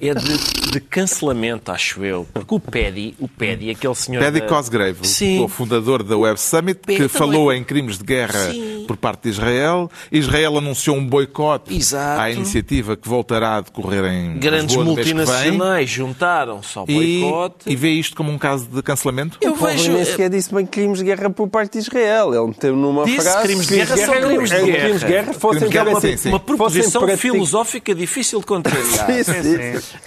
É 0.00 0.14
de, 0.14 0.70
de 0.72 0.80
cancelamento, 0.80 1.72
acho 1.72 2.04
eu. 2.04 2.26
Porque 2.34 2.54
o 2.54 2.60
Pedi, 2.60 3.14
o 3.18 3.26
Pedi, 3.28 3.70
aquele 3.70 3.94
senhor. 3.94 4.22
Paddy 4.22 4.40
da- 4.40 4.46
Cosgrave, 4.46 5.06
Sim. 5.08 5.42
o 5.42 5.48
fundador 5.48 6.02
da 6.02 6.16
Web 6.18 6.38
Summit, 6.38 6.80
que 6.80 6.96
Paddy 6.98 7.08
falou 7.08 7.46
também. 7.46 7.60
em 7.62 7.64
crimes 7.64 7.96
de 7.98 8.04
guerra 8.04 8.50
Sim. 8.52 8.84
por 8.86 8.96
parte 8.98 9.22
de 9.24 9.30
Israel. 9.30 9.90
Israel 10.10 10.58
anunciou 10.58 10.96
um 10.96 11.06
boicote 11.06 11.74
Exato. 11.74 12.20
à 12.20 12.30
iniciativa 12.42 12.96
que 12.96 13.08
voltará 13.08 13.56
a 13.56 13.60
decorrer 13.60 14.04
em 14.04 14.38
Grandes 14.38 14.74
Lisboa 14.76 14.84
multinacionais 14.84 15.88
juntaram-se 15.88 16.76
ao 16.78 16.84
E, 16.88 17.20
boicote. 17.20 17.70
e 17.70 17.76
vê 17.76 17.90
isto 17.90 18.16
como 18.16 18.30
um 18.30 18.38
caso 18.38 18.66
de 18.66 18.82
cancelamento? 18.82 19.38
Eu 19.40 19.52
O 19.52 19.56
vejo. 19.56 19.92
nem 19.92 20.04
sequer 20.04 20.28
disse 20.30 20.52
bem 20.54 20.66
crimes 20.66 20.98
de 20.98 21.04
guerra 21.04 21.30
por 21.30 21.48
parte 21.48 21.72
de 21.72 21.78
Israel. 21.78 22.34
Ele 22.34 22.46
meteu 22.48 22.76
numa 22.76 23.04
Disse 23.04 23.22
frase... 23.22 23.42
crimes 23.42 23.66
de 23.66 23.74
guerra 23.76 23.96
são 23.96 24.14
crimes 24.14 24.50
de 24.50 24.56
é, 24.56 24.62
guerra. 24.64 24.78
Crimes 24.84 25.00
de 25.00 25.06
guerra 25.06 25.32
fossem 25.32 25.58
Crimes 25.60 25.68
de 25.70 25.78
guerra, 25.78 25.90
fossem- 25.92 26.10
sim, 26.12 26.16
sim. 26.22 26.28
Uma 26.30 26.40
proposição 26.40 27.00
fossem 27.02 27.16
filosófica 27.16 27.94
difícil 27.94 28.40
de 28.40 28.46
contrariar. 28.46 29.06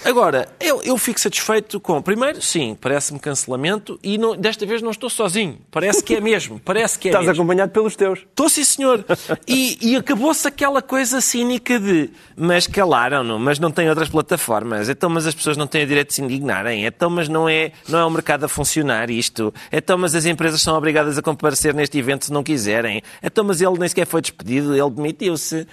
Agora, 0.03 0.47
eu, 0.59 0.81
eu 0.83 0.97
fico 0.97 1.19
satisfeito 1.19 1.79
com. 1.79 2.01
Primeiro, 2.01 2.41
sim, 2.41 2.77
parece-me 2.79 3.19
cancelamento 3.19 3.99
e 4.03 4.17
não- 4.17 4.35
desta 4.35 4.65
vez 4.65 4.81
não 4.81 4.91
estou 4.91 5.09
sozinho. 5.09 5.57
Parece 5.71 6.03
que 6.03 6.15
é 6.15 6.21
mesmo. 6.21 6.59
Parece 6.63 6.97
que 6.99 7.07
é 7.07 7.11
Estás 7.11 7.25
mesmo. 7.27 7.41
acompanhado 7.43 7.71
pelos 7.71 7.95
teus. 7.95 8.19
Estou, 8.19 8.49
sim, 8.49 8.63
senhor. 8.63 9.03
E, 9.47 9.77
e 9.91 9.95
acabou-se 9.95 10.47
aquela 10.47 10.81
coisa 10.81 11.21
cínica 11.21 11.79
de 11.79 12.09
Mas 12.35 12.67
calaram-no, 12.67 13.39
mas 13.39 13.59
não 13.59 13.71
têm 13.71 13.89
outras 13.89 14.09
plataformas. 14.09 14.89
Então, 14.89 15.09
mas 15.09 15.25
as 15.25 15.33
pessoas 15.33 15.57
não 15.57 15.67
têm 15.67 15.83
o 15.83 15.87
direito 15.87 16.09
de 16.09 16.15
se 16.15 16.21
indignarem. 16.21 16.85
Então, 16.85 17.09
mas 17.09 17.29
não 17.29 17.47
é, 17.47 17.71
não 17.87 17.99
é 17.99 18.05
o 18.05 18.09
mercado 18.09 18.43
a 18.45 18.47
funcionar 18.47 19.09
isto. 19.09 19.53
Então, 19.71 19.97
mas 19.97 20.15
as 20.15 20.25
empresas 20.25 20.61
são 20.61 20.75
obrigadas 20.77 21.17
a 21.17 21.21
comparecer 21.21 21.73
neste 21.73 21.97
evento 21.97 22.25
se 22.25 22.33
não 22.33 22.43
quiserem. 22.43 23.01
Então, 23.21 23.43
mas 23.43 23.61
ele 23.61 23.77
nem 23.77 23.87
sequer 23.87 24.05
foi 24.05 24.21
despedido, 24.21 24.75
ele 24.75 24.89
demitiu-se. 24.89 25.67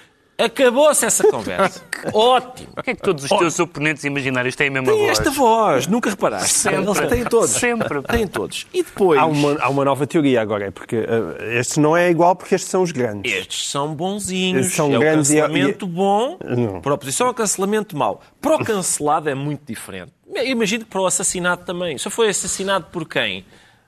Acabou-se 0.44 1.04
essa 1.06 1.28
conversa. 1.30 1.82
Ótimo. 2.12 2.72
Porquê 2.74 2.90
é 2.90 2.94
que 2.94 3.02
todos 3.02 3.24
os 3.24 3.30
teus 3.30 3.58
oponentes 3.60 4.02
imaginários 4.04 4.56
têm 4.56 4.68
a 4.68 4.70
mesma 4.70 4.88
Tem 4.92 4.98
voz? 5.06 5.10
esta 5.18 5.30
voz, 5.30 5.86
nunca 5.86 6.10
reparaste. 6.10 6.52
Sempre. 6.58 6.78
Eles 6.80 7.08
têm 7.08 7.24
todos. 7.24 7.50
Sempre. 7.50 8.02
Têm 8.02 8.26
todos. 8.26 8.66
E 8.74 8.82
depois, 8.82 9.20
Há 9.20 9.26
uma, 9.26 9.56
há 9.62 9.68
uma 9.68 9.84
nova 9.84 10.06
teoria 10.06 10.40
agora, 10.40 10.66
é 10.66 10.70
porque 10.70 10.96
eh, 10.96 11.58
este 11.60 11.78
não 11.78 11.96
é 11.96 12.10
igual 12.10 12.34
porque 12.34 12.54
estes 12.54 12.70
são 12.70 12.82
os 12.82 12.90
grandes. 12.92 13.32
estes 13.32 13.70
são 13.70 13.94
bonzinhos. 13.94 14.62
Estes 14.66 14.76
são 14.76 14.92
é 14.94 14.98
grandes 14.98 15.30
o 15.30 15.32
e- 15.32 15.36
cancelamento 15.40 15.86
bom 15.86 16.38
Não. 16.44 16.80
para 16.80 16.92
a 16.92 16.94
oposição 16.94 17.26
ao 17.28 17.34
cancelamento 17.34 17.96
mau. 17.96 18.20
Para 18.40 18.56
o 18.56 18.64
cancelado 18.64 19.28
é 19.28 19.34
muito 19.34 19.62
diferente. 19.66 20.12
Imagino 20.44 20.84
que 20.84 20.90
para 20.90 21.00
o 21.02 21.06
assassinado 21.06 21.64
também. 21.64 21.98
Só 21.98 22.10
foi 22.10 22.28
assassinado 22.30 22.86
por 22.90 23.06
quem? 23.06 23.44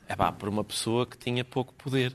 É 0.08 0.14
pá, 0.14 0.30
por 0.30 0.48
uma 0.48 0.62
pessoa 0.62 1.06
que 1.06 1.16
tinha 1.16 1.42
pouco 1.44 1.72
poder. 1.74 2.14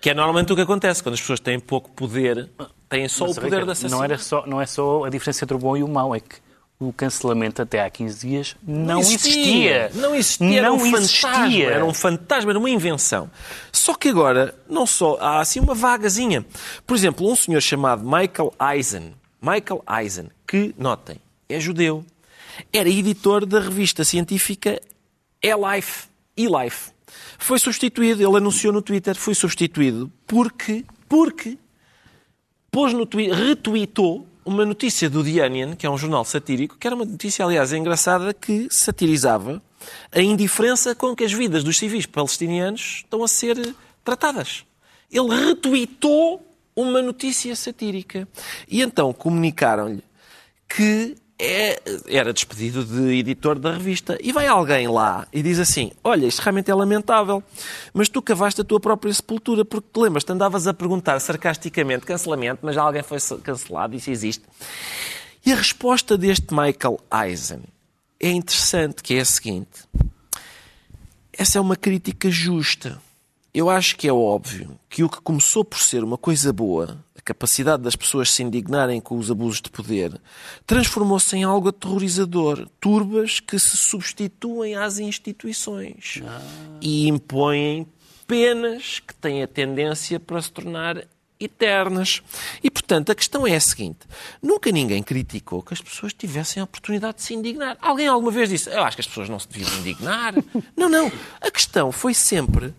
Que 0.00 0.10
é 0.10 0.14
normalmente 0.14 0.52
o 0.52 0.56
que 0.56 0.62
acontece. 0.62 1.02
Quando 1.02 1.14
as 1.14 1.20
pessoas 1.20 1.40
têm 1.40 1.58
pouco 1.58 1.90
poder, 1.90 2.48
têm 2.88 3.08
só 3.08 3.26
Mas, 3.26 3.32
o 3.32 3.34
poder 3.40 3.46
Ricardo, 3.46 3.66
de 3.66 3.72
assassinar. 3.72 3.98
não, 3.98 4.04
era 4.04 4.18
só, 4.18 4.46
não 4.46 4.60
é 4.60 4.66
só 4.66 5.04
a 5.04 5.10
diferença 5.10 5.44
entre 5.44 5.56
o 5.56 5.58
bom 5.58 5.76
e 5.76 5.82
o 5.82 5.88
mau, 5.88 6.14
é 6.14 6.20
que 6.20 6.36
o 6.78 6.92
cancelamento 6.92 7.62
até 7.62 7.82
há 7.82 7.88
15 7.88 8.26
dias 8.26 8.56
não, 8.62 9.00
existia. 9.00 9.90
Não 9.94 10.14
existia. 10.14 10.58
Era 10.58 10.68
Não 10.68 10.76
um 10.76 10.78
fantasma. 10.80 11.46
existia. 11.46 11.70
Era 11.70 11.84
um 11.86 11.94
fantasma, 11.94 12.50
era 12.52 12.58
uma 12.58 12.68
invenção. 12.70 13.30
Só 13.72 13.94
que 13.94 14.08
agora, 14.10 14.54
não 14.68 14.86
só, 14.86 15.16
há 15.18 15.40
assim 15.40 15.58
uma 15.58 15.74
vagazinha. 15.74 16.44
Por 16.86 16.94
exemplo, 16.94 17.30
um 17.30 17.34
senhor 17.34 17.60
chamado 17.62 18.04
Michael 18.04 18.52
Eisen. 18.74 19.14
Michael 19.40 19.82
Eisen, 20.00 20.28
que, 20.46 20.74
notem, 20.76 21.16
é 21.48 21.58
judeu. 21.58 22.04
Era 22.72 22.88
editor 22.88 23.46
da 23.46 23.60
revista 23.60 24.04
científica 24.04 24.80
E-Life. 25.42 26.08
E-Life. 26.36 26.90
Foi 27.38 27.58
substituído, 27.58 28.22
ele 28.22 28.36
anunciou 28.36 28.72
no 28.72 28.82
Twitter, 28.82 29.14
foi 29.14 29.34
substituído 29.34 30.10
porque, 30.26 30.84
porque 31.08 31.56
pôs 32.76 32.92
no 32.92 33.08
retweetou 33.32 34.28
uma 34.44 34.62
notícia 34.66 35.08
do 35.08 35.24
The 35.24 35.46
Onion, 35.46 35.74
que 35.74 35.86
é 35.86 35.90
um 35.90 35.96
jornal 35.96 36.26
satírico, 36.26 36.76
que 36.76 36.86
era 36.86 36.94
uma 36.94 37.06
notícia, 37.06 37.42
aliás, 37.42 37.72
engraçada, 37.72 38.34
que 38.34 38.68
satirizava 38.70 39.62
a 40.12 40.20
indiferença 40.20 40.94
com 40.94 41.16
que 41.16 41.24
as 41.24 41.32
vidas 41.32 41.64
dos 41.64 41.78
civis 41.78 42.04
palestinianos 42.04 42.96
estão 42.98 43.24
a 43.24 43.28
ser 43.28 43.74
tratadas. 44.04 44.66
Ele 45.10 45.34
retweetou 45.34 46.46
uma 46.76 47.00
notícia 47.00 47.56
satírica. 47.56 48.28
E 48.68 48.82
então 48.82 49.10
comunicaram-lhe 49.10 50.04
que 50.68 51.16
é- 51.38 51.80
era 52.06 52.32
despedido 52.32 52.84
de 52.84 53.14
editor 53.18 53.58
da 53.58 53.72
revista. 53.72 54.18
E 54.22 54.32
vai 54.32 54.46
alguém 54.46 54.88
lá 54.88 55.26
e 55.32 55.42
diz 55.42 55.58
assim: 55.58 55.92
Olha, 56.02 56.26
isto 56.26 56.40
realmente 56.40 56.70
é 56.70 56.74
lamentável, 56.74 57.42
mas 57.92 58.08
tu 58.08 58.22
cavaste 58.22 58.60
a 58.60 58.64
tua 58.64 58.80
própria 58.80 59.12
sepultura, 59.12 59.64
porque 59.64 59.88
te 59.92 60.00
lembras, 60.00 60.24
te 60.24 60.32
andavas 60.32 60.66
a 60.66 60.74
perguntar 60.74 61.20
sarcasticamente 61.20 62.06
cancelamento, 62.06 62.60
mas 62.62 62.76
alguém 62.76 63.02
foi 63.02 63.18
cancelado, 63.42 63.94
isso 63.94 64.10
existe. 64.10 64.44
E 65.44 65.52
a 65.52 65.56
resposta 65.56 66.18
deste 66.18 66.52
Michael 66.52 66.98
Eisen 67.24 67.62
é 68.18 68.30
interessante, 68.30 69.02
que 69.02 69.14
é 69.14 69.20
a 69.20 69.24
seguinte. 69.24 69.84
Essa 71.32 71.58
é 71.58 71.60
uma 71.60 71.76
crítica 71.76 72.30
justa. 72.30 73.00
Eu 73.52 73.70
acho 73.70 73.96
que 73.96 74.08
é 74.08 74.12
óbvio 74.12 74.78
que 74.88 75.04
o 75.04 75.08
que 75.08 75.20
começou 75.20 75.64
por 75.64 75.78
ser 75.78 76.02
uma 76.02 76.18
coisa 76.18 76.52
boa, 76.52 76.98
capacidade 77.26 77.82
das 77.82 77.96
pessoas 77.96 78.30
se 78.30 78.42
indignarem 78.42 79.00
com 79.00 79.18
os 79.18 79.30
abusos 79.30 79.60
de 79.60 79.68
poder, 79.68 80.18
transformou-se 80.64 81.36
em 81.36 81.42
algo 81.42 81.68
aterrorizador. 81.68 82.68
Turbas 82.80 83.40
que 83.40 83.58
se 83.58 83.76
substituem 83.76 84.76
às 84.76 84.98
instituições 84.98 86.22
e 86.80 87.08
impõem 87.08 87.86
penas 88.28 89.00
que 89.00 89.14
têm 89.14 89.42
a 89.42 89.48
tendência 89.48 90.20
para 90.20 90.40
se 90.40 90.52
tornar 90.52 91.04
eternas. 91.38 92.22
E, 92.62 92.70
portanto, 92.70 93.10
a 93.10 93.14
questão 93.14 93.46
é 93.46 93.56
a 93.56 93.60
seguinte. 93.60 93.98
Nunca 94.40 94.70
ninguém 94.70 95.02
criticou 95.02 95.62
que 95.62 95.74
as 95.74 95.80
pessoas 95.80 96.14
tivessem 96.14 96.60
a 96.60 96.64
oportunidade 96.64 97.18
de 97.18 97.22
se 97.24 97.34
indignar. 97.34 97.76
Alguém 97.80 98.06
alguma 98.06 98.30
vez 98.30 98.48
disse, 98.48 98.70
eu 98.70 98.82
acho 98.82 98.96
que 98.96 99.02
as 99.02 99.06
pessoas 99.06 99.28
não 99.28 99.38
se 99.38 99.48
deviam 99.48 99.70
indignar. 99.80 100.34
Não, 100.76 100.88
não. 100.88 101.10
A 101.40 101.50
questão 101.50 101.90
foi 101.90 102.14
sempre 102.14 102.72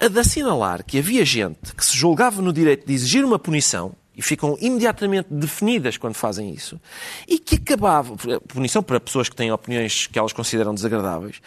a 0.00 0.08
de 0.08 0.18
assinalar 0.18 0.84
que 0.84 0.98
havia 0.98 1.24
gente 1.24 1.74
que 1.74 1.84
se 1.84 1.96
julgava 1.96 2.40
no 2.40 2.52
direito 2.52 2.86
de 2.86 2.92
exigir 2.92 3.24
uma 3.24 3.38
punição 3.38 3.94
e 4.16 4.22
ficam 4.22 4.56
imediatamente 4.60 5.28
definidas 5.30 5.96
quando 5.96 6.14
fazem 6.14 6.50
isso, 6.52 6.80
e 7.26 7.38
que 7.38 7.54
acabavam, 7.54 8.16
punição 8.48 8.82
para 8.82 8.98
pessoas 8.98 9.28
que 9.28 9.36
têm 9.36 9.52
opiniões 9.52 10.08
que 10.08 10.18
elas 10.18 10.32
consideram 10.32 10.74
desagradáveis, 10.74 11.40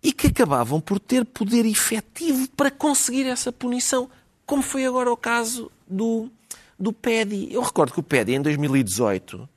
e 0.00 0.12
que 0.12 0.28
acabavam 0.28 0.80
por 0.80 1.00
ter 1.00 1.24
poder 1.24 1.66
efetivo 1.66 2.48
para 2.50 2.70
conseguir 2.70 3.26
essa 3.26 3.50
punição, 3.50 4.08
como 4.46 4.62
foi 4.62 4.86
agora 4.86 5.10
o 5.10 5.16
caso 5.16 5.72
do, 5.88 6.30
do 6.78 6.92
PEDI. 6.92 7.48
Eu 7.52 7.62
recordo 7.62 7.92
que 7.92 7.98
o 7.98 8.02
PEDI, 8.02 8.34
em 8.34 8.42
2018, 8.42 9.48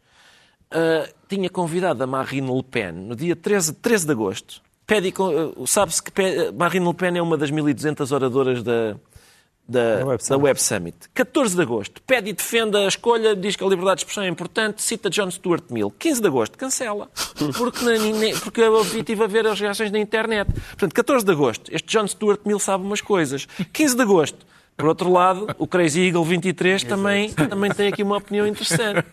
ah, 0.72 1.08
tinha 1.28 1.50
convidado 1.50 2.04
a 2.04 2.08
Marine 2.08 2.52
Le 2.52 2.64
Pen 2.64 2.92
no 2.92 3.16
dia 3.16 3.36
13, 3.36 3.74
13 3.74 4.06
de 4.06 4.12
agosto. 4.12 4.62
Uh, 4.90 5.68
Sabe-se 5.68 6.02
que 6.02 6.12
Pe- 6.12 6.52
Marine 6.52 6.86
Le 6.88 6.94
Pen 6.94 7.18
é 7.18 7.22
uma 7.22 7.38
das 7.38 7.52
1.200 7.52 8.10
oradoras 8.16 8.64
da, 8.64 8.96
da, 9.68 9.98
Da 10.00 10.06
Web 10.06 10.18
da 10.20 10.24
Summit. 10.24 10.44
Web 10.46 10.62
Summit. 10.62 10.98
14 11.14 11.56
de 11.56 11.62
agosto. 11.62 12.02
Pede 12.04 12.30
e 12.30 12.34
defende 12.34 12.78
a 12.78 12.88
escolha, 12.88 13.36
diz 13.36 13.58
que 13.58 13.64
a 13.64 13.68
liberdade 13.68 13.98
de 13.98 14.02
expressão 14.04 14.24
é 14.24 14.30
importante, 14.30 14.82
cita 14.82 15.10
John 15.10 15.30
Stuart 15.30 15.66
Mill. 15.70 15.92
15 16.00 16.22
de 16.22 16.28
agosto, 16.28 16.58
cancela. 16.58 17.10
Porque, 17.58 17.84
na- 17.84 18.40
porque 18.42 18.62
eu 18.62 18.82
estive 18.82 19.24
a 19.24 19.28
ver 19.28 19.46
as 19.46 19.60
reações 19.60 19.92
na 19.92 20.00
internet. 20.00 20.50
Portanto, 20.54 20.94
14 20.94 21.26
de 21.26 21.32
agosto, 21.34 21.70
este 21.74 21.88
John 21.98 22.08
Stuart 22.08 22.40
Mill 22.46 22.60
sabe 22.60 22.86
umas 22.86 23.02
coisas. 23.02 23.46
15 23.74 23.94
de 23.96 24.02
agosto, 24.04 24.46
por 24.78 24.86
outro 24.86 25.12
lado, 25.12 25.48
o 25.58 25.66
Crazy 25.66 26.06
Eagle 26.06 26.24
23 26.24 26.84
também, 26.84 27.32
também 27.32 27.72
tem 27.72 27.88
aqui 27.88 28.04
uma 28.04 28.18
opinião 28.18 28.46
interessante. 28.46 29.04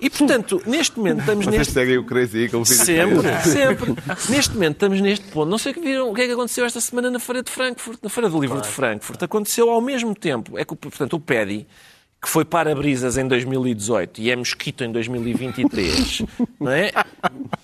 E, 0.00 0.08
portanto, 0.08 0.62
neste 0.64 0.96
momento 0.96 1.20
estamos 1.20 1.44
Vocês 1.44 1.58
neste... 1.58 1.72
seguem 1.72 1.98
o 1.98 2.04
Crazy 2.04 2.44
Eagle. 2.44 2.64
Sempre, 2.64 3.42
sempre. 3.42 3.94
Neste 4.30 4.54
momento 4.54 4.74
estamos 4.74 5.00
neste 5.00 5.26
ponto. 5.26 5.50
Não 5.50 5.58
sei 5.58 5.72
o 5.72 5.74
que 5.74 5.80
viram, 5.80 6.08
o 6.08 6.14
que 6.14 6.22
é 6.22 6.26
que 6.26 6.32
aconteceu 6.32 6.64
esta 6.64 6.80
semana 6.80 7.10
na 7.10 7.18
Feira 7.18 7.42
de 7.42 7.50
Frankfurt, 7.50 7.98
na 8.00 8.08
Feira 8.08 8.30
do 8.30 8.40
Livro 8.40 8.60
de 8.60 8.68
Frankfurt. 8.68 9.20
Aconteceu 9.20 9.70
ao 9.70 9.80
mesmo 9.80 10.14
tempo. 10.14 10.56
É 10.56 10.64
que, 10.64 10.76
portanto, 10.76 11.14
o 11.14 11.20
PEDI, 11.20 11.66
que 12.22 12.28
foi 12.28 12.44
para-brisas 12.44 13.18
em 13.18 13.26
2018 13.26 14.20
e 14.20 14.30
é 14.30 14.36
mosquito 14.36 14.84
em 14.84 14.92
2023, 14.92 16.22
não 16.60 16.70
é? 16.70 16.92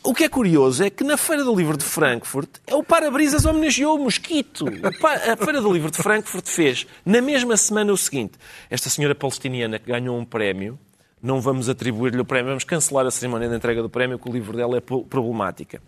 O 0.03 0.13
que 0.13 0.25
é 0.25 0.29
curioso 0.29 0.83
é 0.83 0.91
que 0.91 1.05
na 1.05 1.17
Feira 1.17 1.45
do 1.45 1.55
Livro 1.55 1.77
de 1.77 1.85
Frankfurt 1.85 2.49
é 2.67 2.75
o 2.75 2.83
para-brisas 2.83 3.45
homenageou 3.45 3.97
o 3.97 4.03
mosquito. 4.03 4.67
A 5.05 5.37
Feira 5.37 5.61
do 5.61 5.73
Livro 5.73 5.93
de 5.93 5.99
Frankfurt 5.99 6.49
fez 6.49 6.89
na 7.07 7.23
mesma 7.23 7.57
semana 7.57 7.93
o 7.93 7.97
seguinte: 7.97 8.33
esta 8.69 8.91
senhora 8.91 9.15
palestiniana 9.15 9.79
que 9.79 9.87
ganhou 9.87 10.19
um 10.19 10.25
prémio, 10.25 10.77
não 11.23 11.41
vamos 11.41 11.69
atribuir-lhe 11.69 12.21
o 12.21 12.25
prémio, 12.25 12.49
vamos 12.49 12.65
cancelar 12.65 13.07
a 13.07 13.13
cerimónia 13.13 13.49
de 13.49 13.55
entrega 13.55 13.81
do 13.81 13.89
prémio, 13.89 14.19
que 14.19 14.29
o 14.29 14.33
livro 14.33 14.57
dela 14.57 14.77
é 14.77 14.81
problemática. 14.81 15.81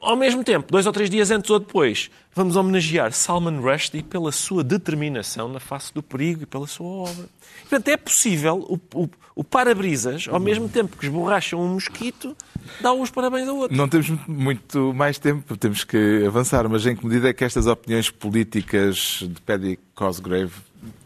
Ao 0.00 0.16
mesmo 0.16 0.42
tempo, 0.42 0.72
dois 0.72 0.86
ou 0.86 0.92
três 0.92 1.10
dias 1.10 1.30
antes 1.30 1.50
ou 1.50 1.58
depois, 1.58 2.10
vamos 2.34 2.56
homenagear 2.56 3.12
Salman 3.12 3.60
Rushdie 3.60 4.02
pela 4.02 4.32
sua 4.32 4.64
determinação 4.64 5.46
na 5.46 5.60
face 5.60 5.92
do 5.92 6.02
perigo 6.02 6.44
e 6.44 6.46
pela 6.46 6.66
sua 6.66 6.86
obra. 6.86 7.28
Portanto, 7.60 7.88
é 7.88 7.96
possível 7.98 8.66
o, 8.66 8.80
o, 8.98 9.10
o 9.34 9.44
para-brisas, 9.44 10.26
ao 10.26 10.40
mesmo 10.40 10.70
tempo 10.70 10.96
que 10.96 11.04
esborracham 11.04 11.60
um 11.60 11.74
mosquito, 11.74 12.34
dá 12.80 12.94
os 12.94 13.10
parabéns 13.10 13.46
ao 13.46 13.56
outro. 13.56 13.76
Não 13.76 13.86
temos 13.86 14.08
muito 14.26 14.94
mais 14.94 15.18
tempo, 15.18 15.54
temos 15.54 15.84
que 15.84 16.24
avançar, 16.26 16.66
mas 16.66 16.86
em 16.86 16.96
que 16.96 17.04
medida 17.04 17.28
é 17.28 17.34
que 17.34 17.44
estas 17.44 17.66
opiniões 17.66 18.08
políticas 18.08 19.18
de 19.22 19.40
Paddy 19.42 19.78
Cosgrave 19.94 20.54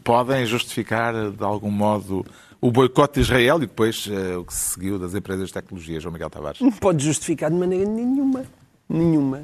podem 0.05 0.45
justificar, 0.45 1.31
de 1.31 1.43
algum 1.43 1.69
modo, 1.69 2.25
o 2.61 2.71
boicote 2.71 3.15
de 3.15 3.21
Israel 3.21 3.57
e 3.57 3.61
depois 3.61 4.07
eh, 4.09 4.37
o 4.37 4.45
que 4.45 4.53
se 4.53 4.71
seguiu 4.71 4.97
das 4.97 5.13
empresas 5.13 5.47
de 5.47 5.53
tecnologia, 5.53 5.99
João 5.99 6.13
Miguel 6.13 6.29
Tavares? 6.29 6.61
Não 6.61 6.71
pode 6.71 7.03
justificar 7.03 7.51
de 7.51 7.57
maneira 7.57 7.85
nenhuma. 7.85 8.45
Nenhuma. 8.89 9.43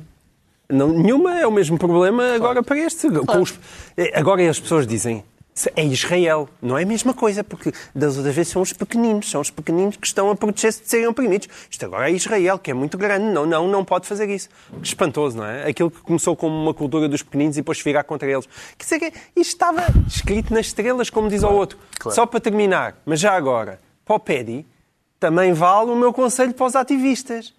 Não, 0.69 0.87
nenhuma 0.87 1.37
é 1.39 1.45
o 1.45 1.51
mesmo 1.51 1.77
problema 1.77 2.33
agora 2.33 2.63
para 2.63 2.77
este. 2.77 3.07
Os- 3.07 3.59
eh, 3.97 4.11
agora 4.17 4.47
as 4.49 4.59
pessoas 4.59 4.87
dizem 4.87 5.21
"Se- 5.53 5.69
é 5.75 5.83
Israel. 5.83 6.47
Não 6.61 6.77
é 6.77 6.83
a 6.83 6.85
mesma 6.85 7.13
coisa, 7.13 7.43
porque 7.43 7.73
das 7.93 8.15
outras 8.15 8.33
vezes 8.33 8.53
são 8.53 8.61
os 8.61 8.71
pequeninos. 8.71 9.29
São 9.29 9.41
os 9.41 9.49
pequeninos 9.49 9.97
que 9.97 10.07
estão 10.07 10.29
a 10.29 10.35
proteger-se 10.35 10.81
de 10.83 10.87
serem 10.89 11.07
oprimidos. 11.07 11.49
Isto 11.69 11.85
agora 11.85 12.09
é 12.09 12.13
Israel, 12.13 12.57
que 12.57 12.71
é 12.71 12.73
muito 12.73 12.97
grande. 12.97 13.25
Não, 13.33 13.45
não, 13.45 13.67
não 13.67 13.83
pode 13.83 14.07
fazer 14.07 14.29
isso. 14.29 14.47
Que 14.81 14.87
espantoso, 14.87 15.35
não 15.35 15.45
é? 15.45 15.67
Aquilo 15.67 15.91
que 15.91 15.99
começou 15.99 16.37
como 16.37 16.55
uma 16.55 16.73
cultura 16.73 17.09
dos 17.09 17.21
pequeninos 17.21 17.57
e 17.57 17.59
depois 17.59 17.81
virar 17.81 18.05
contra 18.05 18.31
eles. 18.31 18.47
Quer 18.77 18.83
dizer, 18.85 18.99
que 18.99 19.17
isto 19.35 19.51
estava 19.51 19.83
escrito 20.07 20.53
nas 20.53 20.67
estrelas, 20.67 21.09
como 21.09 21.27
diz 21.27 21.43
o 21.43 21.49
outro. 21.49 21.77
claro. 21.99 22.15
Só 22.15 22.25
para 22.25 22.39
terminar, 22.39 22.95
mas 23.05 23.19
já 23.19 23.33
agora, 23.35 23.77
para 24.05 24.15
o 24.15 24.19
PEDI, 24.19 24.65
também 25.19 25.51
vale 25.51 25.91
o 25.91 25.95
meu 25.97 26.13
conselho 26.13 26.53
para 26.53 26.65
os 26.65 26.75
ativistas. 26.77 27.53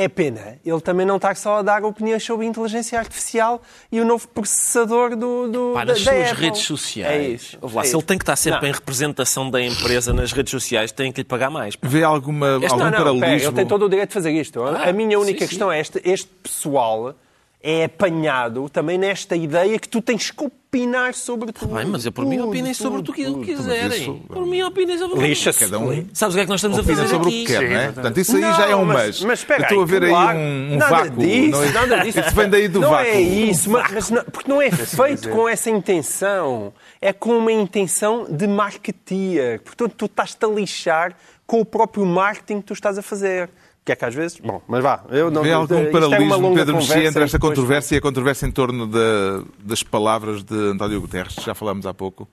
É 0.00 0.08
pena. 0.08 0.58
Ele 0.64 0.80
também 0.80 1.04
não 1.04 1.16
está 1.16 1.34
só 1.34 1.56
a 1.58 1.62
dar 1.62 1.84
opiniões 1.84 2.22
sobre 2.22 2.46
a 2.46 2.48
inteligência 2.48 2.98
artificial 2.98 3.60
e 3.90 4.00
o 4.00 4.04
novo 4.04 4.28
processador 4.28 5.16
do, 5.16 5.48
do 5.50 5.70
Pá, 5.74 5.84
da, 5.84 5.92
nas 5.92 6.04
da 6.04 6.12
suas 6.12 6.30
Apple. 6.30 6.44
redes 6.44 6.60
sociais. 6.60 7.12
É 7.20 7.28
isso. 7.28 7.58
Lá, 7.74 7.82
é 7.82 7.84
se 7.84 7.96
ele 7.96 8.02
tem 8.04 8.16
que 8.16 8.22
estar 8.22 8.36
sempre 8.36 8.60
Não. 8.62 8.68
em 8.68 8.72
representação 8.72 9.50
da 9.50 9.60
empresa 9.60 10.12
nas 10.12 10.30
redes 10.30 10.50
sociais, 10.52 10.92
tem 10.92 11.10
que 11.10 11.20
lhe 11.20 11.24
pagar 11.24 11.50
mais. 11.50 11.74
pá. 11.74 11.88
Vê 11.88 12.04
alguma, 12.04 12.58
Este- 12.62 12.66
algum 12.66 12.76
não, 12.78 12.84
não, 12.84 12.90
pera, 12.92 13.04
paralelismo? 13.04 13.48
ele 13.48 13.56
tem 13.56 13.66
todo 13.66 13.86
o 13.86 13.88
direito 13.88 14.08
de 14.10 14.14
fazer 14.14 14.30
isto. 14.30 14.62
a 14.62 14.92
minha 14.92 15.18
única 15.18 15.38
sim, 15.40 15.44
sim. 15.44 15.48
questão 15.48 15.72
é 15.72 15.80
esta, 15.80 16.00
este 16.04 16.28
pessoal 16.42 17.14
é 17.60 17.84
apanhado 17.84 18.68
também 18.68 18.96
nesta 18.96 19.34
ideia 19.34 19.78
que 19.78 19.88
tu 19.88 20.00
tens 20.00 20.30
que 20.30 20.44
opinar 20.44 21.12
sobre 21.12 21.50
tudo. 21.50 21.74
Bem, 21.74 21.86
mas 21.86 22.06
eu 22.06 22.12
por 22.12 22.24
mim 22.24 22.36
Tudo, 22.36 22.48
opinem 22.50 22.72
sobre 22.74 22.98
tudo, 23.02 23.10
o 23.10 23.14
que 23.14 23.24
tudo. 23.24 23.40
quiserem. 23.44 24.00
isso- 24.02 24.20
Por 24.28 24.46
mim 24.46 24.62
opinem 24.62 24.96
sobre 24.96 25.16
o 25.16 25.20
que 25.20 25.26
Lixa-se. 25.26 25.58
Cada 25.64 25.78
um 25.80 26.06
Sabes 26.12 26.34
o 26.34 26.38
que 26.38 26.42
é 26.42 26.44
que 26.44 26.50
nós 26.50 26.60
estamos 26.60 26.78
a 26.78 26.84
fazer 26.84 27.08
sobre 27.08 27.26
o 27.26 27.28
aqui? 27.28 27.44
que 27.44 27.52
quer, 27.52 27.58
Sim, 27.60 27.68
não 27.74 27.80
é? 27.80 27.92
Portanto, 27.92 28.18
isso 28.18 28.36
aí 28.36 28.42
Não, 28.42 28.54
já 28.54 28.66
é 28.68 28.76
um 28.76 28.84
mas- 28.84 28.96
mas. 28.96 29.20
mas 29.24 29.38
espera 29.40 29.60
Eu 29.62 29.64
estou 29.64 29.82
a 29.82 29.86
ver 29.86 30.08
claro, 30.08 30.38
aí 30.38 30.44
um, 30.44 30.72
um 30.72 30.76
nada 30.76 30.90
vácuo. 31.04 31.16
Disso, 31.20 31.50
não 31.50 31.62
é? 31.64 31.72
nada 31.72 31.96
disso. 32.04 32.20
Isso 32.20 32.34
vem 32.34 32.48
daí 32.50 32.68
do 32.68 32.80
não 32.80 32.90
vácuo. 32.90 33.06
é 33.10 33.20
isso, 33.20 33.70
mas, 33.70 33.90
mas 33.92 34.10
não- 34.10 34.24
porque 34.24 34.50
não 34.50 34.62
é 34.62 34.70
feito 34.70 35.28
com 35.30 35.48
essa 35.48 35.68
intenção. 35.70 36.72
É 37.00 37.12
com 37.12 37.36
uma 37.38 37.50
intenção 37.52 38.26
de 38.30 38.46
marketeer. 38.46 39.60
Portanto, 39.62 39.94
tu 39.96 40.04
estás-te 40.06 40.44
a 40.44 40.48
lixar 40.48 41.16
com 41.46 41.60
o 41.60 41.64
próprio 41.64 42.04
marketing 42.06 42.60
que 42.60 42.66
tu 42.66 42.72
estás 42.72 42.98
a 42.98 43.02
fazer. 43.02 43.50
Que 43.88 43.92
é 43.92 43.96
que 43.96 44.04
às 44.04 44.14
vezes... 44.14 44.38
Bom, 44.38 44.60
mas 44.68 44.82
vá. 44.82 45.02
Eu 45.08 45.30
não, 45.30 45.42
Vê 45.42 45.50
algum 45.50 45.64
isto 45.64 45.74
é 45.74 45.80
uma 45.80 45.90
paralelismo, 45.92 46.36
longa 46.42 46.56
Pedro 46.56 46.74
Mexia, 46.76 47.04
entre 47.08 47.24
esta 47.24 47.38
depois- 47.38 47.40
controvérsia 47.54 47.94
e 47.94 47.98
a 47.98 48.00
controvérsia 48.02 48.46
em 48.46 48.50
torno 48.50 48.86
da- 48.86 49.42
das 49.60 49.82
palavras 49.82 50.42
de 50.44 50.54
António 50.54 51.00
Guterres, 51.00 51.34
que 51.36 51.46
já 51.46 51.54
falámos 51.54 51.86
há 51.86 51.94
pouco? 51.94 52.28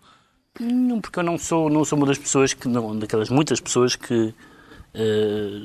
Não, 0.60 1.00
porque 1.00 1.18
eu 1.18 1.24
não 1.24 1.38
sou, 1.38 1.70
não 1.70 1.86
sou 1.86 1.98
uma 1.98 2.08
das 2.08 2.18
pessoas 2.18 2.54
que, 2.54 2.68
não, 2.68 3.00
daquelas 3.00 3.30
muitas 3.30 3.62
pessoas 3.62 3.96
que 3.96 4.34
eh, 4.94 5.62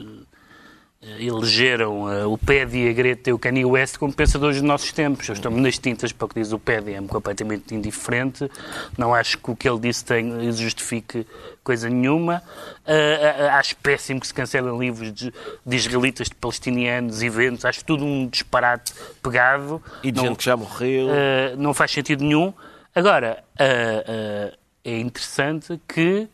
elegeram 1.02 2.12
eh, 2.12 2.26
o 2.26 2.36
Pedi, 2.36 2.86
a 2.86 2.92
Greta 2.92 3.30
e 3.30 3.32
o 3.32 3.38
Kanye 3.38 3.64
West 3.64 3.96
como 3.96 4.12
pensadores 4.12 4.56
dos 4.56 4.66
nossos 4.66 4.92
tempos. 4.92 5.26
Eu 5.28 5.32
estou-me 5.32 5.58
nas 5.60 5.78
tintas 5.78 6.12
para 6.12 6.26
o 6.26 6.28
que 6.28 6.34
diz 6.34 6.52
o 6.52 6.58
Pedi, 6.58 6.92
é-me 6.92 7.08
completamente 7.08 7.74
indiferente. 7.74 8.50
Não 8.98 9.14
acho 9.14 9.38
que 9.38 9.50
o 9.50 9.56
que 9.56 9.66
ele 9.66 9.78
disse 9.80 10.04
tem, 10.04 10.52
justifique 10.52 11.26
coisa 11.64 11.88
nenhuma. 11.88 12.42
Eh, 12.86 13.34
eh, 13.38 13.48
acho 13.48 13.76
péssimo 13.76 14.20
que 14.20 14.26
se 14.26 14.34
cancelem 14.34 14.78
livros 14.78 15.10
de, 15.12 15.32
de 15.64 15.76
israelitas, 15.76 16.28
de 16.28 16.34
palestinianos, 16.34 17.22
eventos. 17.22 17.64
Acho 17.64 17.82
tudo 17.82 18.04
um 18.04 18.26
disparate 18.28 18.92
pegado. 19.22 19.82
E 20.02 20.12
de 20.12 20.18
Não- 20.18 20.28
gente 20.28 20.38
que 20.38 20.44
já 20.44 20.56
morreu. 20.56 21.06
Uh, 21.06 21.56
não 21.56 21.72
faz 21.72 21.92
sentido 21.92 22.22
nenhum. 22.22 22.52
Agora, 22.94 23.42
uh, 23.58 24.52
uh, 24.52 24.58
é 24.84 24.98
interessante 24.98 25.80
que 25.88 26.28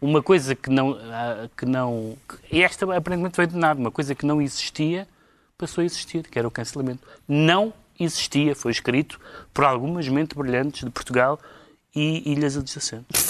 uma 0.00 0.22
coisa 0.22 0.54
que 0.54 0.70
não. 0.70 0.92
uh, 0.92 1.50
que 1.56 1.66
não 1.66 2.16
esta 2.50 2.84
aparentemente 2.96 3.36
veio 3.36 3.48
de 3.48 3.56
nada, 3.56 3.78
uma 3.78 3.90
coisa 3.90 4.14
que 4.14 4.24
não 4.24 4.40
existia 4.40 5.06
passou 5.60 5.82
a 5.82 5.84
existir, 5.84 6.26
que 6.26 6.38
era 6.38 6.48
o 6.48 6.50
cancelamento. 6.50 7.06
Não 7.28 7.72
existia, 7.98 8.56
foi 8.56 8.72
escrito 8.72 9.20
por 9.52 9.64
algumas 9.64 10.08
mentes 10.08 10.36
brilhantes 10.36 10.82
de 10.82 10.90
Portugal 10.90 11.38
e 11.94 12.32
ilhas 12.32 12.56
adjacentes. 12.56 13.28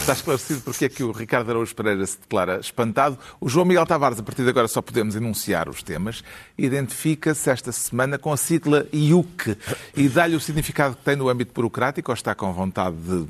Está 0.00 0.12
esclarecido 0.12 0.60
porque 0.62 0.84
é 0.84 0.88
que 0.88 1.02
o 1.02 1.12
Ricardo 1.12 1.48
Araújo 1.50 1.74
Pereira 1.74 2.04
se 2.04 2.18
declara 2.18 2.58
espantado. 2.58 3.16
O 3.40 3.48
João 3.48 3.64
Miguel 3.64 3.86
Tavares, 3.86 4.18
a 4.18 4.22
partir 4.22 4.42
de 4.42 4.48
agora 4.48 4.66
só 4.68 4.82
podemos 4.82 5.14
enunciar 5.14 5.68
os 5.68 5.82
temas, 5.82 6.24
identifica-se 6.58 7.48
esta 7.48 7.70
semana 7.70 8.18
com 8.18 8.32
a 8.32 8.36
sigla 8.36 8.86
IUC 8.92 9.56
e 9.96 10.08
dá-lhe 10.08 10.34
o 10.34 10.40
significado 10.40 10.96
que 10.96 11.04
tem 11.04 11.16
no 11.16 11.28
âmbito 11.28 11.54
burocrático 11.54 12.10
ou 12.10 12.14
está 12.14 12.34
com 12.34 12.52
vontade 12.52 12.96
de 12.96 13.26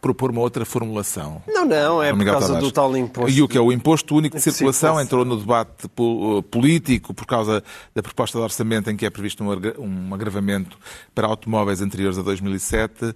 propor 0.00 0.30
uma 0.30 0.40
outra 0.40 0.64
formulação? 0.64 1.42
Não, 1.46 1.64
não, 1.64 2.02
é 2.02 2.12
por 2.12 2.24
causa 2.24 2.46
Tavares. 2.48 2.68
do 2.68 2.72
tal 2.72 2.96
imposto. 2.96 3.30
IUC 3.30 3.56
é 3.56 3.60
o 3.60 3.70
Imposto 3.72 4.14
Único 4.16 4.36
de 4.36 4.42
Circulação, 4.42 4.96
circulação. 4.96 5.00
entrou 5.00 5.24
no 5.24 5.36
debate 5.38 5.88
po- 5.88 6.42
político 6.50 7.12
por 7.12 7.26
causa 7.26 7.62
da 7.94 8.02
proposta 8.02 8.38
de 8.38 8.44
orçamento 8.44 8.90
em 8.90 8.96
que 8.96 9.04
é 9.06 9.10
previsto 9.10 9.44
um 9.44 9.50
um 9.78 10.14
agravamento 10.14 10.78
para 11.14 11.26
automóveis 11.26 11.80
anteriores 11.82 12.18
a 12.18 12.22
2007. 12.22 13.14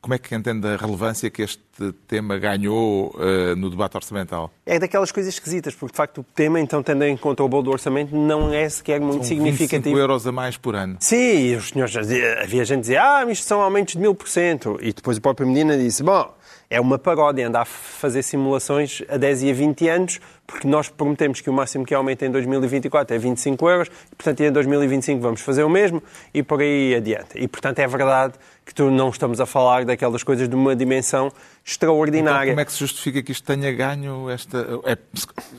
Como 0.00 0.14
é 0.14 0.18
que 0.18 0.34
entende 0.34 0.66
a 0.66 0.76
relevância 0.76 1.28
que 1.28 1.42
este 1.42 1.60
tema 2.08 2.38
ganhou 2.38 3.14
ah, 3.18 3.54
no 3.54 3.68
debate 3.68 3.96
orçamental? 3.96 4.50
É 4.64 4.78
daquelas 4.78 5.12
coisas 5.12 5.34
esquisitas, 5.34 5.74
porque 5.74 5.92
de 5.92 5.96
facto 5.96 6.22
o 6.22 6.24
tema, 6.24 6.58
então, 6.58 6.82
tendo 6.82 7.04
em 7.04 7.16
conta 7.16 7.42
o 7.42 7.48
bolo 7.48 7.64
do 7.64 7.70
orçamento, 7.70 8.16
não 8.16 8.50
é 8.52 8.66
sequer 8.68 8.98
muito 8.98 9.24
São 9.26 9.36
25 9.36 9.42
significativo. 9.44 9.98
euros 9.98 10.26
a 10.26 10.32
mais 10.32 10.56
por 10.56 10.74
ano. 10.74 10.96
Sim, 11.00 11.16
e 11.16 11.56
os 11.56 11.68
senhores, 11.68 11.94
havia 11.96 12.64
gente 12.64 12.76
que 12.76 12.80
dizia, 12.82 13.02
ah, 13.02 13.30
isto 13.30 13.44
são 13.44 13.60
aumentos 13.60 13.92
de 13.94 14.00
mil 14.00 14.14
por 14.14 14.28
cento. 14.28 14.78
E 14.80 14.92
depois 14.92 15.18
o 15.18 15.20
próprio 15.20 15.46
Medina 15.46 15.76
disse, 15.76 16.02
bom, 16.02 16.34
é 16.72 16.80
uma 16.80 16.96
paródia 17.00 17.48
andar 17.48 17.62
a 17.62 17.64
fazer 17.64 18.22
simulações 18.22 19.02
a 19.08 19.16
10 19.16 19.42
e 19.42 19.50
a 19.50 19.54
20 19.54 19.88
anos, 19.88 20.20
porque 20.46 20.68
nós 20.68 20.88
prometemos 20.88 21.40
que 21.40 21.50
o 21.50 21.52
máximo 21.52 21.84
que 21.84 21.92
aumenta 21.92 22.24
em 22.24 22.30
2024 22.30 23.14
é 23.14 23.18
25 23.18 23.68
euros, 23.68 23.88
e, 24.12 24.14
portanto, 24.14 24.40
em 24.40 24.52
2025 24.52 25.20
vamos 25.20 25.40
fazer 25.40 25.64
o 25.64 25.68
mesmo, 25.68 26.00
e 26.32 26.44
por 26.44 26.60
aí 26.60 26.94
adiante. 26.94 27.30
E, 27.34 27.48
portanto, 27.48 27.80
é 27.80 27.86
verdade 27.88 28.34
que 28.64 28.72
tu 28.72 28.88
não 28.88 29.08
estamos 29.08 29.40
a 29.40 29.46
falar 29.46 29.84
daquelas 29.84 30.22
coisas 30.22 30.48
de 30.48 30.54
uma 30.54 30.76
dimensão 30.76 31.26
Então, 31.26 31.38
extraordinária. 31.66 32.52
como 32.52 32.60
é 32.60 32.64
que 32.64 32.72
se 32.72 32.78
justifica 32.78 33.20
que 33.20 33.32
isto 33.32 33.44
tenha 33.44 33.72
ganho 33.72 34.30
esta. 34.30 34.80
é- 34.84 34.96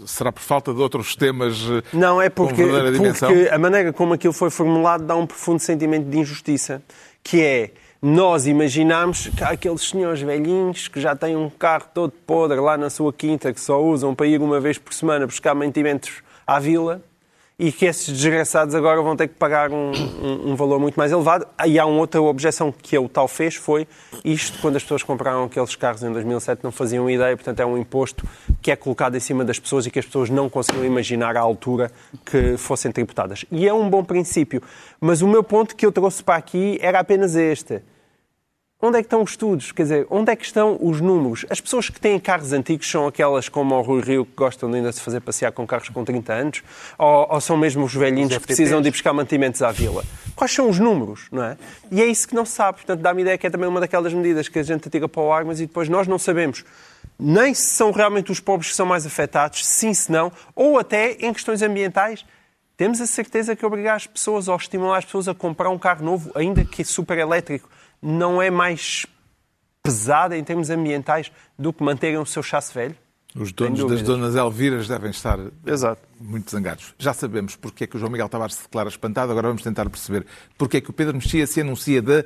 será 0.06 0.32
por 0.32 0.42
falta 0.42 0.74
de 0.74 0.80
outros 0.80 1.14
temas 1.16 1.58
Não, 1.92 2.22
é 2.22 2.30
porque, 2.30 2.64
porque 2.66 3.50
a 3.52 3.58
maneira 3.60 3.92
como 3.92 4.14
aquilo 4.14 4.32
foi 4.34 4.50
formulado 4.50 5.04
dá 5.04 5.16
um 5.16 5.28
profundo 5.28 5.60
sentimento 5.60 6.06
de 6.10 6.18
injustiça, 6.20 6.82
que 7.22 7.42
é 7.42 7.72
nós 8.02 8.48
imaginamos 8.48 9.28
que 9.28 9.44
há 9.44 9.50
aqueles 9.50 9.82
senhores 9.88 10.22
velhinhos 10.22 10.88
que 10.88 11.00
já 11.00 11.16
têm 11.16 11.36
um 11.36 11.50
carro 11.50 11.86
todo 11.94 12.12
podre 12.26 12.60
lá 12.60 12.76
na 12.78 12.90
sua 12.90 13.14
quinta, 13.14 13.54
que 13.54 13.62
só 13.62 13.80
usam 13.82 14.16
para 14.16 14.26
ir 14.26 14.42
uma 14.42 14.60
vez 14.60 14.78
por 14.80 14.94
semana 14.94 15.28
buscar 15.28 15.54
mantimentos 15.54 16.24
à 16.48 16.60
vila, 16.60 17.02
e 17.60 17.72
que 17.72 17.86
esses 17.86 18.08
desgraçados 18.12 18.74
agora 18.74 19.00
vão 19.04 19.16
ter 19.16 19.28
que 19.28 19.36
pagar 19.36 19.70
um, 19.72 19.92
um- 19.92 20.52
um 20.52 20.56
valor 20.56 20.80
muito 20.80 20.96
mais 20.96 21.12
elevado. 21.12 21.46
E 21.68 21.78
há 21.78 21.86
uma 21.86 22.00
outra 22.00 22.20
objeção 22.20 22.72
que 22.72 22.98
o 22.98 23.08
tal 23.08 23.28
fez, 23.28 23.54
foi 23.54 23.88
isto, 24.26 24.58
quando 24.64 24.78
as 24.78 24.82
pessoas 24.82 25.04
compraram 25.04 25.44
aqueles 25.44 25.76
carros 25.76 26.02
em 26.02 26.12
2007, 26.12 26.64
não 26.64 26.72
faziam 26.72 27.08
ideia, 27.08 27.38
portanto 27.38 27.60
é 27.60 27.66
um 27.66 27.78
imposto 27.78 28.28
que 28.64 28.72
é 28.72 28.76
colocado 28.76 29.16
em 29.16 29.20
cima 29.20 29.46
das 29.46 29.60
pessoas 29.60 29.86
e 29.86 29.92
que 29.92 30.00
as 30.00 30.06
pessoas 30.08 30.28
não 30.32 30.50
conseguiam 30.50 30.84
imaginar 30.84 31.38
à 31.38 31.40
altura 31.40 31.92
que 32.26 32.58
fossem 32.58 32.92
tributadas. 32.92 33.46
E 33.52 33.68
é 33.68 33.74
um 33.74 33.88
bom 33.88 34.04
princípio. 34.04 34.60
Mas 35.00 35.22
o 35.22 35.28
meu 35.28 35.44
ponto 35.44 35.76
que 35.76 35.86
eu 35.86 35.92
trouxe 35.92 36.24
para 36.24 36.38
aqui 36.38 36.80
era 36.82 37.00
apenas 37.00 37.36
este. 37.36 37.80
Onde 38.84 38.98
é 38.98 39.02
que 39.02 39.06
estão 39.06 39.22
os 39.22 39.32
estudos? 39.32 39.72
Quer 39.72 39.84
dizer, 39.84 40.08
onde 40.10 40.32
é 40.32 40.36
que 40.36 40.44
estão 40.44 40.76
os 40.82 41.00
números? 41.00 41.46
As 41.50 41.62
pessoas 41.62 41.88
que 41.88 42.00
têm 42.00 42.20
carros 42.20 42.52
antigos 42.52 42.90
são 42.90 43.06
aquelas 43.06 43.48
como 43.48 43.76
o 43.76 43.82
Rui 43.82 44.02
Rio 44.02 44.26
que 44.26 44.32
gostam 44.36 44.72
de 44.72 44.78
ainda 44.78 44.92
se 44.92 45.00
fazer 45.02 45.22
passear 45.22 45.52
com 45.52 45.68
carros 45.68 45.90
com 45.90 46.04
30 46.04 46.34
anos? 46.34 46.64
Ou, 46.98 47.28
ou 47.30 47.40
são 47.40 47.56
mesmo 47.56 47.86
os 47.86 47.94
velhinhos 47.94 48.32
Os 48.32 48.40
que 48.40 48.48
precisam 48.48 48.82
de 48.82 48.88
ir 48.88 48.92
buscar 48.92 49.14
mantimentos 49.14 49.62
à 49.62 49.72
vila? 49.72 50.04
Quais 50.36 50.52
são 50.52 50.68
os 50.68 50.80
números, 50.80 51.28
não 51.32 51.44
é? 51.44 51.58
E 51.92 52.02
é 52.02 52.06
isso 52.06 52.28
que 52.28 52.34
não 52.34 52.44
se 52.44 52.54
sabe. 52.54 52.80
Portanto, 52.80 53.02
dá-me 53.02 53.22
ideia 53.22 53.38
que 53.38 53.46
é 53.46 53.50
também 53.52 53.70
uma 53.70 53.80
daquelas 53.80 54.14
medidas 54.16 54.48
que 54.48 54.58
a 54.58 54.64
gente 54.64 54.88
atira 54.88 55.08
para 55.08 55.22
o 55.22 55.32
ar, 55.32 55.46
mas 55.46 55.60
e 55.60 55.68
depois 55.68 55.88
nós 55.88 56.08
não 56.08 56.18
sabemos 56.18 56.66
nem 57.24 57.54
se 57.54 57.76
são 57.76 57.92
realmente 57.92 58.32
os 58.32 58.40
pobres 58.40 58.72
que 58.72 58.76
são 58.76 58.86
mais 58.86 59.06
afetados, 59.06 59.64
sim, 59.64 59.94
se 59.94 60.12
não, 60.12 60.32
ou 60.56 60.80
até 60.80 61.12
em 61.20 61.32
questões 61.32 61.62
ambientais. 61.62 62.26
Temos 62.76 63.00
a 63.00 63.06
certeza 63.06 63.56
que 63.56 63.64
obrigar 63.64 63.96
as 63.96 64.08
pessoas 64.08 64.48
ou 64.48 64.56
estimular 64.56 64.98
as 64.98 65.06
pessoas 65.06 65.28
a 65.28 65.36
comprar 65.36 65.70
um 65.70 65.78
carro 65.78 66.04
novo, 66.04 66.32
ainda 66.34 66.66
que 66.66 66.84
super 66.84 67.20
elétrico, 67.20 67.70
não 68.02 68.42
é 68.42 68.50
mais 68.50 69.06
pesado 69.84 70.36
em 70.36 70.44
termos 70.44 70.70
ambientais 70.70 71.32
do 71.58 71.72
que 71.74 71.84
manterem 71.84 72.18
o 72.18 72.26
seu 72.26 72.44
chasse 72.44 72.74
velho? 72.74 72.96
Os 73.34 73.54
donos 73.54 73.86
das 73.88 74.02
donas 74.02 74.36
Elviras 74.36 74.90
devem 74.90 75.10
estar 75.10 75.40
Exato. 75.66 76.02
muito 76.20 76.52
zangados. 76.52 76.94
Já 77.00 77.14
sabemos 77.14 77.56
porque 77.56 77.86
é 77.86 77.88
que 77.88 77.96
o 77.96 78.00
João 78.00 78.12
Miguel 78.12 78.28
Tavares 78.28 78.56
se 78.56 78.64
declara 78.64 78.90
espantado, 78.90 79.32
agora 79.32 79.48
vamos 79.48 79.64
tentar 79.64 79.90
perceber 79.90 80.26
porque 80.58 80.78
é 80.78 80.82
que 80.82 80.90
o 80.90 80.94
Pedro 80.94 81.14
Mexia 81.16 81.48
se 81.48 81.62
anuncia 81.62 82.02
da 82.02 82.26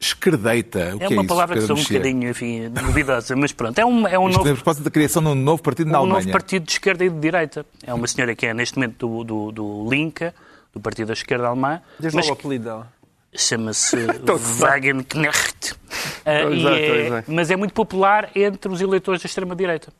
esquerdeita. 0.00 0.96
O 0.96 1.02
É 1.02 1.08
que 1.08 1.12
uma 1.14 1.22
isso, 1.22 1.26
palavra 1.28 1.56
que 1.56 1.60
Pedro 1.60 1.76
sou 1.76 1.84
um 1.84 1.86
bocadinho 1.86 2.30
enfim, 2.30 2.70
duvidosa, 2.70 3.36
mas 3.36 3.52
pronto, 3.52 3.78
é 3.78 3.84
um, 3.84 4.06
é 4.08 4.18
um 4.18 4.28
Isto 4.28 4.38
novo 4.38 4.48
é 4.48 4.52
a 4.52 4.54
propósito 4.54 4.84
da 4.84 4.90
criação 4.90 5.22
de 5.22 5.28
um 5.28 5.34
novo 5.34 5.62
partido 5.62 5.90
na 5.90 5.98
um 5.98 6.02
Alemanha. 6.04 6.22
novo 6.22 6.32
partido 6.32 6.64
de 6.64 6.72
esquerda 6.72 7.04
e 7.04 7.10
de 7.10 7.18
direita. 7.20 7.66
É 7.86 7.92
uma 7.92 8.06
senhora 8.06 8.34
que 8.34 8.46
é, 8.46 8.54
neste 8.54 8.76
momento, 8.78 8.96
do, 9.06 9.24
do, 9.24 9.52
do 9.52 9.90
Linke, 9.90 10.32
do 10.72 10.80
Partido 10.80 11.08
da 11.08 11.12
Esquerda 11.12 11.48
Alemã, 11.48 11.82
Diz 11.98 12.14
mas 12.14 12.26
lá 12.26 12.32
o 12.32 12.34
apelido 12.34 12.64
dela. 12.64 12.92
Chama-se. 13.34 13.96
Wagenknecht. 14.58 15.74
Ah, 16.24 16.42
Estou 16.42 16.48
a 16.48 16.52
e 16.52 16.56
gozar, 16.56 16.80
estou 16.80 17.14
a 17.16 17.18
é- 17.18 17.24
mas 17.26 17.50
é 17.50 17.56
muito 17.56 17.74
popular 17.74 18.30
entre 18.34 18.70
os 18.72 18.80
eleitores 18.80 19.22
da 19.22 19.26
extrema-direita. 19.26 19.92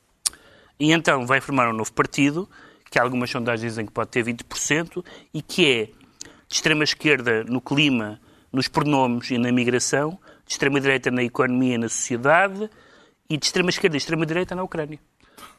E 0.78 0.92
então 0.92 1.26
vai 1.26 1.40
formar 1.40 1.68
um 1.68 1.72
novo 1.74 1.92
partido, 1.92 2.48
que 2.90 2.98
algumas 2.98 3.30
sondagens 3.30 3.70
dizem 3.72 3.86
que 3.86 3.92
pode 3.92 4.10
ter 4.10 4.24
20%, 4.24 5.04
e 5.32 5.42
que 5.42 5.70
é 5.70 5.84
de 5.84 6.54
extrema-esquerda 6.56 7.44
no 7.44 7.60
clima, 7.60 8.20
nos 8.52 8.66
pronomes 8.66 9.30
e 9.30 9.38
na 9.38 9.52
migração, 9.52 10.18
de 10.46 10.52
extrema-direita 10.52 11.10
na 11.10 11.22
economia 11.22 11.74
e 11.74 11.78
na 11.78 11.88
sociedade, 11.88 12.68
e 13.28 13.36
de 13.36 13.46
extrema-esquerda 13.46 13.96
e 13.96 13.98
extrema-direita 13.98 14.54
na 14.54 14.62
Ucrânia. 14.62 14.98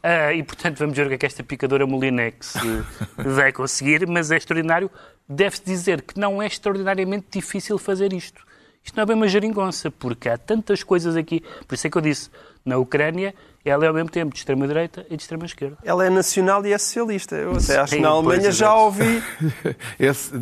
Ah, 0.04 0.34
e, 0.34 0.44
portanto, 0.44 0.78
vamos 0.80 0.98
ver 0.98 1.06
o 1.06 1.10
que 1.10 1.16
é 1.16 1.18
que 1.20 1.26
esta 1.26 1.44
picadora 1.44 1.86
Molinex 1.88 2.56
eh, 2.56 2.60
vai 3.24 3.52
conseguir, 3.52 4.08
mas 4.08 4.32
é 4.32 4.38
extraordinário. 4.38 4.90
Deve-se 5.34 5.64
dizer 5.64 6.02
que 6.02 6.20
não 6.20 6.42
é 6.42 6.48
extraordinariamente 6.48 7.28
difícil 7.32 7.78
fazer 7.78 8.12
isto. 8.12 8.46
Isto 8.84 8.96
não 8.98 9.04
é 9.04 9.06
bem 9.06 9.16
uma 9.16 9.30
geringonça, 9.30 9.90
porque 9.90 10.28
há 10.28 10.38
tantas 10.38 10.84
coisas 10.84 11.16
aqui. 11.16 11.42
Por 11.66 11.76
isso 11.76 11.88
é 11.88 11.90
que 11.90 11.98
eu 11.98 12.02
disse, 12.02 12.30
na 12.66 12.78
Ucrânia, 12.78 13.34
ela 13.64 13.86
é 13.86 13.88
ao 13.88 13.94
mesmo 13.94 14.10
tempo 14.10 14.34
de 14.34 14.40
extrema-direita 14.40 15.06
e 15.08 15.16
de 15.16 15.22
extrema-esquerda. 15.22 15.78
Ela 15.84 16.06
é 16.06 16.10
nacional 16.10 16.66
e 16.66 16.74
é 16.74 16.78
socialista. 16.80 17.36
Eu 17.36 17.56
até 17.56 17.78
acho 17.78 17.96
que 17.96 18.02
na 18.02 18.10
Alemanha 18.10 18.52
já 18.52 18.74
ouvi. 18.74 19.22
Esse, 20.00 20.34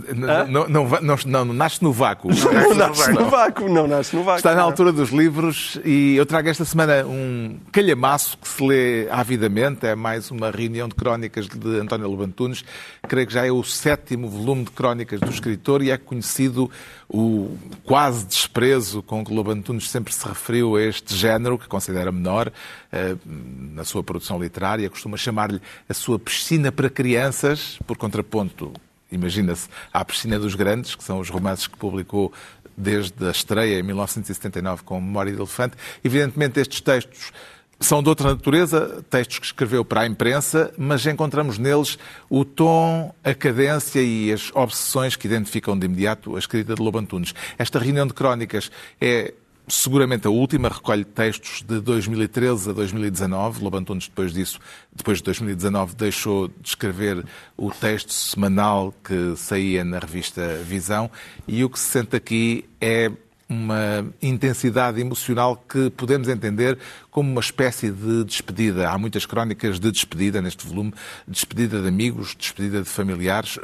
não, 1.26 1.46
nasce 1.46 1.84
no 1.84 1.92
vácuo. 1.92 2.30
Não 2.30 2.76
nasce 2.76 3.12
no 3.12 3.30
vácuo. 3.30 3.70
Não 3.70 3.88
nasce 3.88 4.16
no 4.16 4.24
vácuo. 4.24 4.38
Está 4.38 4.56
na 4.56 4.62
altura 4.62 4.94
dos 4.94 5.10
livros 5.10 5.80
e 5.84 6.16
eu 6.16 6.26
trago 6.26 6.48
esta 6.48 6.64
semana 6.64 7.06
um 7.06 7.60
calhamaço 7.74 8.38
que 8.38 8.48
se 8.48 8.66
lê 8.66 9.10
avidamente. 9.10 9.86
É 9.86 9.96
mais 9.96 10.32
uma 10.32 10.50
reunião 10.50 10.88
de 10.88 10.96
crónicas 10.96 11.46
de 11.46 11.78
António 11.78 12.08
Lobantunes. 12.08 12.64
Creio 13.06 13.28
que 13.28 13.34
já 13.34 13.46
é 13.46 13.52
o 13.52 13.64
sétimo 13.66 14.30
volume 14.30 14.64
de 14.64 14.72
crónicas 14.72 15.20
do 15.20 15.30
escritor 15.30 15.82
e 15.82 15.92
é 15.92 15.98
conhecido 15.98 16.72
o 17.10 17.58
quase 17.84 18.26
desprezo 18.26 19.02
com 19.02 19.26
que 19.26 19.34
Lobantunes 19.34 19.90
sempre 19.90 20.14
se 20.14 20.26
referiu 20.26 20.76
a 20.76 20.82
este 20.82 21.16
género, 21.16 21.58
que 21.58 21.68
considera 21.68 22.09
menor, 22.12 22.52
eh, 22.92 23.16
na 23.26 23.84
sua 23.84 24.04
produção 24.04 24.42
literária. 24.42 24.90
Costuma 24.90 25.18
chamar-lhe 25.18 25.62
a 25.88 25.94
sua 25.94 26.20
piscina 26.20 26.72
para 26.72 26.90
crianças, 26.90 27.80
por 27.86 27.98
contraponto 27.98 28.74
imagina-se, 29.12 29.68
à 29.92 30.06
piscina 30.06 30.38
dos 30.38 30.54
grandes, 30.54 30.94
que 30.94 31.04
são 31.04 31.20
os 31.20 31.30
romances 31.30 31.66
que 31.66 31.76
publicou 31.76 32.32
desde 32.78 33.28
a 33.28 33.32
estreia 33.32 33.80
em 33.80 33.84
1979 33.84 34.84
com 34.84 35.02
Memória 35.02 35.32
de 35.32 35.38
Elefante. 35.38 35.76
Evidentemente, 36.04 36.60
estes 36.60 36.80
textos 36.80 37.32
são 37.80 38.04
de 38.04 38.10
outra 38.10 38.30
natureza, 38.30 39.04
textos 39.10 39.40
que 39.40 39.46
escreveu 39.46 39.86
para 39.86 40.02
a 40.02 40.06
imprensa, 40.06 40.74
mas 40.78 41.06
encontramos 41.06 41.58
neles 41.58 41.98
o 42.30 42.44
tom, 42.44 43.14
a 43.24 43.34
cadência 43.34 44.02
e 44.02 44.32
as 44.34 44.52
obsessões 44.54 45.16
que 45.16 45.28
identificam 45.28 45.80
de 45.80 45.86
imediato 45.86 46.36
a 46.36 46.40
escrita 46.40 46.76
de 46.76 46.82
Lobo 46.82 46.98
Antunes. 46.98 47.34
Esta 47.58 47.80
reunião 47.80 48.06
de 48.06 48.14
crónicas 48.14 48.70
é 49.00 49.34
seguramente 49.70 50.28
a 50.28 50.30
última, 50.30 50.70
recolhe 50.70 51.06
textos 51.06 51.62
de 51.62 51.80
2013 51.80 52.72
a 52.72 52.74
2019. 52.74 53.64
Lobo 53.64 53.78
Antunes, 53.78 54.08
depois 54.08 54.34
disso, 54.34 54.60
depois 54.94 55.20
de 55.20 55.24
2019, 55.26 55.96
deixou 55.96 56.48
de 56.48 56.56
escrever 56.66 57.24
o 57.56 57.72
texto 57.72 58.12
semanal 58.12 58.94
que 59.04 59.36
saía 59.36 59.84
na 59.84 60.00
revista 60.00 60.56
Visão 60.66 61.10
e 61.48 61.64
o 61.64 61.70
que 61.70 61.80
se 61.80 61.86
sente 61.86 62.16
aqui 62.16 62.66
é 62.82 63.12
uma 63.48 64.06
intensidade 64.22 65.02
emocional 65.02 65.58
que 65.58 65.90
podemos 65.90 66.28
entender 66.28 66.78
como 67.10 67.32
uma 67.32 67.42
espécie 67.42 67.90
de 67.90 68.24
despedida. 68.24 68.90
Há 68.90 68.98
muitas 68.98 69.26
crónicas 69.26 69.80
de 69.80 69.92
despedida 69.92 70.40
neste 70.40 70.68
volume, 70.68 70.94
despedida 71.28 71.82
de 71.82 71.88
amigos, 71.88 72.36
despedida 72.36 72.84
de 72.84 72.88
familiares, 72.88 73.58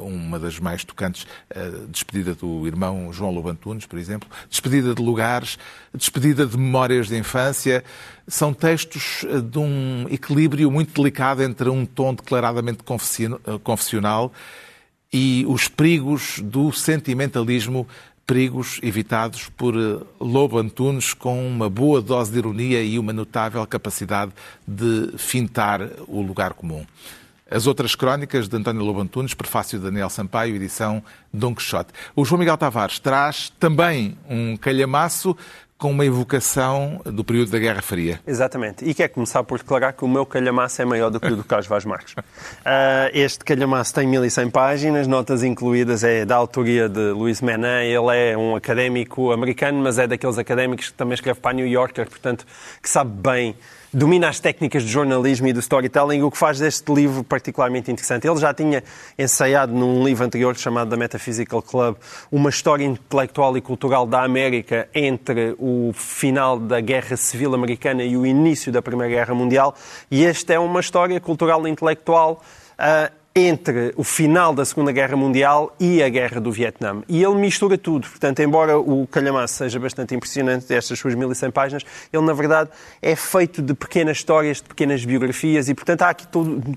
uma 0.00 0.38
das 0.38 0.58
mais 0.58 0.84
tocantes, 0.84 1.26
a 1.54 1.86
despedida 1.88 2.34
do 2.34 2.66
irmão 2.66 3.12
João 3.12 3.30
Lobo 3.30 3.48
Antunes, 3.48 3.86
por 3.86 3.98
exemplo, 3.98 4.28
despedida 4.48 4.94
de 4.94 5.02
lugares, 5.02 5.58
despedida 5.94 6.46
de 6.46 6.56
memórias 6.56 7.08
de 7.08 7.16
infância. 7.16 7.84
São 8.26 8.52
textos 8.52 9.24
eh, 9.28 9.40
de 9.40 9.58
um 9.58 10.06
equilíbrio 10.10 10.70
muito 10.70 10.94
delicado 10.94 11.42
entre 11.42 11.68
um 11.68 11.84
tom 11.84 12.14
declaradamente 12.14 12.80
eh, 12.80 13.58
confessional 13.62 14.32
e 15.12 15.44
os 15.48 15.66
perigos 15.66 16.38
do 16.40 16.72
sentimentalismo, 16.72 17.86
perigos 18.26 18.78
evitados 18.82 19.48
por 19.56 19.74
eh, 19.74 20.04
Lobo 20.20 20.58
Antunes 20.58 21.12
com 21.12 21.46
uma 21.46 21.68
boa 21.68 22.00
dose 22.00 22.30
de 22.30 22.38
ironia 22.38 22.82
e 22.82 22.98
uma 22.98 23.12
notável 23.12 23.66
capacidade 23.66 24.32
de 24.66 25.12
fintar 25.18 25.80
o 26.06 26.20
lugar 26.20 26.52
comum. 26.52 26.86
As 27.50 27.66
outras 27.66 27.96
crónicas 27.96 28.48
de 28.48 28.56
António 28.56 28.84
Lobo 28.84 29.00
Antunes, 29.00 29.34
prefácio 29.34 29.76
de 29.76 29.84
Daniel 29.84 30.08
Sampaio, 30.08 30.54
edição 30.54 31.02
Dom 31.34 31.52
Quixote. 31.52 31.92
O 32.14 32.24
João 32.24 32.38
Miguel 32.38 32.56
Tavares 32.56 33.00
traz 33.00 33.50
também 33.58 34.16
um 34.28 34.56
calhamaço 34.56 35.36
com 35.76 35.90
uma 35.90 36.04
evocação 36.04 37.00
do 37.06 37.24
período 37.24 37.50
da 37.50 37.58
Guerra 37.58 37.82
Fria. 37.82 38.20
Exatamente. 38.24 38.84
E 38.84 38.94
quer 38.94 39.08
começar 39.08 39.42
por 39.42 39.58
declarar 39.58 39.94
que 39.94 40.04
o 40.04 40.08
meu 40.08 40.24
calhamaço 40.26 40.80
é 40.80 40.84
maior 40.84 41.10
do 41.10 41.18
que 41.18 41.26
o 41.26 41.36
do 41.36 41.42
Carlos 41.42 41.66
Vaz 41.66 41.84
Marques. 41.84 42.14
Ah, 42.64 43.10
este 43.14 43.44
calhamaço 43.44 43.94
tem 43.94 44.06
1100 44.06 44.50
páginas, 44.50 45.06
notas 45.08 45.42
incluídas, 45.42 46.04
é 46.04 46.24
da 46.24 46.36
autoria 46.36 46.88
de 46.88 47.10
Luís 47.12 47.40
Menin. 47.40 47.86
Ele 47.86 48.14
é 48.14 48.36
um 48.36 48.54
académico 48.54 49.32
americano, 49.32 49.82
mas 49.82 49.98
é 49.98 50.06
daqueles 50.06 50.38
académicos 50.38 50.90
que 50.90 50.94
também 50.94 51.14
escreve 51.14 51.40
para 51.40 51.50
a 51.50 51.54
New 51.54 51.66
Yorker, 51.66 52.08
portanto, 52.08 52.46
que 52.80 52.88
sabe 52.88 53.10
bem 53.10 53.56
domina 53.92 54.28
as 54.28 54.38
técnicas 54.38 54.82
de 54.82 54.88
jornalismo 54.88 55.48
e 55.48 55.52
do 55.52 55.60
storytelling, 55.60 56.22
o 56.22 56.30
que 56.30 56.38
faz 56.38 56.58
deste 56.58 56.92
livro 56.92 57.24
particularmente 57.24 57.90
interessante. 57.90 58.26
Ele 58.26 58.38
já 58.38 58.54
tinha 58.54 58.82
ensaiado 59.18 59.72
num 59.72 60.04
livro 60.04 60.24
anterior 60.24 60.56
chamado 60.56 60.90
The 60.90 60.96
Metaphysical 60.96 61.60
Club 61.60 61.96
uma 62.30 62.50
história 62.50 62.84
intelectual 62.84 63.56
e 63.56 63.60
cultural 63.60 64.06
da 64.06 64.22
América 64.22 64.88
entre 64.94 65.54
o 65.58 65.92
final 65.94 66.58
da 66.58 66.80
Guerra 66.80 67.16
Civil 67.16 67.54
Americana 67.54 68.02
e 68.04 68.16
o 68.16 68.24
início 68.24 68.70
da 68.70 68.80
Primeira 68.80 69.12
Guerra 69.12 69.34
Mundial, 69.34 69.74
e 70.10 70.24
esta 70.24 70.52
é 70.52 70.58
uma 70.58 70.80
história 70.80 71.20
cultural 71.20 71.66
e 71.66 71.70
intelectual 71.70 72.42
ah, 72.78 73.10
entre 73.32 73.92
o 73.96 74.02
final 74.02 74.52
da 74.52 74.64
Segunda 74.64 74.90
Guerra 74.90 75.16
Mundial 75.16 75.74
e 75.78 76.02
a 76.02 76.08
Guerra 76.08 76.40
do 76.40 76.50
Vietnã. 76.50 77.00
E 77.08 77.22
ele 77.22 77.36
mistura 77.36 77.78
tudo. 77.78 78.08
Portanto, 78.08 78.40
embora 78.40 78.76
o 78.76 79.06
calhamaço 79.06 79.54
seja 79.54 79.78
bastante 79.78 80.16
impressionante, 80.16 80.74
estas 80.74 80.98
suas 80.98 81.14
1100 81.14 81.50
páginas, 81.52 81.84
ele, 82.12 82.24
na 82.24 82.32
verdade, 82.32 82.70
é 83.00 83.14
feito 83.14 83.62
de 83.62 83.72
pequenas 83.72 84.16
histórias, 84.16 84.56
de 84.56 84.64
pequenas 84.64 85.04
biografias, 85.04 85.68
e, 85.68 85.74
portanto, 85.74 86.02
há 86.02 86.10
aqui, 86.10 86.26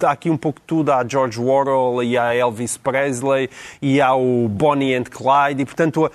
há 0.04 0.12
aqui 0.12 0.30
um 0.30 0.38
pouco 0.38 0.60
de 0.60 0.66
tudo. 0.68 0.92
Há 0.92 1.04
George 1.08 1.42
Orwell, 1.42 2.04
e 2.04 2.18
há 2.18 2.36
Elvis 2.36 2.78
Presley, 2.78 3.50
e 3.82 4.00
há 4.00 4.14
o 4.14 4.48
Bonnie 4.48 4.94
and 4.94 5.06
Clyde, 5.06 5.64
e, 5.64 5.66
portanto, 5.66 6.12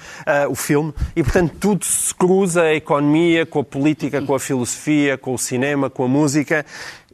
o 0.49 0.55
filme. 0.55 0.95
E, 1.17 1.23
portanto, 1.23 1.57
tudo 1.59 1.85
se 1.85 2.15
cruza, 2.15 2.63
a 2.63 2.75
economia, 2.75 3.45
com 3.45 3.59
a 3.59 3.65
política, 3.65 4.23
com 4.23 4.37
a 4.37 4.41
filosofia, 4.41 5.19
com 5.19 5.35
o 5.35 5.39
cinema, 5.39 5.91
com 5.91 6.05
a 6.05 6.09
música. 6.09 6.65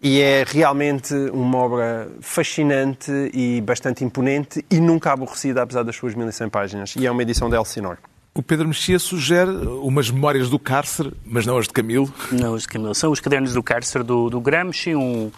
E 0.02 0.20
é 0.20 0.44
realmente 0.46 1.14
uma 1.32 1.58
obra 1.58 2.08
fascinante 2.20 3.10
e 3.32 3.60
bastante 3.60 4.04
imponente 4.04 4.64
e 4.70 4.80
nunca 4.80 5.12
aborrecida, 5.12 5.62
apesar 5.62 5.82
das 5.82 5.96
suas 5.96 6.14
1100 6.14 6.48
páginas. 6.50 6.94
E 6.96 7.06
é 7.06 7.10
uma 7.10 7.22
edição 7.22 7.48
de 7.48 7.56
Elsinore. 7.56 7.98
O 8.34 8.42
Pedro 8.42 8.66
Mexia 8.66 8.98
sugere 8.98 9.50
umas 9.50 10.10
memórias 10.10 10.50
do 10.50 10.58
cárcere, 10.58 11.12
mas 11.24 11.46
não 11.46 11.56
as 11.56 11.68
de 11.68 11.72
Camilo. 11.72 12.12
Não, 12.32 12.54
os 12.54 12.66
Camilo, 12.66 12.94
são 12.94 13.12
os 13.12 13.20
cadernos 13.20 13.54
do 13.54 13.62
cárcere 13.62 14.02
do, 14.02 14.28
do 14.28 14.40
Gramsci, 14.40 14.94
um 14.94 15.30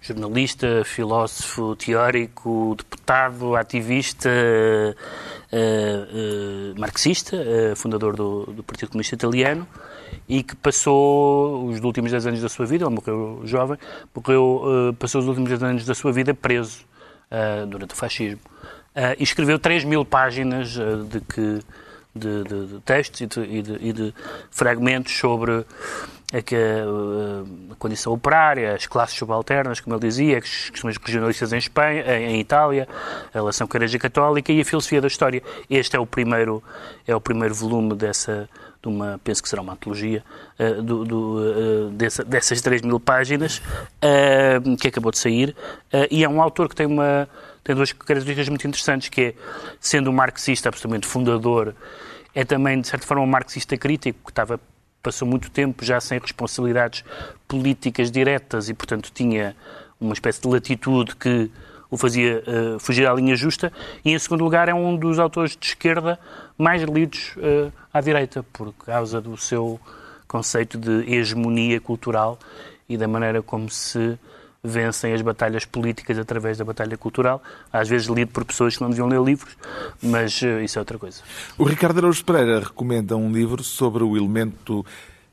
jornalista, 0.00 0.84
filósofo, 0.84 1.74
teórico, 1.74 2.76
deputado, 2.76 3.56
ativista, 3.56 4.28
eh, 4.30 4.94
eh, 5.52 6.78
marxista, 6.78 7.36
eh, 7.36 7.74
fundador 7.76 8.14
do, 8.14 8.46
do 8.46 8.62
Partido 8.62 8.90
Comunista 8.90 9.16
Italiano 9.16 9.66
e 10.28 10.42
que 10.42 10.54
passou 10.56 11.66
os 11.66 11.80
últimos 11.80 12.10
10 12.10 12.26
anos 12.26 12.40
da 12.40 12.48
sua 12.48 12.66
vida, 12.66 12.84
ele 12.84 12.94
morreu 12.94 13.40
jovem, 13.44 13.78
morreu, 14.14 14.62
eh, 14.90 14.92
passou 14.98 15.20
os 15.20 15.28
últimos 15.28 15.48
10 15.50 15.62
anos 15.62 15.84
da 15.86 15.94
sua 15.94 16.12
vida 16.12 16.32
preso 16.34 16.84
eh, 17.30 17.64
durante 17.66 17.94
o 17.94 17.96
fascismo. 17.96 18.40
Eh, 18.94 19.16
e 19.18 19.22
escreveu 19.22 19.58
3 19.58 19.84
mil 19.84 20.04
páginas 20.04 20.70
de 21.08 21.20
que 21.20 21.60
de, 22.14 22.44
de- 22.44 22.66
de 22.66 22.80
textos 22.80 23.20
e 23.38 23.40
e 23.40 23.88
e 23.88 23.92
de 23.94 24.14
fragmentos 24.50 25.16
sobre 25.16 25.64
a, 26.30 26.42
que, 26.42 26.54
eh, 26.54 26.84
a 27.70 27.74
condição 27.76 28.12
operária, 28.12 28.74
as 28.74 28.86
classes 28.86 29.16
subalternas, 29.16 29.80
como 29.80 29.96
ele 29.96 30.02
dizia, 30.08 30.36
as 30.38 30.68
questões 30.70 30.98
regionalistas 30.98 31.54
em 31.54 31.58
Espanha, 31.58 32.02
em, 32.18 32.34
em 32.36 32.40
Itália, 32.40 32.86
a 33.32 33.38
relação 33.38 33.66
com 33.66 33.76
a 33.76 33.78
Igreja 33.78 33.98
Católica 33.98 34.52
e 34.52 34.60
a 34.60 34.64
filosofia 34.64 35.00
da 35.00 35.06
história. 35.06 35.42
Este 35.70 35.96
é 35.96 35.98
o 36.00 36.04
primeiro, 36.06 36.62
é 37.06 37.16
o 37.16 37.20
primeiro 37.20 37.54
volume 37.54 37.94
dessa, 37.94 38.46
de 38.82 38.88
uma, 38.88 39.20
penso 39.22 39.42
que 39.42 39.48
será 39.48 39.62
uma 39.62 39.74
antologia, 39.74 40.24
eh, 40.58 40.74
do, 40.74 41.04
do, 41.04 41.38
eh, 41.40 41.90
dessa- 41.92 42.24
dessas 42.24 42.60
3 42.60 42.82
mil 42.82 42.98
páginas, 42.98 43.62
eh, 44.00 44.58
que 44.80 44.88
acabou 44.88 45.12
de 45.12 45.18
sair, 45.18 45.54
e 46.10 46.24
é 46.24 46.28
um 46.28 46.42
autor 46.42 46.68
que 46.68 46.74
tem 46.74 46.86
uma 46.86 47.28
tem 47.64 47.76
duas 47.76 47.92
características 47.92 48.48
muito 48.48 48.66
interessantes, 48.66 49.08
que 49.08 49.20
é, 49.20 49.34
sendo 49.78 50.10
um 50.10 50.12
marxista 50.12 50.68
absolutamente 50.68 51.06
fundador, 51.06 51.76
é 52.34 52.44
também, 52.44 52.80
de 52.80 52.88
certa 52.88 53.06
forma, 53.06 53.22
um 53.22 53.26
marxista 53.26 53.76
crítico, 53.76 54.18
que 54.24 54.32
estava, 54.32 54.58
passou 55.00 55.28
muito 55.28 55.48
tempo 55.48 55.84
já 55.84 56.00
sem 56.00 56.18
responsabilidades 56.18 57.04
políticas 57.46 58.10
diretas 58.10 58.68
e, 58.68 58.74
portanto, 58.74 59.12
tinha 59.14 59.54
uma 60.00 60.12
espécie 60.12 60.40
de 60.42 60.48
latitude 60.48 61.14
que 61.14 61.48
o 61.92 61.98
fazia 61.98 62.42
eh, 62.46 62.76
fugir 62.78 63.06
à 63.06 63.12
linha 63.12 63.36
justa. 63.36 63.70
E, 64.02 64.12
em 64.12 64.18
segundo 64.18 64.42
lugar, 64.42 64.66
é 64.66 64.74
um 64.74 64.96
dos 64.96 65.18
autores 65.18 65.54
de 65.54 65.66
esquerda 65.66 66.18
mais 66.56 66.82
lidos 66.82 67.34
eh, 67.36 67.70
à 67.92 68.00
direita, 68.00 68.42
por 68.50 68.72
causa 68.72 69.20
do 69.20 69.36
seu 69.36 69.78
conceito 70.26 70.78
de 70.78 71.04
hegemonia 71.14 71.78
cultural 71.78 72.38
e 72.88 72.96
da 72.96 73.06
maneira 73.06 73.42
como 73.42 73.68
se 73.68 74.18
vencem 74.64 75.12
as 75.12 75.20
batalhas 75.20 75.66
políticas 75.66 76.18
através 76.18 76.56
da 76.56 76.64
batalha 76.64 76.96
cultural, 76.96 77.42
às 77.70 77.88
vezes 77.88 78.06
lido 78.06 78.30
por 78.30 78.44
pessoas 78.44 78.76
que 78.76 78.80
não 78.80 78.88
deviam 78.88 79.08
ler 79.08 79.20
livros, 79.20 79.54
mas 80.02 80.42
eh, 80.42 80.64
isso 80.64 80.78
é 80.78 80.80
outra 80.80 80.96
coisa. 80.98 81.20
O 81.58 81.64
Ricardo 81.64 81.98
Araújo 81.98 82.24
Pereira 82.24 82.60
recomenda 82.60 83.18
um 83.18 83.30
livro 83.30 83.62
sobre 83.62 84.02
o 84.02 84.16
elemento 84.16 84.82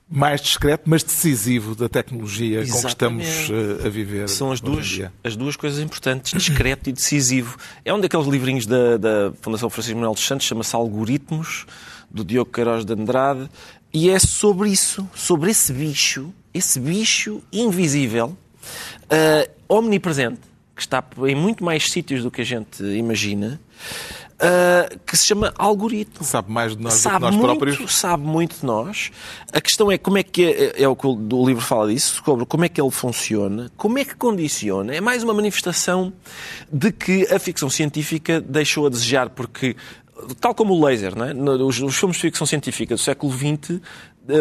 mais 0.09 0.41
discreto, 0.41 0.83
mas 0.89 1.03
decisivo 1.03 1.75
da 1.75 1.87
tecnologia 1.87 2.65
com 2.65 2.81
que 2.81 2.87
estamos 2.87 3.25
Exatamente. 3.25 3.83
eh, 3.83 3.87
a 3.87 3.89
viver. 3.89 4.29
São 4.29 4.51
as 4.51 4.59
duas, 4.59 5.01
as 5.23 5.35
duas 5.35 5.55
coisas 5.55 5.79
importantes, 5.79 6.31
discreto 6.31 6.89
e 6.89 6.93
decisivo. 6.93 7.57
É 7.85 7.93
um 7.93 7.99
daqueles 7.99 8.25
livrinhos 8.25 8.65
da, 8.65 8.97
da 8.97 9.33
Fundação 9.41 9.69
Francisco 9.69 9.97
Manuel 9.97 10.15
dos 10.15 10.25
Santos, 10.25 10.47
chama-se 10.47 10.75
Algoritmos, 10.75 11.65
do 12.09 12.23
Diogo 12.23 12.51
Queiroz 12.51 12.83
de 12.83 12.93
Andrade, 12.93 13.49
e 13.93 14.09
é 14.09 14.17
sobre 14.17 14.69
isso, 14.69 15.07
sobre 15.13 15.51
esse 15.51 15.71
bicho 15.71 16.33
esse 16.53 16.79
bicho 16.79 17.41
invisível, 17.51 18.37
uh, 19.05 19.51
omnipresente, 19.67 20.41
que 20.75 20.81
está 20.81 21.03
em 21.27 21.35
muito 21.35 21.63
mais 21.63 21.91
sítios 21.91 22.23
do 22.23 22.31
que 22.31 22.41
a 22.41 22.45
gente 22.45 22.83
imagina, 22.83 23.59
uh, 24.39 24.99
que 25.05 25.17
se 25.17 25.27
chama 25.27 25.53
algoritmo. 25.57 26.23
Sabe 26.23 26.51
mais 26.51 26.75
de 26.75 26.81
nós 26.81 26.93
sabe 26.93 27.15
do 27.15 27.19
que 27.19 27.25
nós 27.25 27.35
muito, 27.35 27.59
próprios. 27.59 27.95
Sabe 27.95 28.23
muito 28.23 28.59
de 28.59 28.65
nós. 28.65 29.11
A 29.51 29.61
questão 29.61 29.91
é 29.91 29.97
como 29.97 30.17
é 30.17 30.23
que 30.23 30.45
é, 30.45 30.83
é 30.83 30.87
o 30.87 30.95
que 30.95 31.07
o 31.07 31.45
livro 31.45 31.61
fala 31.61 31.91
disso, 31.91 32.21
sobre 32.23 32.45
como 32.45 32.65
é 32.65 32.69
que 32.69 32.81
ele 32.81 32.91
funciona, 32.91 33.71
como 33.77 33.97
é 33.99 34.05
que 34.05 34.15
condiciona. 34.15 34.95
É 34.95 35.01
mais 35.01 35.23
uma 35.23 35.33
manifestação 35.33 36.13
de 36.71 36.91
que 36.91 37.23
a 37.33 37.39
ficção 37.39 37.69
científica 37.69 38.41
deixou 38.41 38.87
a 38.87 38.89
desejar, 38.89 39.29
porque 39.29 39.75
tal 40.39 40.53
como 40.53 40.73
o 40.73 40.85
laser, 40.85 41.15
não 41.15 41.25
é? 41.25 41.33
os, 41.63 41.77
filmes 41.95 42.17
de 42.17 42.21
ficção 42.21 42.45
científica 42.45 42.95
do 42.95 42.99
século 42.99 43.31
XX 43.31 43.79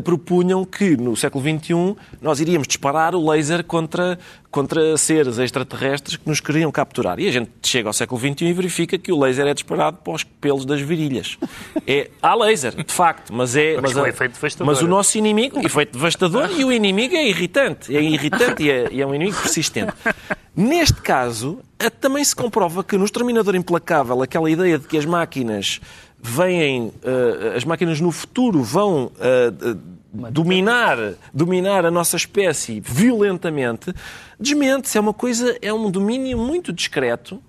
propunham 0.05 0.65
que 0.65 0.97
no 0.97 1.17
século 1.17 1.43
XXI 1.43 1.97
nós 2.21 2.41
iríamos 2.41 2.67
disparar 2.67 3.15
o 3.15 3.31
laser 3.31 3.65
contra, 3.65 4.19
contra 4.51 4.97
seres 4.97 5.39
extraterrestres 5.39 6.17
que 6.17 6.29
nos 6.29 6.41
queriam 6.41 6.71
capturar. 6.71 7.19
E 7.19 7.29
a 7.29 7.33
gente 7.33 7.51
chega 7.63 7.89
ao 7.89 7.93
século 7.93 8.21
XXI 8.21 8.47
e 8.47 8.53
verifica 8.53 8.99
que 8.99 9.13
o 9.13 9.19
laser 9.19 9.47
é 9.47 9.55
disparado 9.55 9.99
para 9.99 10.13
os 10.13 10.25
pelos 10.25 10.65
das 10.65 10.81
virilhas. 10.81 11.39
É, 11.87 12.11
há 12.23 12.35
laser, 12.35 12.75
de 12.75 12.93
facto, 12.93 13.33
mas 13.33 13.57
é. 13.57 13.81
Mas, 13.81 13.95
Mas, 13.95 14.15
devastador. 14.35 14.67
mas 14.67 14.83
o 14.83 14.87
nosso 14.87 15.17
inimigo, 15.19 15.65
efeito 15.65 15.93
devastador, 15.93 16.51
e 16.57 16.65
o 16.65 16.73
inimigo 16.73 17.15
é 17.15 17.27
irritante. 17.27 17.97
É 17.97 18.03
irritante 18.03 18.63
e 18.63 18.71
é, 18.71 18.89
e 18.91 19.01
é 19.01 19.07
um 19.07 19.15
inimigo 19.15 19.37
persistente. 19.41 19.93
Neste 20.55 21.01
caso, 21.01 21.61
eh, 21.79 21.89
também 21.89 22.25
se 22.25 22.35
comprova 22.35 22.83
que 22.83 22.99
no 22.99 23.05
Exterminador 23.05 23.55
Implacável, 23.55 24.21
aquela 24.23 24.51
ideia 24.51 24.77
de 24.77 24.89
que 24.89 24.99
as 24.99 25.05
máquinas 25.05 25.81
vêm, 26.21 26.93
eh, 27.03 27.55
as 27.57 27.65
máquinas 27.65 28.01
no 28.01 28.11
futuro 28.11 28.63
vão 28.63 29.11
eh, 29.21 29.53
dominar, 30.31 30.97
dominar 31.33 31.85
a 31.85 31.91
nossa 31.91 32.17
espécie 32.17 32.81
violentamente, 32.81 33.93
desmente-se. 34.39 34.99
É 34.99 35.01
uma 35.01 35.15
coisa, 35.15 35.57
é 35.63 35.73
um 35.73 35.91
domínio 35.91 36.39
muito 36.39 36.73
discreto. 36.73 37.43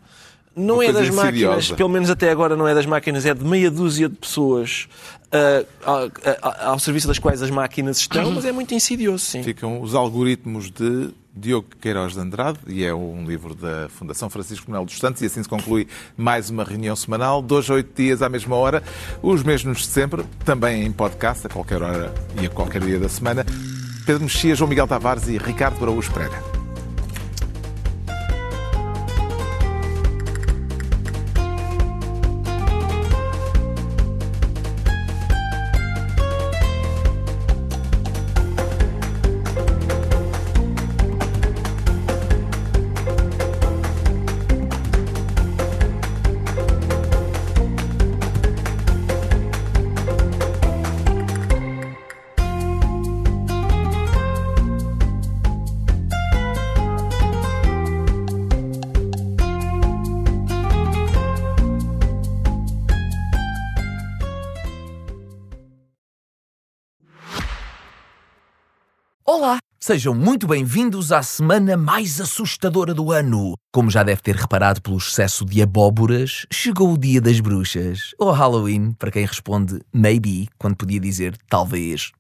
Não 0.56 0.76
Uma 0.76 0.86
é 0.86 0.92
das 0.92 1.10
máquinas, 1.10 1.58
insidiosa. 1.58 1.76
pelo 1.76 1.90
menos 1.90 2.10
até 2.10 2.30
agora 2.30 2.56
não 2.56 2.68
é 2.68 2.74
das 2.74 2.86
máquinas, 2.86 3.26
é 3.26 3.34
de 3.34 3.46
meia 3.46 3.72
dúzia 3.72 4.10
de 4.10 4.16
pessoas 4.16 4.90
ah, 5.32 6.68
ao 6.68 6.80
serviço 6.80 7.08
das 7.08 7.20
quais 7.20 7.42
as 7.42 7.50
máquinas 7.50 7.98
estão, 7.98 8.32
mas 8.32 8.46
é 8.46 8.52
muito 8.52 8.74
insidioso, 8.74 9.26
sim. 9.26 9.44
Ficam 9.44 9.82
os 9.82 9.94
algoritmos 9.94 10.72
de 10.72 11.12
Diogo 11.36 11.68
Queiroz 11.80 12.14
de 12.14 12.20
Andrade, 12.20 12.60
e 12.68 12.84
é 12.84 12.94
um 12.94 13.26
livro 13.26 13.56
da 13.56 13.88
Fundação 13.90 14.30
Francisco 14.30 14.70
Manuel 14.70 14.86
dos 14.86 14.98
Santos, 14.98 15.22
e 15.22 15.26
assim 15.26 15.42
se 15.42 15.48
conclui 15.48 15.88
mais 16.18 16.50
uma 16.50 16.64
reunião 16.64 16.96
semanal, 16.96 17.42
dois 17.42 17.70
a 17.70 17.76
oito 17.76 17.96
dias 17.96 18.22
à 18.22 18.30
mesma 18.30 18.56
hora, 18.56 18.84
os 19.22 19.44
mesmos 19.44 19.80
de 19.80 19.88
sempre, 19.88 20.24
também 20.44 20.84
em 20.84 20.92
podcast, 20.92 21.48
a 21.48 21.50
qualquer 21.50 21.82
hora 21.82 22.14
e 22.42 22.46
a 22.46 22.50
qualquer 22.50 22.84
dia 22.84 23.00
da 23.00 23.08
semana. 23.08 23.46
Pedro 24.06 24.24
Mexia, 24.24 24.56
João 24.56 24.70
Miguel 24.70 24.88
Tavares 24.88 25.28
e 25.28 25.38
Ricardo 25.38 25.82
Araújo 25.84 26.12
Pereira. 26.12 26.49
Sejam 69.90 70.14
muito 70.14 70.46
bem-vindos 70.46 71.12
à 71.12 71.24
semana 71.24 71.76
mais 71.76 72.22
assustadora 72.22 72.94
do 72.94 73.12
ano. 73.12 73.56
Como 73.74 73.90
já 73.90 74.04
deve 74.04 74.22
ter 74.22 74.36
reparado 74.36 74.84
pelo 74.84 74.98
excesso 74.98 75.44
de 75.44 75.64
abóboras, 75.64 76.46
chegou 76.54 76.94
o 76.94 76.98
dia 76.98 77.20
das 77.20 77.40
bruxas, 77.40 78.14
ou 78.20 78.30
Halloween, 78.30 78.92
para 78.92 79.10
quem 79.10 79.26
responde 79.26 79.82
maybe, 79.92 80.48
quando 80.60 80.76
podia 80.76 81.00
dizer 81.00 81.36
talvez. 81.50 82.12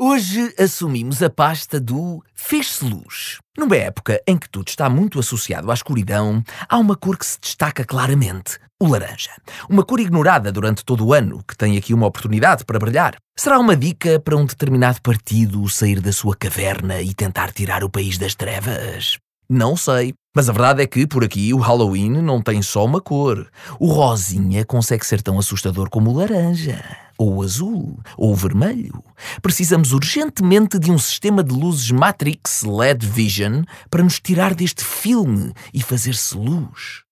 Hoje 0.00 0.54
assumimos 0.56 1.24
a 1.24 1.28
pasta 1.28 1.80
do 1.80 2.22
fez-se 2.32 2.84
luz. 2.84 3.38
Numa 3.58 3.74
época 3.74 4.22
em 4.28 4.38
que 4.38 4.48
tudo 4.48 4.68
está 4.68 4.88
muito 4.88 5.18
associado 5.18 5.72
à 5.72 5.74
escuridão, 5.74 6.40
há 6.68 6.78
uma 6.78 6.94
cor 6.94 7.18
que 7.18 7.26
se 7.26 7.36
destaca 7.40 7.84
claramente: 7.84 8.60
o 8.80 8.86
laranja. 8.86 9.32
Uma 9.68 9.82
cor 9.82 9.98
ignorada 9.98 10.52
durante 10.52 10.84
todo 10.84 11.04
o 11.04 11.12
ano, 11.12 11.42
que 11.42 11.56
tem 11.56 11.76
aqui 11.76 11.92
uma 11.92 12.06
oportunidade 12.06 12.64
para 12.64 12.78
brilhar. 12.78 13.16
Será 13.36 13.58
uma 13.58 13.74
dica 13.74 14.20
para 14.20 14.36
um 14.36 14.46
determinado 14.46 15.02
partido 15.02 15.68
sair 15.68 16.00
da 16.00 16.12
sua 16.12 16.36
caverna 16.36 17.02
e 17.02 17.12
tentar 17.12 17.50
tirar 17.50 17.82
o 17.82 17.90
país 17.90 18.16
das 18.16 18.36
trevas? 18.36 19.18
Não 19.50 19.76
sei. 19.76 20.14
Mas 20.32 20.48
a 20.48 20.52
verdade 20.52 20.80
é 20.80 20.86
que, 20.86 21.08
por 21.08 21.24
aqui, 21.24 21.52
o 21.52 21.58
Halloween 21.58 22.22
não 22.22 22.40
tem 22.40 22.62
só 22.62 22.84
uma 22.84 23.00
cor. 23.00 23.50
O 23.80 23.88
rosinha 23.88 24.64
consegue 24.64 25.04
ser 25.04 25.22
tão 25.22 25.40
assustador 25.40 25.90
como 25.90 26.12
o 26.12 26.16
laranja, 26.16 26.84
ou 27.18 27.42
azul, 27.42 27.98
ou 28.16 28.34
vermelho. 28.34 29.02
Precisamos 29.42 29.92
urgentemente 29.92 30.78
de 30.78 30.90
um 30.90 30.98
sistema 30.98 31.42
de 31.42 31.52
luzes 31.52 31.90
Matrix 31.90 32.62
LED 32.62 33.04
Vision 33.04 33.64
para 33.90 34.04
nos 34.04 34.20
tirar 34.20 34.54
deste 34.54 34.84
filme 34.84 35.52
e 35.74 35.82
fazer-se 35.82 36.36
luz. 36.36 37.02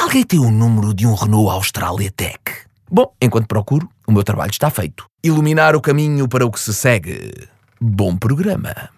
Alguém 0.00 0.22
tem 0.22 0.38
o 0.38 0.50
número 0.50 0.94
de 0.94 1.06
um 1.06 1.14
Renault 1.14 1.50
Australia 1.50 2.12
Tech? 2.14 2.38
Bom, 2.90 3.12
enquanto 3.20 3.48
procuro, 3.48 3.88
o 4.06 4.12
meu 4.12 4.22
trabalho 4.22 4.50
está 4.50 4.70
feito. 4.70 5.06
Iluminar 5.22 5.74
o 5.74 5.80
caminho 5.80 6.28
para 6.28 6.46
o 6.46 6.50
que 6.50 6.60
se 6.60 6.72
segue. 6.72 7.32
Bom 7.80 8.16
programa. 8.16 8.94